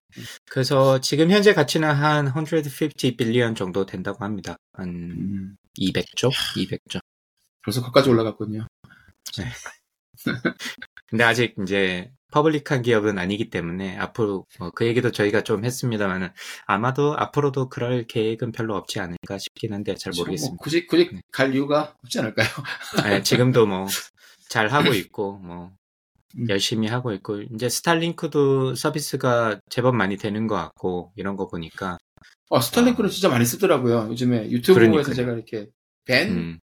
[0.50, 4.58] 그래서 지금 현재 가치는 한 150 빌리언 정도 된다고 합니다.
[4.74, 5.56] 한 음.
[5.80, 6.30] 200조?
[6.58, 7.00] 200조.
[7.64, 8.68] 벌써 거기까지 올라갔군요.
[9.38, 9.46] 네.
[11.10, 16.30] 근데 아직 이제 퍼블릭한 기업은 아니기 때문에 앞으로 뭐 그 얘기도 저희가 좀 했습니다만은
[16.68, 20.22] 아마도 앞으로도 그럴 계획은 별로 없지 않을까 싶긴 한데 잘 그렇죠.
[20.22, 20.52] 모르겠습니다.
[20.54, 21.22] 뭐 굳이 굳이 네.
[21.32, 22.48] 갈 이유가 없지 않을까요?
[23.06, 23.88] 네, 지금도 뭐
[24.50, 25.72] 잘 하고 있고 뭐
[26.38, 26.50] 음.
[26.50, 31.98] 열심히 하고 있고 이제 스타링크도 서비스가 제법 많이 되는 것 같고 이런 거 보니까
[32.50, 33.12] 어 스타링크는 어.
[33.12, 34.08] 진짜 많이 쓰더라고요.
[34.10, 35.16] 요즘에 유튜브에서 그러니까요.
[35.16, 35.68] 제가 이렇게
[36.06, 36.60] 밴그 음.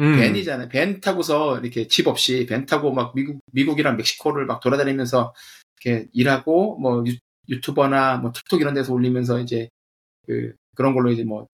[0.00, 0.16] 음.
[0.16, 0.68] 밴이잖아요.
[0.68, 5.34] 밴 타고서 이렇게 집 없이 밴 타고 막 미국, 미국이랑 멕시코를 막 돌아다니면서
[5.84, 7.04] 이렇게 일하고 뭐
[7.48, 9.68] 유, 투버나뭐 틱톡 이런 데서 올리면서 이제
[10.26, 11.46] 그, 그런 걸로 이제 뭐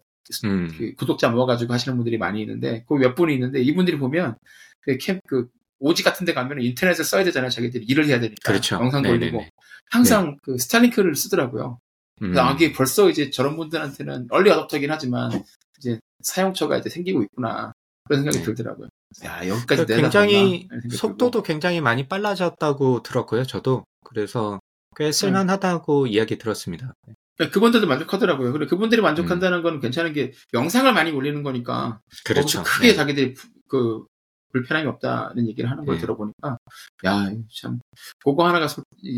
[0.44, 0.68] 음.
[0.76, 4.36] 그 구독자 모아가지고 하시는 분들이 많이 있는데 그 몇 분이 있는데 이분들이 보면
[4.80, 5.48] 그 캠, 그
[5.78, 7.50] 오지 같은 데 가면 인터넷을 써야 되잖아요.
[7.50, 8.50] 자기들이 일을 해야 되니까.
[8.50, 8.76] 그렇죠.
[8.76, 9.44] 영상 돌리고.
[9.90, 10.36] 항상 네.
[10.42, 11.78] 그 스타링크를 쓰더라고요.
[12.22, 12.36] 음.
[12.38, 15.30] 아, 이게 벌써 이제 저런 분들한테는 얼리 어답터긴 하지만
[15.78, 17.72] 이제 사용처가 이제 생기고 있구나.
[18.06, 18.44] 그런 생각이 네.
[18.44, 18.88] 들더라고요.
[19.24, 23.44] 야, 여기까지 그러니까 굉장히 속도도 굉장히 많이 빨라졌다고 들었고요.
[23.44, 24.60] 저도 그래서
[24.96, 25.12] 꽤 음.
[25.12, 26.08] 쓸만하다고 음.
[26.08, 26.94] 이야기 들었습니다.
[27.36, 28.52] 그러니까 그분들도 만족하더라고요.
[28.52, 29.62] 그래 그분들이 만족한다는 음.
[29.62, 32.62] 건 괜찮은 게 영상을 많이 올리는 거니까 그렇죠.
[32.62, 32.94] 크게 네.
[32.94, 33.34] 자기들이
[33.68, 34.04] 그
[34.52, 36.00] 불편함이 없다는 얘기를 하는 걸 네.
[36.00, 36.58] 들어보니까
[37.04, 37.30] 야
[37.60, 37.78] 참
[38.24, 38.66] 그거 하나가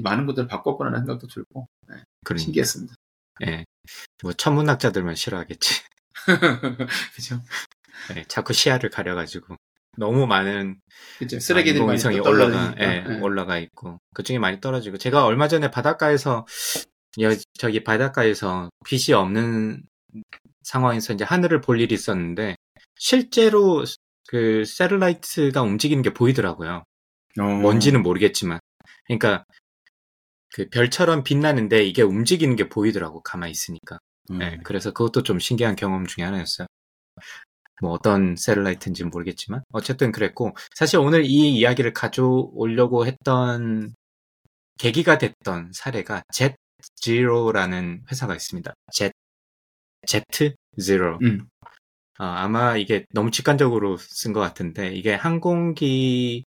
[0.02, 1.96] 많은 분들을 바꿨구나라는 생각도 들고 네.
[2.24, 2.44] 그러니까.
[2.44, 2.94] 신기했습니다.
[3.46, 3.64] 예.
[4.22, 5.82] 뭐 천문학자들만 싫어하겠지.
[7.14, 7.40] 그죠.
[8.14, 9.56] 네, 자꾸 시야를 가려가지고
[9.96, 10.80] 너무 많은
[11.18, 13.20] 그쵸, 쓰레기들이 많이 올라가 예, 네.
[13.20, 16.46] 올라가 있고 그 중에 많이 떨어지고 제가 얼마 전에 바닷가에서
[17.20, 19.82] 여, 저기 바닷가에서 빛이 없는
[20.62, 22.56] 상황에서 이제 하늘을 볼 일이 있었는데
[22.96, 23.84] 실제로
[24.28, 26.84] 그 세를라이트가 움직이는 게 보이더라고요.
[27.40, 27.42] 어.
[27.42, 28.60] 뭔지는 모르겠지만
[29.06, 29.44] 그러니까
[30.54, 33.98] 그 별처럼 빛나는데 이게 움직이는 게 보이더라고 가만히 있으니까.
[34.30, 34.38] 음.
[34.38, 36.66] 네, 그래서 그것도 좀 신기한 경험 중에 하나였어요.
[37.80, 43.94] 뭐 어떤 satellite인지 모르겠지만 어쨌든 그랬고 사실 오늘 이 이야기를 가져오려고 했던
[44.78, 46.22] 계기가 됐던 사례가
[47.00, 48.72] JetZero라는 회사가 있습니다.
[48.92, 49.10] Jet
[50.06, 51.18] JetZero.
[51.22, 51.48] 음.
[52.18, 56.44] 어, 아마 이게 너무 직관적으로 쓴 것 같은데 이게 항공기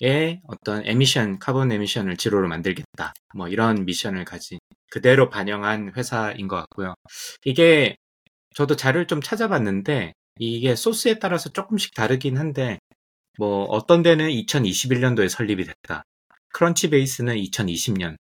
[0.00, 3.12] 의 어떤 emission, carbon emission을 zero로 만들겠다.
[3.34, 4.58] 뭐 이런 미션을 가진
[4.90, 6.94] 그대로 반영한 회사인 것 같고요.
[7.44, 7.96] 이게
[8.54, 12.78] 저도 자료를 좀 찾아봤는데 이게 소스에 따라서 조금씩 다르긴 한데
[13.38, 16.02] 뭐 어떤 데는 2021년도에 설립이 됐다.
[16.52, 18.16] 크런치 베이스는 2020년,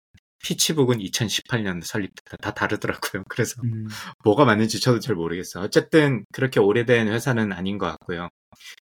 [0.44, 2.36] 피치북은 2018년 설립됐다.
[2.38, 3.22] 다 다르더라고요.
[3.28, 3.88] 그래서 음.
[4.24, 5.64] 뭐가 맞는지 저도 잘 모르겠어요.
[5.64, 8.28] 어쨌든 그렇게 오래된 회사는 아닌 것 같고요.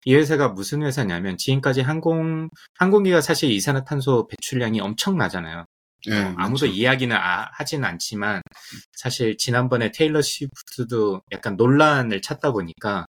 [0.06, 5.66] 이 회사가 무슨 회사냐면 지금까지 항공 항공기가 사실 이산화탄소 배출량이 엄청나잖아요.
[6.06, 6.66] 네, 어, 아무도 그렇죠.
[6.68, 8.42] 이야기는 아, 하진 않지만
[8.92, 13.06] 사실 지난번에 테일러 시프트도 약간 논란을 찾다 보니까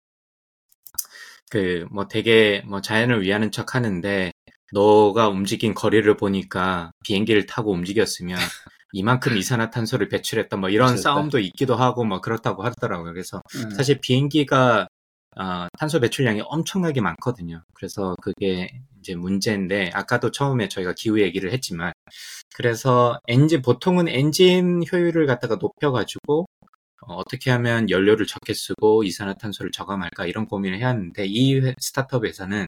[1.52, 4.32] 그 뭐 되게 뭐 자연을 위하는 척 하는데
[4.72, 8.38] 너가 움직인 거리를 보니까 비행기를 타고 움직였으면
[8.92, 11.02] 이만큼 이산화탄소를 배출했다 뭐 이런 그렇다.
[11.02, 13.12] 싸움도 있기도 하고 뭐 그렇다고 하더라고요.
[13.12, 13.70] 그래서 음.
[13.70, 14.88] 사실 비행기가
[15.36, 17.64] 어, 탄소 배출량이 엄청나게 많거든요.
[17.74, 18.68] 그래서 그게
[19.00, 21.92] 이제 문제인데 아까도 처음에 저희가 기후 얘기를 했지만
[22.54, 26.46] 그래서 엔진 보통은 엔진 효율을 갖다가 높여가지고
[27.02, 32.66] 어, 어떻게 하면 연료를 적게 쓰고 이산화탄소를 저감할까 이런 고민을 해야 하는데 이 스타트업에서는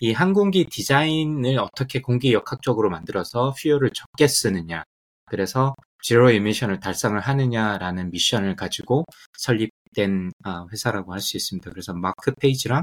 [0.00, 4.84] 이 항공기 디자인을 어떻게 공기 역학적으로 만들어서 fuel을 적게 쓰느냐
[5.26, 9.04] 그래서 zero emission을 달성을 하느냐라는 미션을 가지고
[9.38, 11.70] 설립된 아, 회사라고 할 수 있습니다.
[11.70, 12.82] 그래서 마크 페이지랑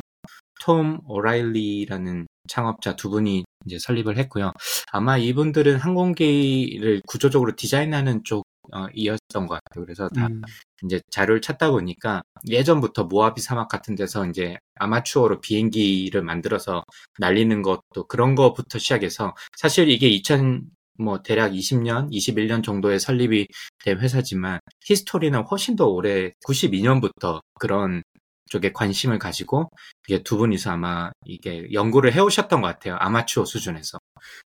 [0.62, 4.52] 톰 오라일리라는 창업자 두 분이 이제 설립을 했고요.
[4.92, 8.46] 아마 이분들은 항공기를 구조적으로 디자인하는 쪽
[8.94, 9.86] 이었던 것 같아요.
[9.86, 10.42] 그래서 다 음.
[10.84, 16.84] 이제 자료를 찾다 보니까 예전부터 모하비 사막 같은 데서 이제 아마추어로 비행기를 만들어서
[17.20, 20.70] 날리는 것도 그런 거부터 시작해서 사실 이게 2000
[21.02, 23.48] 뭐 대략 20년, 21년 정도에 설립이
[23.86, 28.04] 된 회사지만 히스토리는 훨씬 더 오래 92년부터 그런
[28.50, 29.70] 쪽에 관심을 가지고
[30.08, 32.98] 이게 두 분이서 아마 이게 연구를 해오셨던 것 같아요.
[33.00, 33.98] 아마추어 수준에서.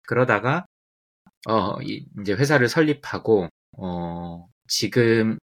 [0.06, 0.65] 그러다가
[1.48, 5.38] 어 이- 이제 회사를 설립하고 어 지금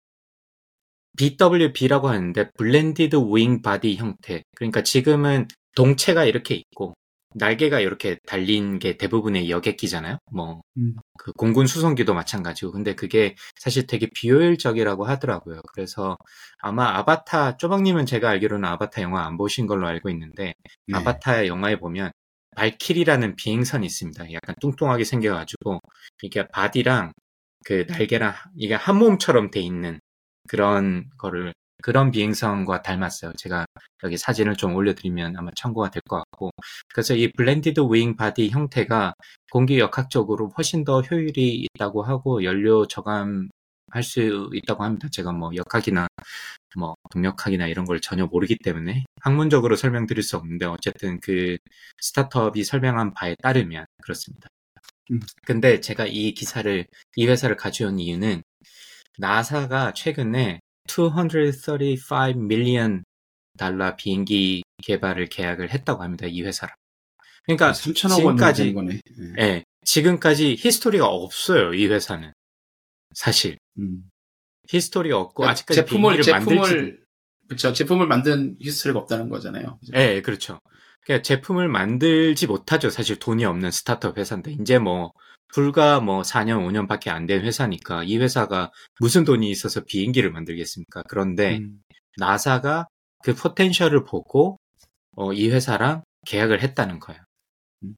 [1.17, 4.43] BWB라고 하는데 blended wing body 형태.
[4.55, 6.93] 그러니까 지금은 동체가 이렇게 있고
[7.35, 10.17] 날개가 이렇게 달린 게 대부분의 여객기잖아요.
[10.31, 10.95] 뭐 음.
[11.17, 15.61] 그 공군 수송기도 마찬가지고 근데 그게 사실 되게 비효율적이라고 하더라고요.
[15.73, 16.17] 그래서
[16.59, 20.53] 아마 아바타 쪼박님은 제가 알기로는 아바타 영화 안 보신 걸로 알고 있는데
[20.87, 20.97] 네.
[20.97, 22.11] 아바타 영화에 보면
[22.55, 24.31] 발키리라는 비행선이 있습니다.
[24.31, 25.81] 약간 뚱뚱하게 생겨가지고
[26.23, 27.11] 이게 body랑
[27.65, 29.99] 그 날개랑 이게 한 몸처럼 돼 있는
[30.49, 33.33] 그런 거를 그런 비행선과 닮았어요.
[33.37, 33.65] 제가
[34.03, 36.51] 여기 사진을 좀 올려드리면 아마 참고가 될 것 같고
[36.93, 39.13] 그래서 이 blended wing body 형태가
[39.51, 43.49] 공기 역학적으로 훨씬 더 효율이 있다고 하고 연료 저감
[43.91, 45.07] 할 수 있다고 합니다.
[45.11, 46.07] 제가 뭐 역학이나
[46.77, 51.57] 뭐 동력학이나 이런 걸 전혀 모르기 때문에 학문적으로 설명드릴 수 없는데 어쨌든 그
[52.01, 54.49] 스타트업이 설명한 바에 따르면 그렇습니다.
[55.11, 55.19] 음.
[55.45, 58.43] 근데 제가 이 기사를 이 회사를 가져온 이유는
[59.17, 63.03] 나사가 최근에 235 밀리언
[63.57, 66.25] 달러 비행기 개발을 계약을 했다고 합니다.
[66.27, 66.75] 이 회사랑.
[67.43, 68.99] 그러니까 3천억 원 지금까지- 되는 거네.
[69.39, 69.43] 예.
[69.43, 71.73] 예, 지금까지 history가 없어요.
[71.73, 72.33] 이 회사는
[73.13, 74.09] 사실 음.
[74.69, 77.05] history가 없고 그러니까 아직까지 제품을 비행기를 만들지 제품을
[77.47, 77.73] 그렇죠.
[77.73, 79.79] 제품을 만든 history가 없다는 거잖아요.
[79.93, 80.59] 예, 그렇죠.
[81.05, 82.89] 그러니까 제품을 만들지 못하죠.
[82.89, 85.11] 사실 돈이 없는 스타트업 회사인데 이제 뭐
[85.53, 91.03] 불과 뭐 4년, 5년밖에 안 된 회사니까 이 회사가 무슨 돈이 있어서 비행기를 만들겠습니까?
[91.07, 91.81] 그런데 음.
[92.17, 92.87] 나사가
[93.23, 94.57] 그 potential을 보고
[95.15, 97.21] 어, 이 회사랑 계약을 했다는 거예요.
[97.83, 97.95] 음.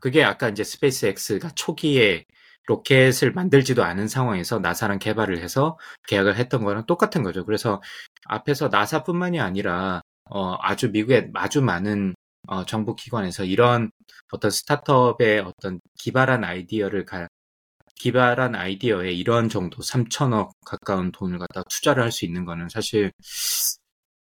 [0.00, 2.24] 그게 아까 이제 스페이스X가 초기에
[2.66, 5.78] 로켓을 만들지도 않은 상황에서 나사랑 개발을 해서
[6.08, 7.44] 계약을 했던 거랑 똑같은 거죠.
[7.44, 7.82] 그래서
[8.26, 12.14] 앞에서 나사뿐만이 아니라 어, 아주 미국의 아주 많은
[12.46, 13.90] 어, 정부 기관에서 이런
[14.32, 17.28] 어떤 스타트업의 어떤 기발한 아이디어를 가,
[17.96, 23.12] 기발한 아이디어에 이런 정도 3천억 가까운 돈을 갖다 투자를 할 수 있는 거는 사실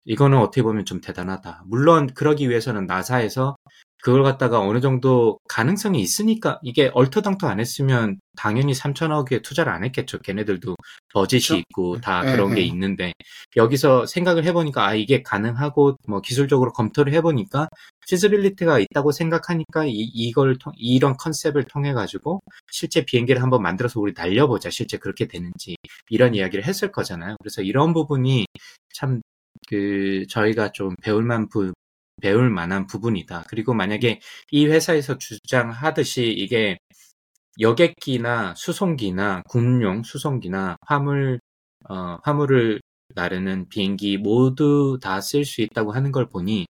[0.04, 1.64] 이거는 어떻게 보면 좀 대단하다.
[1.66, 3.56] 물론 그러기 위해서는 나사에서
[4.04, 10.18] 그걸 갖다가 어느 정도 가능성이 있으니까 이게 얼토당토 안 했으면 당연히 3천억에 투자를 안 했겠죠.
[10.18, 10.76] 걔네들도
[11.14, 11.56] 버짓이 그쵸?
[11.56, 12.66] 있고 다 네, 그런 게 네.
[12.66, 13.12] 있는데
[13.56, 17.70] 여기서 생각을 해보니까 아 이게 가능하고 뭐 기술적으로 검토를 해보니까
[18.06, 24.12] feasibility가 있다고 생각하니까 이, 이걸 통, 이런 컨셉을 통해 가지고 실제 비행기를 한번 만들어서 우리
[24.14, 25.76] 날려보자 실제 그렇게 되는지
[26.10, 27.36] 이런 이야기를 했을 거잖아요.
[27.40, 28.44] 그래서 이런 부분이
[28.92, 31.72] 참그 저희가 좀 배울만 부,
[32.22, 33.44] 배울 만한 부분이다.
[33.48, 34.20] 그리고 만약에
[34.50, 36.78] 이 회사에서 주장하듯이 이게
[37.60, 41.40] 여객기나 수송기나 군용 수송기나 화물
[41.88, 42.80] 어, 화물을
[43.14, 46.66] 나르는 비행기 모두 다 쓸 수 있다고 하는 걸 보니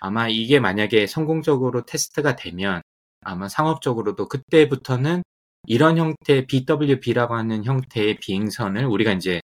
[0.00, 2.82] 아마 이게 만약에 성공적으로 테스트가 되면
[3.22, 5.22] 아마 상업적으로도 그때부터는
[5.66, 9.40] 이런 형태 BWB라고 하는 형태의 비행선을 우리가 이제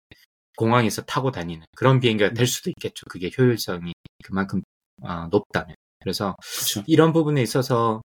[0.57, 3.05] 공항에서 타고 다니는 그런 비행기가 될 수도 있겠죠.
[3.11, 3.93] 그게 효율성이
[4.25, 4.63] 그만큼
[5.03, 5.75] 어, 높다면.
[6.01, 6.85] 그래서 그렇죠.
[6.87, 8.03] 이런 부분에 있어서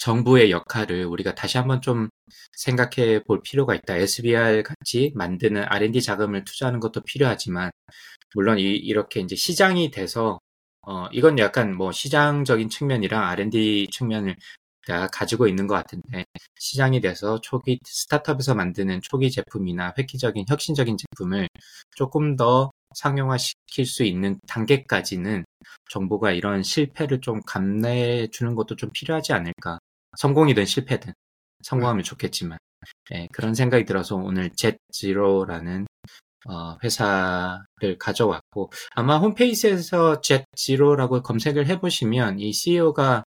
[0.00, 2.08] 정부의 역할을 우리가 다시 한번 좀
[2.56, 3.96] 생각해 볼 필요가 있다.
[3.96, 7.70] SBR 같이 만드는 R&D 자금을 투자하는 것도 필요하지만,
[8.34, 10.40] 물론 이, 렇게 이제 시장이 돼서,
[10.82, 14.36] 어, 이건 약간 뭐 시장적인 측면이랑 R&D 측면을
[14.86, 16.24] 다 가지고 있는 것 같은데,
[16.58, 21.48] 시장이 돼서 초기 스타트업에서 만드는 초기 제품이나 획기적인 혁신적인 제품을
[21.94, 25.44] 조금 더 상용화시킬 수 있는 단계까지는
[25.90, 29.78] 정부가 이런 실패를 좀 감내해 주는 것도 좀 필요하지 않을까.
[30.16, 31.12] 성공이든 실패든
[31.62, 32.58] 성공하면 좋겠지만
[33.12, 35.86] 예, 그런 생각이 들어서 오늘 젯지로라는
[36.46, 43.24] 어, 회사를 가져왔고 아마 홈페이지에서 젯지로라고 검색을 해보시면 이 CEO가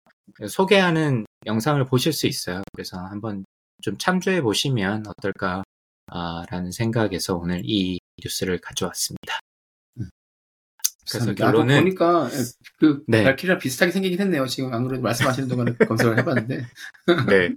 [0.48, 2.62] 소개하는 영상을 보실 수 있어요.
[2.72, 3.44] 그래서 한번
[3.82, 5.62] 좀 참조해 보시면 어떨까
[6.06, 9.40] 아, 라는 생각에서 오늘 이 뉴스를 가져왔습니다.
[11.12, 12.28] 그래서 결론은 보니까
[12.78, 13.24] 그 네.
[13.24, 14.46] 발키리랑 비슷하게 생기긴 했네요.
[14.46, 16.64] 지금 안 그래도 말씀하시는 동안에 검색을 해봤는데
[17.28, 17.54] 네.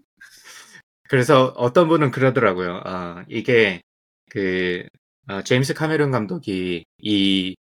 [1.08, 2.82] 그래서 어떤 분은 그러더라고요.
[2.84, 3.82] 아, 이게
[4.30, 4.84] 그
[5.28, 7.56] 아, 제임스 카메론 감독이 이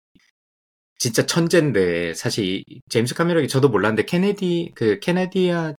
[0.98, 5.74] 진짜 천재인데 사실 이 제임스 카메론이 저도 몰랐는데 케네디 그 케네디아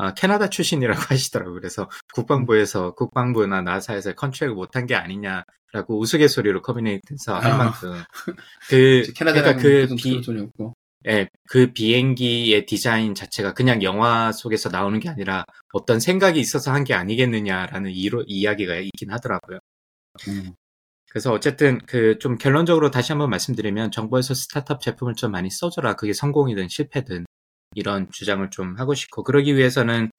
[0.00, 1.54] 아, 캐나다 출신이라고 하시더라고요.
[1.54, 7.56] 그래서 국방부에서 국방부나 나사에서 컨트랙을 못한 게 아니냐라고 우스갯소리로 커뮤니티에서 할 아.
[7.56, 7.92] 만큼
[8.70, 10.74] 그 캐나다랑 그러니까 그 비, 돈이 없고.
[11.08, 16.84] 예, 그 비행기의 디자인 자체가 그냥 영화 속에서 나오는 게 아니라 어떤 생각이 있어서 한
[16.84, 19.58] 게 아니겠느냐라는 이로, 이야기가 있긴 하더라고요.
[20.28, 20.54] 음.
[21.10, 25.94] 그래서 어쨌든 그 좀 결론적으로 다시 한번 말씀드리면 정부에서 스타트업 제품을 좀 많이 써줘라.
[25.96, 27.26] 그게 성공이든 실패든
[27.74, 30.10] 이런 주장을 좀 하고 싶고 그러기 위해서는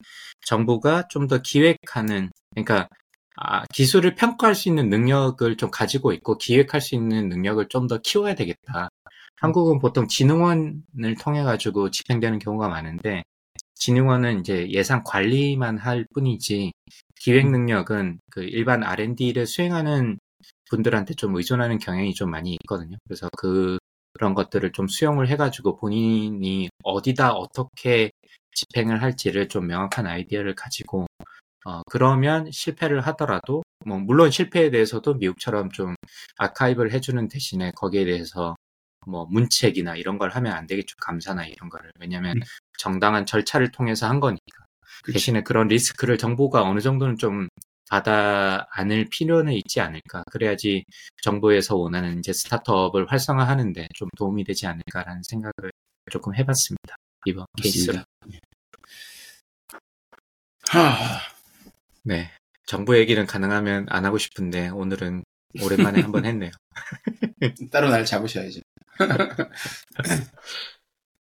[0.46, 2.88] 정부가 좀 더 기획하는 그러니까
[3.36, 7.98] 아, 기술을 평가할 수 있는 능력을 좀 가지고 있고 기획할 수 있는 능력을 좀 더
[7.98, 8.88] 키워야 되겠다.
[9.36, 13.22] 한국은 보통 진흥원을 통해 가지고 집행되는 경우가 많은데
[13.76, 16.72] 진흥원은 이제 예산 관리만 할 뿐이지
[17.20, 20.18] 기획 능력은 그 일반 R&D를 수행하는
[20.70, 22.96] 분들한테 좀 의존하는 경향이 좀 많이 있거든요.
[23.04, 23.78] 그래서 그
[24.12, 28.10] 그런 것들을 좀 수용을 해가지고 본인이 어디다 어떻게
[28.54, 31.06] 집행을 할지를 좀 명확한 아이디어를 가지고
[31.66, 35.94] 어, 그러면 실패를 하더라도 뭐 물론 실패에 대해서도 미국처럼 좀
[36.38, 38.56] 아카이브를 해주는 대신에 거기에 대해서
[39.06, 42.42] 뭐 문책이나 이런 걸 하면 안 되겠죠 감사나 이런 거를 왜냐하면 음.
[42.78, 44.64] 정당한 절차를 통해서 한 거니까
[45.04, 45.14] 그치.
[45.14, 47.48] 대신에 그런 리스크를 정부가 어느 정도는 좀
[47.90, 50.22] 받아 안을 필요는 있지 않을까.
[50.30, 50.84] 그래야지
[51.22, 55.72] 정부에서 원하는 이제 스타트업을 활성화하는데 좀 도움이 되지 않을까라는 생각을
[56.10, 56.94] 조금 해봤습니다.
[57.26, 57.98] 이번 케이스로.
[60.68, 60.94] 하,
[62.04, 62.30] 네.
[62.64, 65.24] 정부 얘기는 가능하면 안 하고 싶은데 오늘은
[65.60, 66.52] 오랜만에 한번 했네요.
[67.72, 68.60] 따로 날 잡으셔야죠.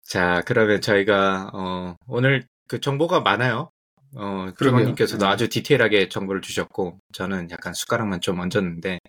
[0.03, 3.71] 자, 그러면 저희가 어, 오늘 그 정보가 많아요.
[4.15, 4.69] 어, 그러게요.
[4.71, 5.31] 주원님께서도 네.
[5.31, 8.99] 아주 디테일하게 정보를 주셨고 저는 약간 숟가락만 좀 얹었는데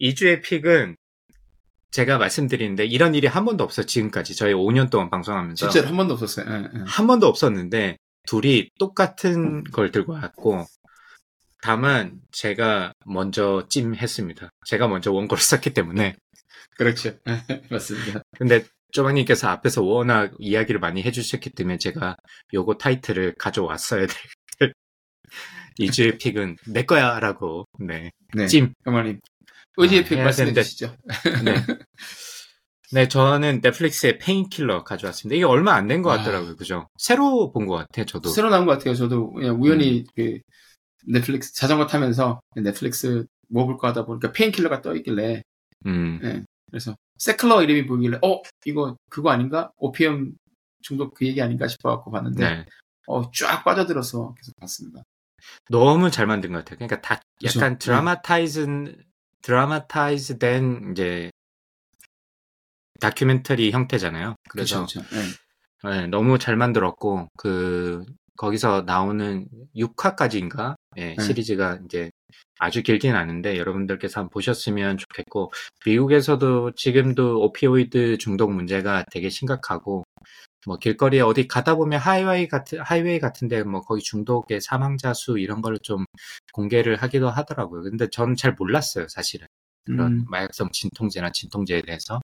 [0.00, 0.96] 2주의 픽은
[1.90, 3.86] 제가 말씀드리는데 이런 일이 한 번도 없어요.
[3.86, 6.46] 지금까지 저희 5년 동안 방송하면서 실제로 한 번도 없었어요.
[6.48, 6.84] 예, 예.
[6.86, 10.66] 한 번도 없었는데 둘이 똑같은 걸 들고 왔고
[11.62, 14.50] 다만 제가 먼저 찜했습니다.
[14.66, 16.16] 제가 먼저 원고를 썼기 때문에
[16.76, 17.14] 그렇죠.
[17.70, 18.22] 맞습니다.
[18.38, 22.16] 근데 쪼박님께서 앞에서 워낙 이야기를 많이 해주셨기 때문에 제가
[22.54, 24.16] 요거 타이틀을 가져왔어야 될
[25.78, 28.46] 이주의 pick은 내 거야라고 네 네.
[28.46, 28.72] 찜.
[28.84, 29.18] 가만히
[29.76, 30.62] 이주의 아, pick 해야 말씀해 되는데.
[30.62, 30.96] 주시죠.
[31.44, 31.54] 네.
[32.90, 35.36] 네, 저는 넷플릭스의 Painkiller 가져왔습니다.
[35.36, 36.88] 이게 얼마 안 된 것 같더라고요, 그죠?
[36.98, 38.30] 새로 본 것 같아요, 저도.
[38.30, 38.94] 새로 나온 것 같아요.
[38.94, 40.04] 저도 그냥 우연히 음.
[40.16, 40.38] 그
[41.06, 45.42] 넷플릭스 자전거 타면서 넷플릭스 뭐 볼까 하다 보니까 Painkiller가 떠 있길래
[45.86, 46.42] 음, 네.
[46.70, 50.32] 그래서 세클러 이름이 보이길래 어 이거 그거 아닌가 opium
[50.82, 52.64] 중독 그 얘기 아닌가 싶어갖고 봤는데 네.
[53.06, 55.02] 어 쫙 빠져들어서 계속 봤습니다.
[55.70, 56.76] 너무 잘 만든 것 같아요.
[56.78, 57.20] 그러니까 다.
[57.44, 57.78] 약간 네.
[57.78, 58.96] dramatize
[59.42, 61.30] dramatize 된 이제
[63.00, 64.34] 다큐멘터리 형태잖아요.
[64.48, 65.00] 그래서 그렇죠.
[65.00, 65.16] 그렇죠.
[65.16, 66.00] 네.
[66.00, 68.04] 네, 너무 잘 만들었고 그
[68.36, 71.22] 거기서 나오는 6화까지인가 예, 네.
[71.22, 72.10] 시리즈가 이제
[72.58, 75.52] 아주 길진 않은데 여러분들께서 한번 보셨으면 좋겠고
[75.86, 80.04] 미국에서도 지금도 오피오이드 중독 문제가 되게 심각하고
[80.68, 85.62] 뭐 길거리에 어디 가다 보면 하이웨이 같은 하이웨이 같은데 뭐 거기 중독의 사망자 수 이런
[85.62, 86.04] 걸좀
[86.52, 87.82] 공개를 하기도 하더라고요.
[87.84, 89.46] 근데 저는 잘 몰랐어요, 사실은.
[89.86, 92.20] 그런 음, 마약성 진통제나 진통제에 대해서.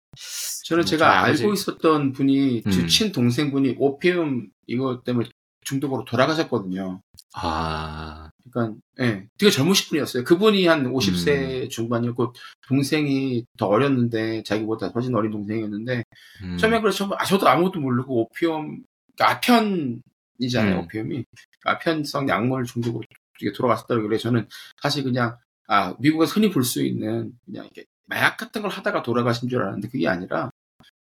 [0.65, 2.71] 저는 음, 제가 아버지- 알고 있었던 분이 음.
[2.71, 5.29] 제 친동생분이 오피움 이거 때문에
[5.67, 7.03] 중독으로 돌아가셨거든요.
[7.35, 8.20] 아,
[8.51, 10.25] 그러니까 예, 되게 젊으신 분이었어요.
[10.25, 10.93] 그분이 한 음.
[10.93, 12.33] 50세 중반이었고
[12.69, 16.05] 동생이 더 어렸는데 자기보다 훨씬 어린 동생이었는데
[16.45, 18.83] 음, 처음에 그래서 저- 아, 저도 아무것도 모르고 오피엄
[19.17, 20.77] 그러니까 아편이잖아요.
[20.77, 20.79] 음.
[20.85, 21.25] 오피엄이
[21.65, 23.03] 아편성 약물 중독으로
[23.41, 24.47] 이게 돌아갔었다고 그래 저는
[24.83, 25.37] 사실 그냥
[25.67, 29.89] 아 미국에서 흔히 볼 수 있는 그냥 이렇게 마약 같은 걸 하다가 돌아가신 줄 알았는데
[29.89, 30.51] 그게 아니라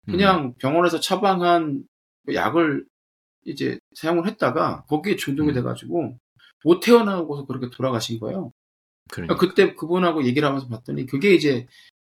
[0.09, 0.13] 음.
[0.13, 1.85] 그냥 병원에서 처방한
[2.27, 2.85] 그 약을
[3.45, 5.55] 이제 사용을 했다가 거기에 중독이 음.
[5.55, 6.19] 돼가지고
[6.65, 8.53] 못 태어나고서 그렇게 돌아가신 거예요.
[9.11, 9.37] 그러니까.
[9.37, 11.67] 그때 그분하고 얘기를 하면서 봤더니 그게 이제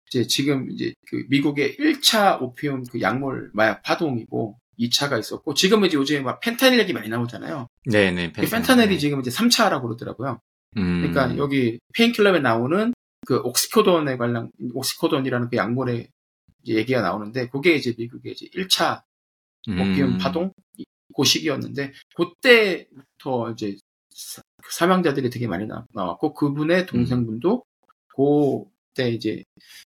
[0.08, 5.98] 이제 지금 이제 그 미국의 1차 오피움 그 약물 마약 파동이고 2차가 있었고 지금은 이제
[5.98, 7.68] 요즘에 막 펜타닐 얘기 많이 나오잖아요.
[7.86, 8.32] 네네.
[8.34, 10.40] 그 펜타닐이 지금 이제 3차라고 그러더라고요.
[10.78, 12.94] 음, 그러니까 여기 페인킬러에 나오는
[13.26, 16.08] 그 옥시코돈에 관련 옥시코돈이라는 그 약물의
[16.64, 19.04] 이제 얘기가 나오는데 그게 이제 미국의 이제 1차
[19.68, 20.54] 오피움 음, 파동
[21.16, 23.76] 그 시기였는데 그때부터 이제
[24.18, 27.64] 사- 사망자들이 되게 많이 나, 나왔고 그분의 동생분도
[28.16, 29.44] 그때 이제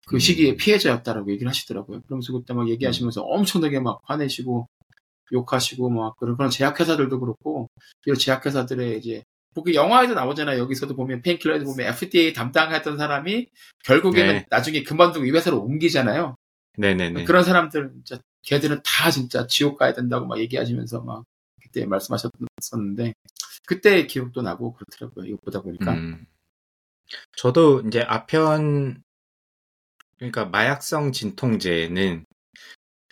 [0.06, 0.18] 그 음.
[0.18, 2.02] 시기에 피해자였다라고 얘기를 하시더라고요.
[2.02, 4.66] 그러면서 그때 막 얘기하시면서 엄청나게 막 화내시고
[5.32, 7.68] 욕하시고 막 그런 그런 제약회사들도 그렇고
[8.04, 9.22] 이런 제약회사들의 이제
[9.64, 10.58] 그 영화에도 나오잖아요.
[10.58, 13.46] 여기서도 보면 페인킬러에도 보면 FDA 담당했던 사람이
[13.84, 14.46] 결국에는 네.
[14.50, 16.34] 나중에 그만두고 이 회사로 옮기잖아요.
[16.78, 17.24] 네네네.
[17.24, 21.24] 그런 사람들 진짜 걔들은 다 진짜 지옥 가야 된다고 막 얘기하시면서 막
[21.62, 23.14] 그때 말씀하셨었는데
[23.66, 25.26] 그때 기억도 나고 그렇더라고요.
[25.26, 25.92] 이거 보다 보니까.
[25.92, 26.26] 음.
[27.36, 29.02] 저도 이제 아편
[30.18, 32.24] 그러니까 마약성 진통제는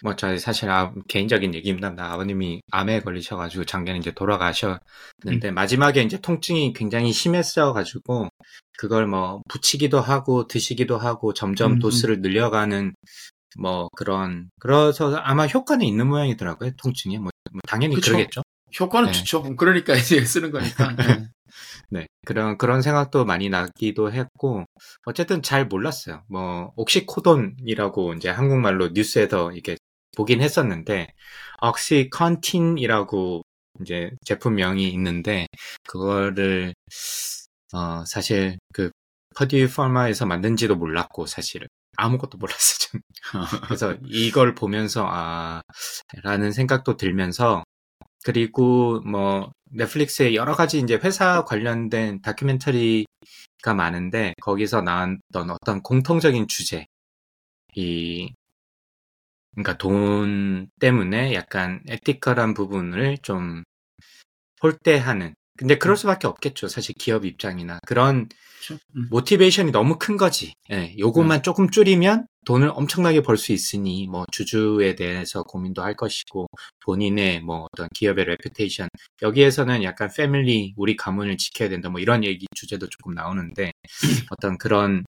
[0.02, 1.90] 뭐 저희 사실 아, 개인적인 얘기입니다.
[1.90, 8.28] 나 아버님이 암에 걸리셔가지고 작년에 이제 돌아가셨는데 마지막에 이제 통증이 굉장히 심했어가지고
[8.76, 11.78] 그걸 뭐 붙이기도 하고 드시기도 하고 점점 음, 음.
[11.78, 12.94] 도수를 늘려가는
[13.58, 16.72] 뭐 그런 그래서 아마 효과는 있는 모양이더라고요.
[16.76, 18.12] 통증이 뭐, 뭐 당연히 그쵸.
[18.12, 18.42] 그러겠죠.
[18.78, 19.18] 효과는 네.
[19.18, 19.56] 좋죠.
[19.56, 20.94] 그러니까 이제 쓰는 거니까.
[20.96, 21.28] 네.
[21.90, 24.64] 네, 그런, 그런 생각도 많이 나기도 했고,
[25.04, 26.24] 어쨌든 잘 몰랐어요.
[26.28, 29.76] 뭐, 옥시코돈이라고 이제 한국말로 뉴스에서 이렇게
[30.16, 31.08] 보긴 했었는데,
[31.62, 33.42] 옥시컨틴이라고
[33.82, 35.46] 이제 제품명이 있는데,
[35.86, 36.74] 그거를,
[37.72, 38.90] 어, 사실 그,
[39.36, 41.68] 퍼듀 파마에서 만든지도 몰랐고, 사실은.
[41.96, 43.00] 아무것도 몰랐어요, 좀.
[43.68, 45.62] 그래서 이걸 보면서, 아,
[46.24, 47.62] 라는 생각도 들면서,
[48.24, 56.86] 그리고 뭐 넷플릭스에 여러 가지 이제 회사 관련된 다큐멘터리가 많은데 거기서 나왔던 어떤 공통적인 주제.
[57.74, 58.32] 이
[59.52, 63.62] 그러니까 돈 때문에 약간 ethical한 부분을 좀
[64.62, 68.28] 홀대하는 근데 그럴 수밖에 없겠죠 사실 기업 입장이나 그런
[68.66, 68.80] 그렇죠.
[68.96, 69.08] 음.
[69.10, 70.54] motivation이 너무 큰 거지.
[70.70, 76.46] 예, 요것만 조금 줄이면 돈을 엄청나게 벌 수 있으니 뭐 주주에 대해서 고민도 할 것이고
[76.84, 78.88] 본인의 뭐 어떤 기업의 reputation
[79.22, 83.72] 여기에서는 약간 family 우리 가문을 지켜야 된다 뭐 이런 얘기 주제도 조금 나오는데
[84.32, 85.04] 어떤 그런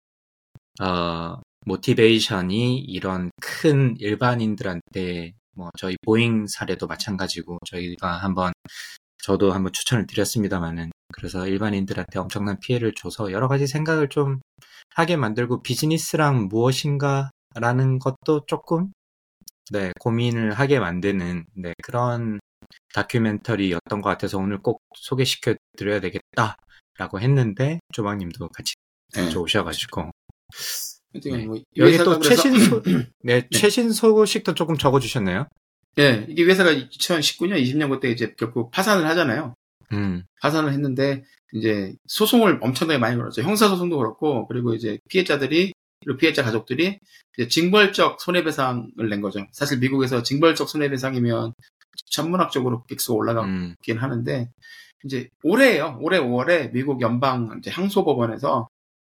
[0.83, 1.37] 어
[1.67, 8.53] motivation이 이런 큰 일반인들한테 뭐 저희 보잉 사례도 마찬가지고 저희가 한번
[9.23, 14.41] 저도 한번 추천을 드렸습니다만은 그래서 일반인들한테 엄청난 피해를 줘서 여러 가지 생각을 좀
[14.95, 18.93] 하게 만들고 비즈니스란 무엇인가라는 것도 조금
[19.71, 22.41] 네 고민을 하게 만드는 네 그런
[22.95, 28.75] 다큐멘터리였던 것 같아서 오늘 꼭 소개시켜 드려야 되겠다라고 했는데 쪼박님도 같이
[29.15, 29.35] 네.
[29.35, 30.11] 오셔가지고
[31.13, 31.47] 하여튼 네.
[31.47, 32.83] 뭐이 여기 또 최신 소,
[33.23, 35.47] 네, 최신 소식도 조금 적어주셨네요.
[35.99, 39.55] 예, 이게 회사가 2019년, 20년 그때 이제 결국 파산을 하잖아요.
[39.93, 43.43] 음, 파산을 했는데 이제 소송을 엄청나게 많이 걸었죠.
[43.43, 45.73] 형사 소송도 그렇고 그리고 이제 피해자들이
[46.05, 46.99] 그리고 피해자 가족들이
[47.37, 49.47] 이제 징벌적 손해배상을 낸 거죠.
[49.53, 51.53] 사실 미국에서 징벌적 손해배상이면
[52.11, 54.49] 전문학적으로 빅스가 올라가긴 음, 하는데
[55.05, 55.99] 이제 올해요.
[56.01, 58.69] 올해 5월에 미국 연방 이제 항소법원에서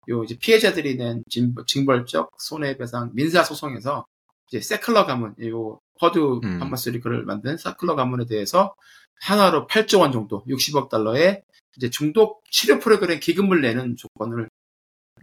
[0.09, 4.05] 요 이제 피해자들이 낸 징- 징벌적 손해배상 민사 소송에서
[4.49, 6.59] 이제 세클러 가문 요 퍼듀 음.
[6.59, 8.75] Pharmaceutical을 만든 세클러 가문에 대해서
[9.21, 11.43] 한화로 8조 원 정도 60억 달러의
[11.77, 14.49] 이제 중독 치료 프로그램 기금을 내는 조건을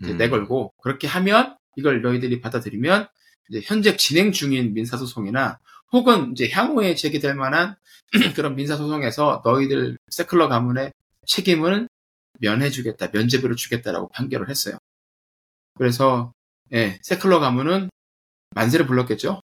[0.02, 0.16] 음.
[0.16, 3.08] 내걸고 그렇게 하면 이걸 너희들이 받아들이면
[3.50, 5.60] 이제 현재 진행 중인 민사소송이나
[5.92, 7.76] 혹은 이제 향후에 제기될 만한
[8.34, 10.94] 그런 민사소송에서 너희들 세클러 가문의
[11.26, 11.88] 책임을
[12.38, 14.78] 면해주겠다, 면제부를 주겠다라고 판결을 했어요.
[15.74, 16.32] 그래서
[16.72, 17.90] 예, 세클러 가문은
[18.54, 19.42] 만세를 불렀겠죠.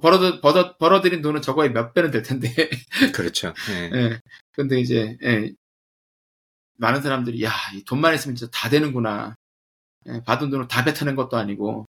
[0.00, 2.48] 벌어, 벌어, 벌어들인 돈은 저거의 몇 배는 될 텐데.
[3.14, 3.52] 그렇죠.
[3.68, 3.90] 네.
[3.92, 4.20] 예.
[4.52, 5.52] 근데 이제, 예.
[6.76, 9.36] 많은 사람들이, 야, 이 돈만 있으면 진짜 다 되는구나.
[10.08, 11.86] 예, 받은 돈을 다 뱉어낸 것도 아니고,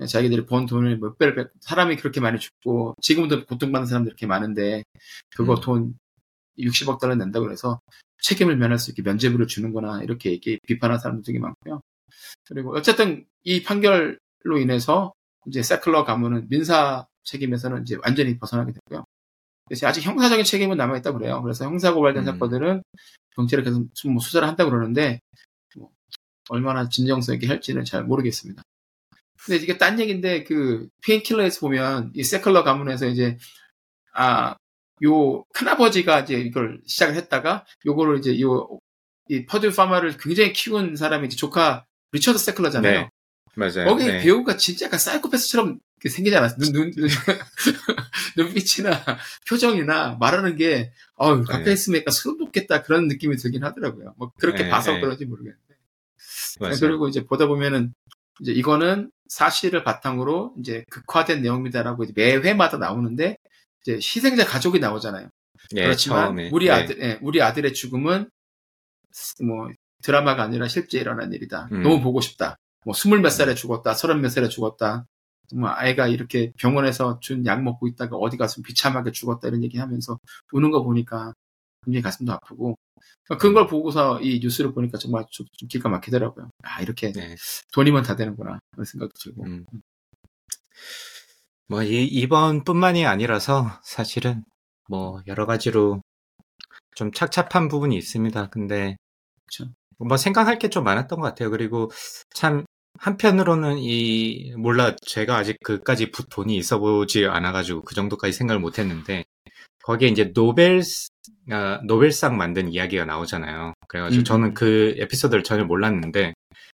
[0.00, 4.26] 예, 자기들이 번 돈을 몇 배를 뱉, 사람이 그렇게 많이 죽고, 지금도 고통받는 사람들 이렇게
[4.26, 4.84] 많은데,
[5.30, 5.60] 그거 음.
[5.60, 5.98] 돈
[6.58, 7.80] 60억 달러 낸다고 그래서
[8.22, 10.02] 책임을 면할 수 있게 면제부를 주는구나.
[10.02, 11.80] 이렇게 얘기, 비판하는 사람들 되게 많고요.
[12.48, 15.12] 그리고 어쨌든 이 판결로 인해서
[15.46, 19.04] 이제 세클러 가문은 민사 책임에서는 이제 완전히 벗어나게 됐고요.
[19.66, 21.42] 그래서 아직 형사적인 책임은 남아있다 그래요.
[21.42, 22.24] 그래서 형사 고발된 음.
[22.32, 22.82] 사건들은
[23.34, 25.20] 경찰에 계속 수- 뭐 수사를 한다 그러는데
[25.76, 25.90] 뭐
[26.48, 28.62] 얼마나 진정성 있게 할지는 잘 모르겠습니다.
[29.44, 33.38] 근데 이게 딴 얘기인데 그 Painkiller에서 보면 이 세클러 가문에서 이제
[34.14, 34.54] 아
[35.02, 38.78] 요 큰아버지가 이제 이걸 시작을 했다가 요거를 이제 요
[39.28, 43.00] 이 퍼듀 파마를 굉장히 키운 사람이 이제 조카 리처드 세클러잖아요.
[43.00, 43.10] 네.
[43.56, 43.86] 맞아요.
[43.86, 44.22] 거기 네.
[44.22, 46.56] 배우가 진짜 약간 사이코패스처럼 생기지 않았어.
[46.58, 47.08] 눈, 눈, 눈,
[48.36, 49.02] 눈빛이나
[49.48, 51.72] 표정이나 말하는 게, 어우, 가까이 네.
[51.72, 54.14] 있으면 약간 소름 돋겠다 그런 느낌이 들긴 하더라고요.
[54.18, 55.00] 뭐, 그렇게 네, 봐서 네.
[55.00, 55.62] 그런지 모르겠는데.
[56.60, 56.76] 맞아요.
[56.80, 57.94] 그리고 이제 보다 보면은,
[58.40, 63.38] 이제 이거는 사실을 바탕으로 이제 극화된 내용이다라고 이제 매 회마다 나오는데,
[63.82, 65.28] 이제 희생자 가족이 나오잖아요.
[65.72, 66.50] 네, 그렇지만 처음에.
[66.52, 66.70] 우리 네.
[66.72, 68.28] 아들, 예, 우리 아들의 죽음은
[69.42, 69.70] 뭐
[70.02, 71.68] 드라마가 아니라 실제 일어난 일이다.
[71.72, 71.82] 음.
[71.82, 72.58] 너무 보고 싶다.
[72.86, 75.06] 뭐 스물 몇 살에 죽었다, 서른 몇 살에 죽었다.
[75.50, 80.18] 정말 아이가 이렇게 병원에서 준 약 먹고 있다가 어디 가서 비참하게 죽었다 이런 얘기 하면서
[80.52, 81.34] 우는 거 보니까
[81.84, 82.76] 굉장히 가슴도 아프고
[83.40, 86.50] 그런 걸 보고서 이 뉴스를 보니까 정말 좀, 좀 기가 막히더라고요.
[86.64, 87.36] 아 이렇게 네.
[87.74, 89.44] 돈이면 다 되는구나 그런 생각도 들고.
[89.46, 89.66] 음.
[91.68, 94.44] 뭐 이, 이번뿐만이 아니라서 사실은
[94.88, 96.00] 뭐 여러 가지로
[96.96, 98.48] 좀 착잡한 부분이 있습니다.
[98.50, 98.96] 근데
[99.46, 99.66] 그쵸.
[99.98, 101.50] 뭐 생각할 게 좀 많았던 것 같아요.
[101.50, 101.90] 그리고
[102.34, 102.64] 참
[102.98, 109.24] 한편으로는 이 몰라 제가 아직 그까지 부- 돈이 있어 보지 않아가지고 그 정도까지 생각을 못했는데
[109.84, 110.82] 거기에 이제 노벨
[111.50, 113.74] 아, 노벨상 만든 이야기가 나오잖아요.
[113.88, 114.54] 그래가지고 음, 저는 음.
[114.54, 116.34] 그 에피소드를 전혀 몰랐는데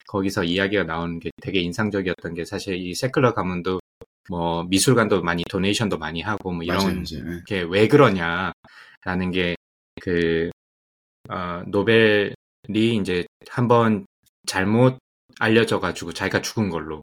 [0.07, 3.79] 거기서 이야기가 나오는 게 되게 인상적이었던 게 사실 이 세클러 가문도
[4.29, 7.03] 뭐 미술관도 많이 도네이션도 많이 하고 뭐 이런.
[7.13, 7.41] 예.
[7.47, 9.55] 게왜 그러냐라는 게
[9.99, 10.49] 그
[11.29, 12.31] 어, 노벨이
[13.01, 14.05] 이제 한번
[14.45, 14.97] 잘못
[15.39, 17.01] 알려져 가지고 자기가 죽은 걸로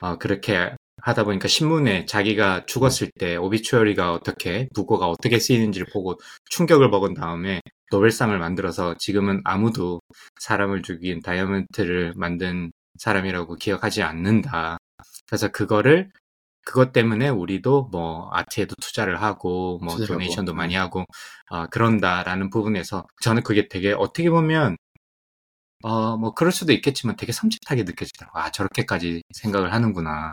[0.00, 6.18] 어, 그렇게 하다 보니까 신문에 자기가 죽었을 때 오비추어리가 어떻게 부고가 어떻게 쓰이는지를 보고
[6.50, 7.60] 충격을 먹은 다음에
[7.90, 10.00] 노벨상을 만들어서 지금은 아무도
[10.40, 14.78] 사람을 죽인 다이아몬드를 만든 사람이라고 기억하지 않는다.
[15.26, 16.10] 그래서 그거를
[16.64, 20.80] 그것 때문에 우리도 뭐 아트에도 투자를 하고 뭐 도네이션도 하고, 많이 음.
[20.80, 21.04] 하고
[21.48, 24.76] 아 그런다라는 부분에서 저는 그게 되게 어떻게 보면
[25.86, 28.38] 어 뭐 그럴 수도 있겠지만 되게 섬찟하게 느껴지더라고.
[28.38, 30.32] 아 저렇게까지 생각을 하는구나.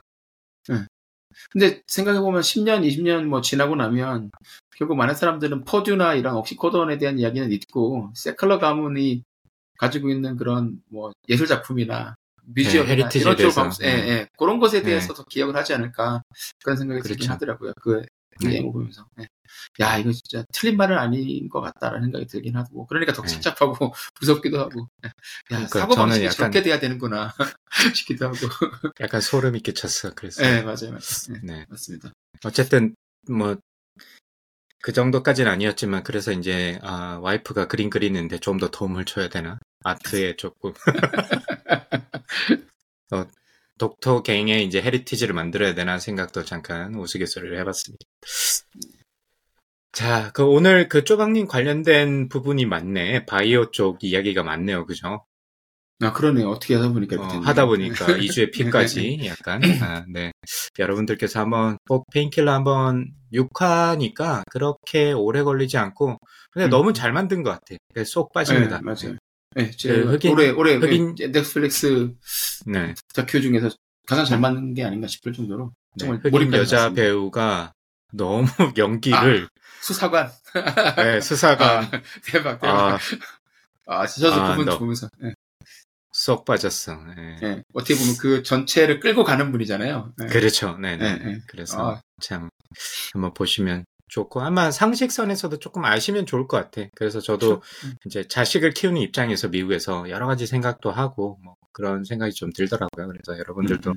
[1.52, 4.32] 근데 생각해보면 10년, 20년 뭐 지나고 나면
[4.78, 9.24] 결국 많은 사람들은 퍼듀나 이런 옥시코돈에 대한 이야기는 잊고 세클러 가문이
[9.78, 12.16] 가지고 있는 그런 뭐 예술 작품이나
[12.46, 14.10] museum이나 heritage에 이런 쪽으로 예, 네.
[14.10, 14.28] 예.
[14.38, 14.86] 그런 것에 네.
[14.86, 16.24] 대해서도 기억을 하지 않을까
[16.64, 17.34] 그런 생각이 들긴 그렇죠.
[17.34, 17.74] 하더라고요.
[17.82, 18.04] 그
[18.42, 18.50] 네.
[18.50, 19.28] 내용 보면서 예.
[19.80, 23.28] 야 이거 진짜 틀린 말은 아닌 것 같다라는 생각이 들긴 하고 그러니까 더 네.
[23.28, 25.08] 착잡하고 무섭기도 하고 예.
[25.08, 25.12] 야
[25.48, 27.34] 그러니까 사고 방식이 약간- 저렇게 돼야 되는구나
[27.96, 28.36] 싶기도 하고
[29.00, 30.12] 약간 소름이 끼쳤어.
[30.16, 31.00] 그래서 예 맞아요 맞아요
[31.36, 31.66] 예, 네.
[31.70, 32.12] 맞습니다.
[32.44, 32.96] 어쨌든
[33.30, 33.56] 뭐
[34.86, 40.36] 그 정도까지는 아니었지만 그래서 이제 아, 와이프가 그림 그리는데 좀 더 도움을 줘야 되나 아트에
[40.36, 40.74] 조금
[43.14, 43.26] 어,
[43.78, 48.06] 닥터 강의 이제 heritage를 만들어야 되나 생각도 잠깐 우스갯소리를 해봤습니다.
[49.92, 53.26] 자, 그 오늘 그 쪼박님 관련된 부분이 많네.
[53.26, 55.26] 바이오 쪽 이야기가 많네요, 그죠?
[56.02, 57.28] 아 그러네요 어떻게 하다 보니까 어.
[57.40, 60.32] 하다 보니까 2주의 피까지 약간 아, 네
[60.78, 66.18] 여러분들께서 한번 꼭 페인킬러 한번 6화니까 그렇게 오래 걸리지 않고
[66.52, 66.70] 근데 음.
[66.70, 69.18] 너무 잘 만든 것 같아 그래서 쏙 빠집니다 네, 맞아요.
[69.56, 72.14] 네, 제가 그 흑인- 올해 올해 흑인- 네, 넷플릭스
[72.66, 73.70] 네, 다큐 중에서
[74.08, 76.06] 가장 잘 맞는 게 아닌가 싶을 정도로 네.
[76.06, 77.02] 정말 흑인 몰입감이 여자 많습니다.
[77.02, 77.74] 배우가
[78.12, 78.46] 너무
[78.78, 79.48] 연기를
[79.82, 80.32] 수사관
[80.98, 81.92] 네, 수사가 아,
[82.26, 83.00] 대박 대박 아,
[83.88, 85.34] 아, 저도 아, 그분 너- 보면서 네,
[86.12, 87.38] 쏙 빠졌어 네.
[87.42, 87.64] 네.
[87.74, 90.14] 어떻게 보면 그 전체를 끌고 가는 분이잖아요.
[90.18, 90.28] 네.
[90.28, 91.18] 그렇죠 네, 네.
[91.18, 91.40] 네, 네.
[91.48, 92.02] 그래서 아.
[92.22, 92.50] 참
[93.14, 96.88] 한번 보시면 좋고 아마 상식선에서도 조금 아시면 좋을 것 같아.
[96.94, 97.96] 그래서 저도 음.
[98.06, 103.08] 이제 자식을 키우는 입장에서 미국에서 여러 가지 생각도 하고 뭐 그런 생각이 좀 들더라고요.
[103.08, 103.96] 그래서 여러분들도 음.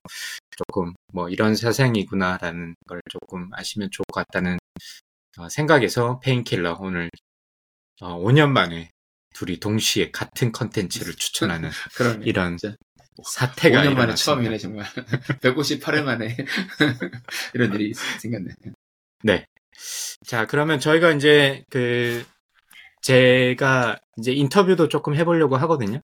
[0.57, 4.57] 조금 뭐 이런 세상이구나라는 걸 조금 아시면 좋을 것 같다는
[5.37, 7.11] 어, 생각에서 Painkiller 오늘
[8.01, 8.89] 어, 5년 만에
[9.35, 11.71] 둘이 동시에 같은 컨텐츠를 추천하는
[12.23, 12.75] 이런 진짜
[13.23, 14.15] 사태가 5년 만에.
[14.15, 14.87] 처음이네 정말
[15.45, 16.35] 158회 만에
[17.53, 18.55] 이런 일이 생겼네.
[19.25, 19.45] 네.
[20.27, 22.25] 자, 그러면 저희가 이제 그
[23.03, 26.01] 제가 이제 인터뷰도 조금 해보려고 하거든요.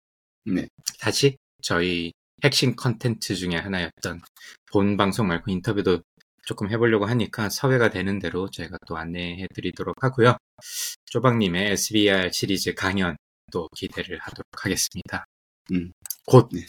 [0.46, 0.68] 네.
[1.00, 2.14] 다시 저희
[2.44, 4.22] 핵심 컨텐츠 중에 하나였던
[4.72, 6.02] 본 방송 말고 인터뷰도
[6.46, 10.38] 조금 해보려고 하니까 섭외가 되는 대로 저희가 또 안내해 드리도록 하고요.
[11.06, 13.18] 쪼박님의 SBR 시리즈 강연
[13.52, 15.26] 또 기대를 하도록 하겠습니다.
[15.74, 15.92] 음.
[16.26, 16.50] 곧.
[16.52, 16.66] 네,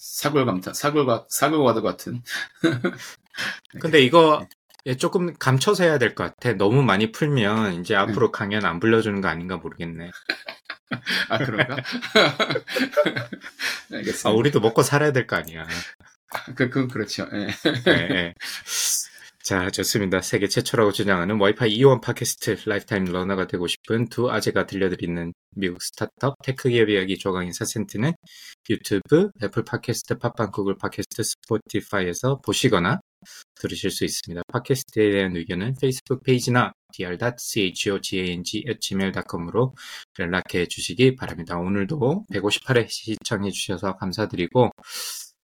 [0.00, 2.22] 사골감타 사골과 사골과도 같은.
[3.80, 4.46] 근데 이거
[4.86, 6.54] 예, 조금 감춰서 해야 될 것 같아.
[6.56, 10.10] 너무 많이 풀면 이제 앞으로 강연 안 불러주는 거 아닌가 모르겠네.
[11.30, 11.76] 아 그런가?
[13.92, 14.28] 알겠습니다.
[14.28, 15.66] 아, 우리도 먹고 살아야 될 거 아니야.
[16.56, 17.26] 그, 그 그렇죠.
[17.32, 17.46] 예.
[17.84, 18.34] 네, 네.
[19.44, 20.20] 자, 좋습니다.
[20.20, 26.34] 세계 최초라고 주장하는 와이파이 이원 팟캐스트 lifetime learner가 되고 싶은 두 아재가 들려드리는 미국 스타트업
[26.44, 28.12] tech 기업 이야기 조강인 4센트는
[28.68, 33.00] 유튜브, 애플 팟캐스트, 팟빵, 구글 팟캐스트, 스포티파이에서 보시거나
[33.56, 34.42] 들으실 수 있습니다.
[34.52, 39.74] 팟캐스트에 대한 의견은 페이스북 페이지나 dr.chogang@gmail.com으로
[40.18, 41.58] 연락해 주시기 바랍니다.
[41.58, 44.70] 오늘도 158회 시청해 주셔서 감사드리고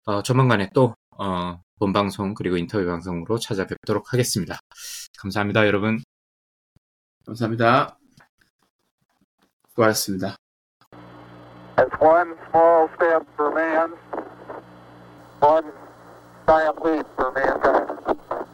[0.06, 4.58] 어, 조만간에 또 어, 본방송 그리고 인터뷰 방송으로 찾아뵙도록 하겠습니다.
[5.18, 6.00] 감사합니다, 여러분.
[7.26, 7.98] 감사합니다.
[9.70, 10.36] 수고하셨습니다.
[11.76, 13.94] That's one small step for man,
[15.40, 15.70] one
[16.50, 18.47] I am pleased for me.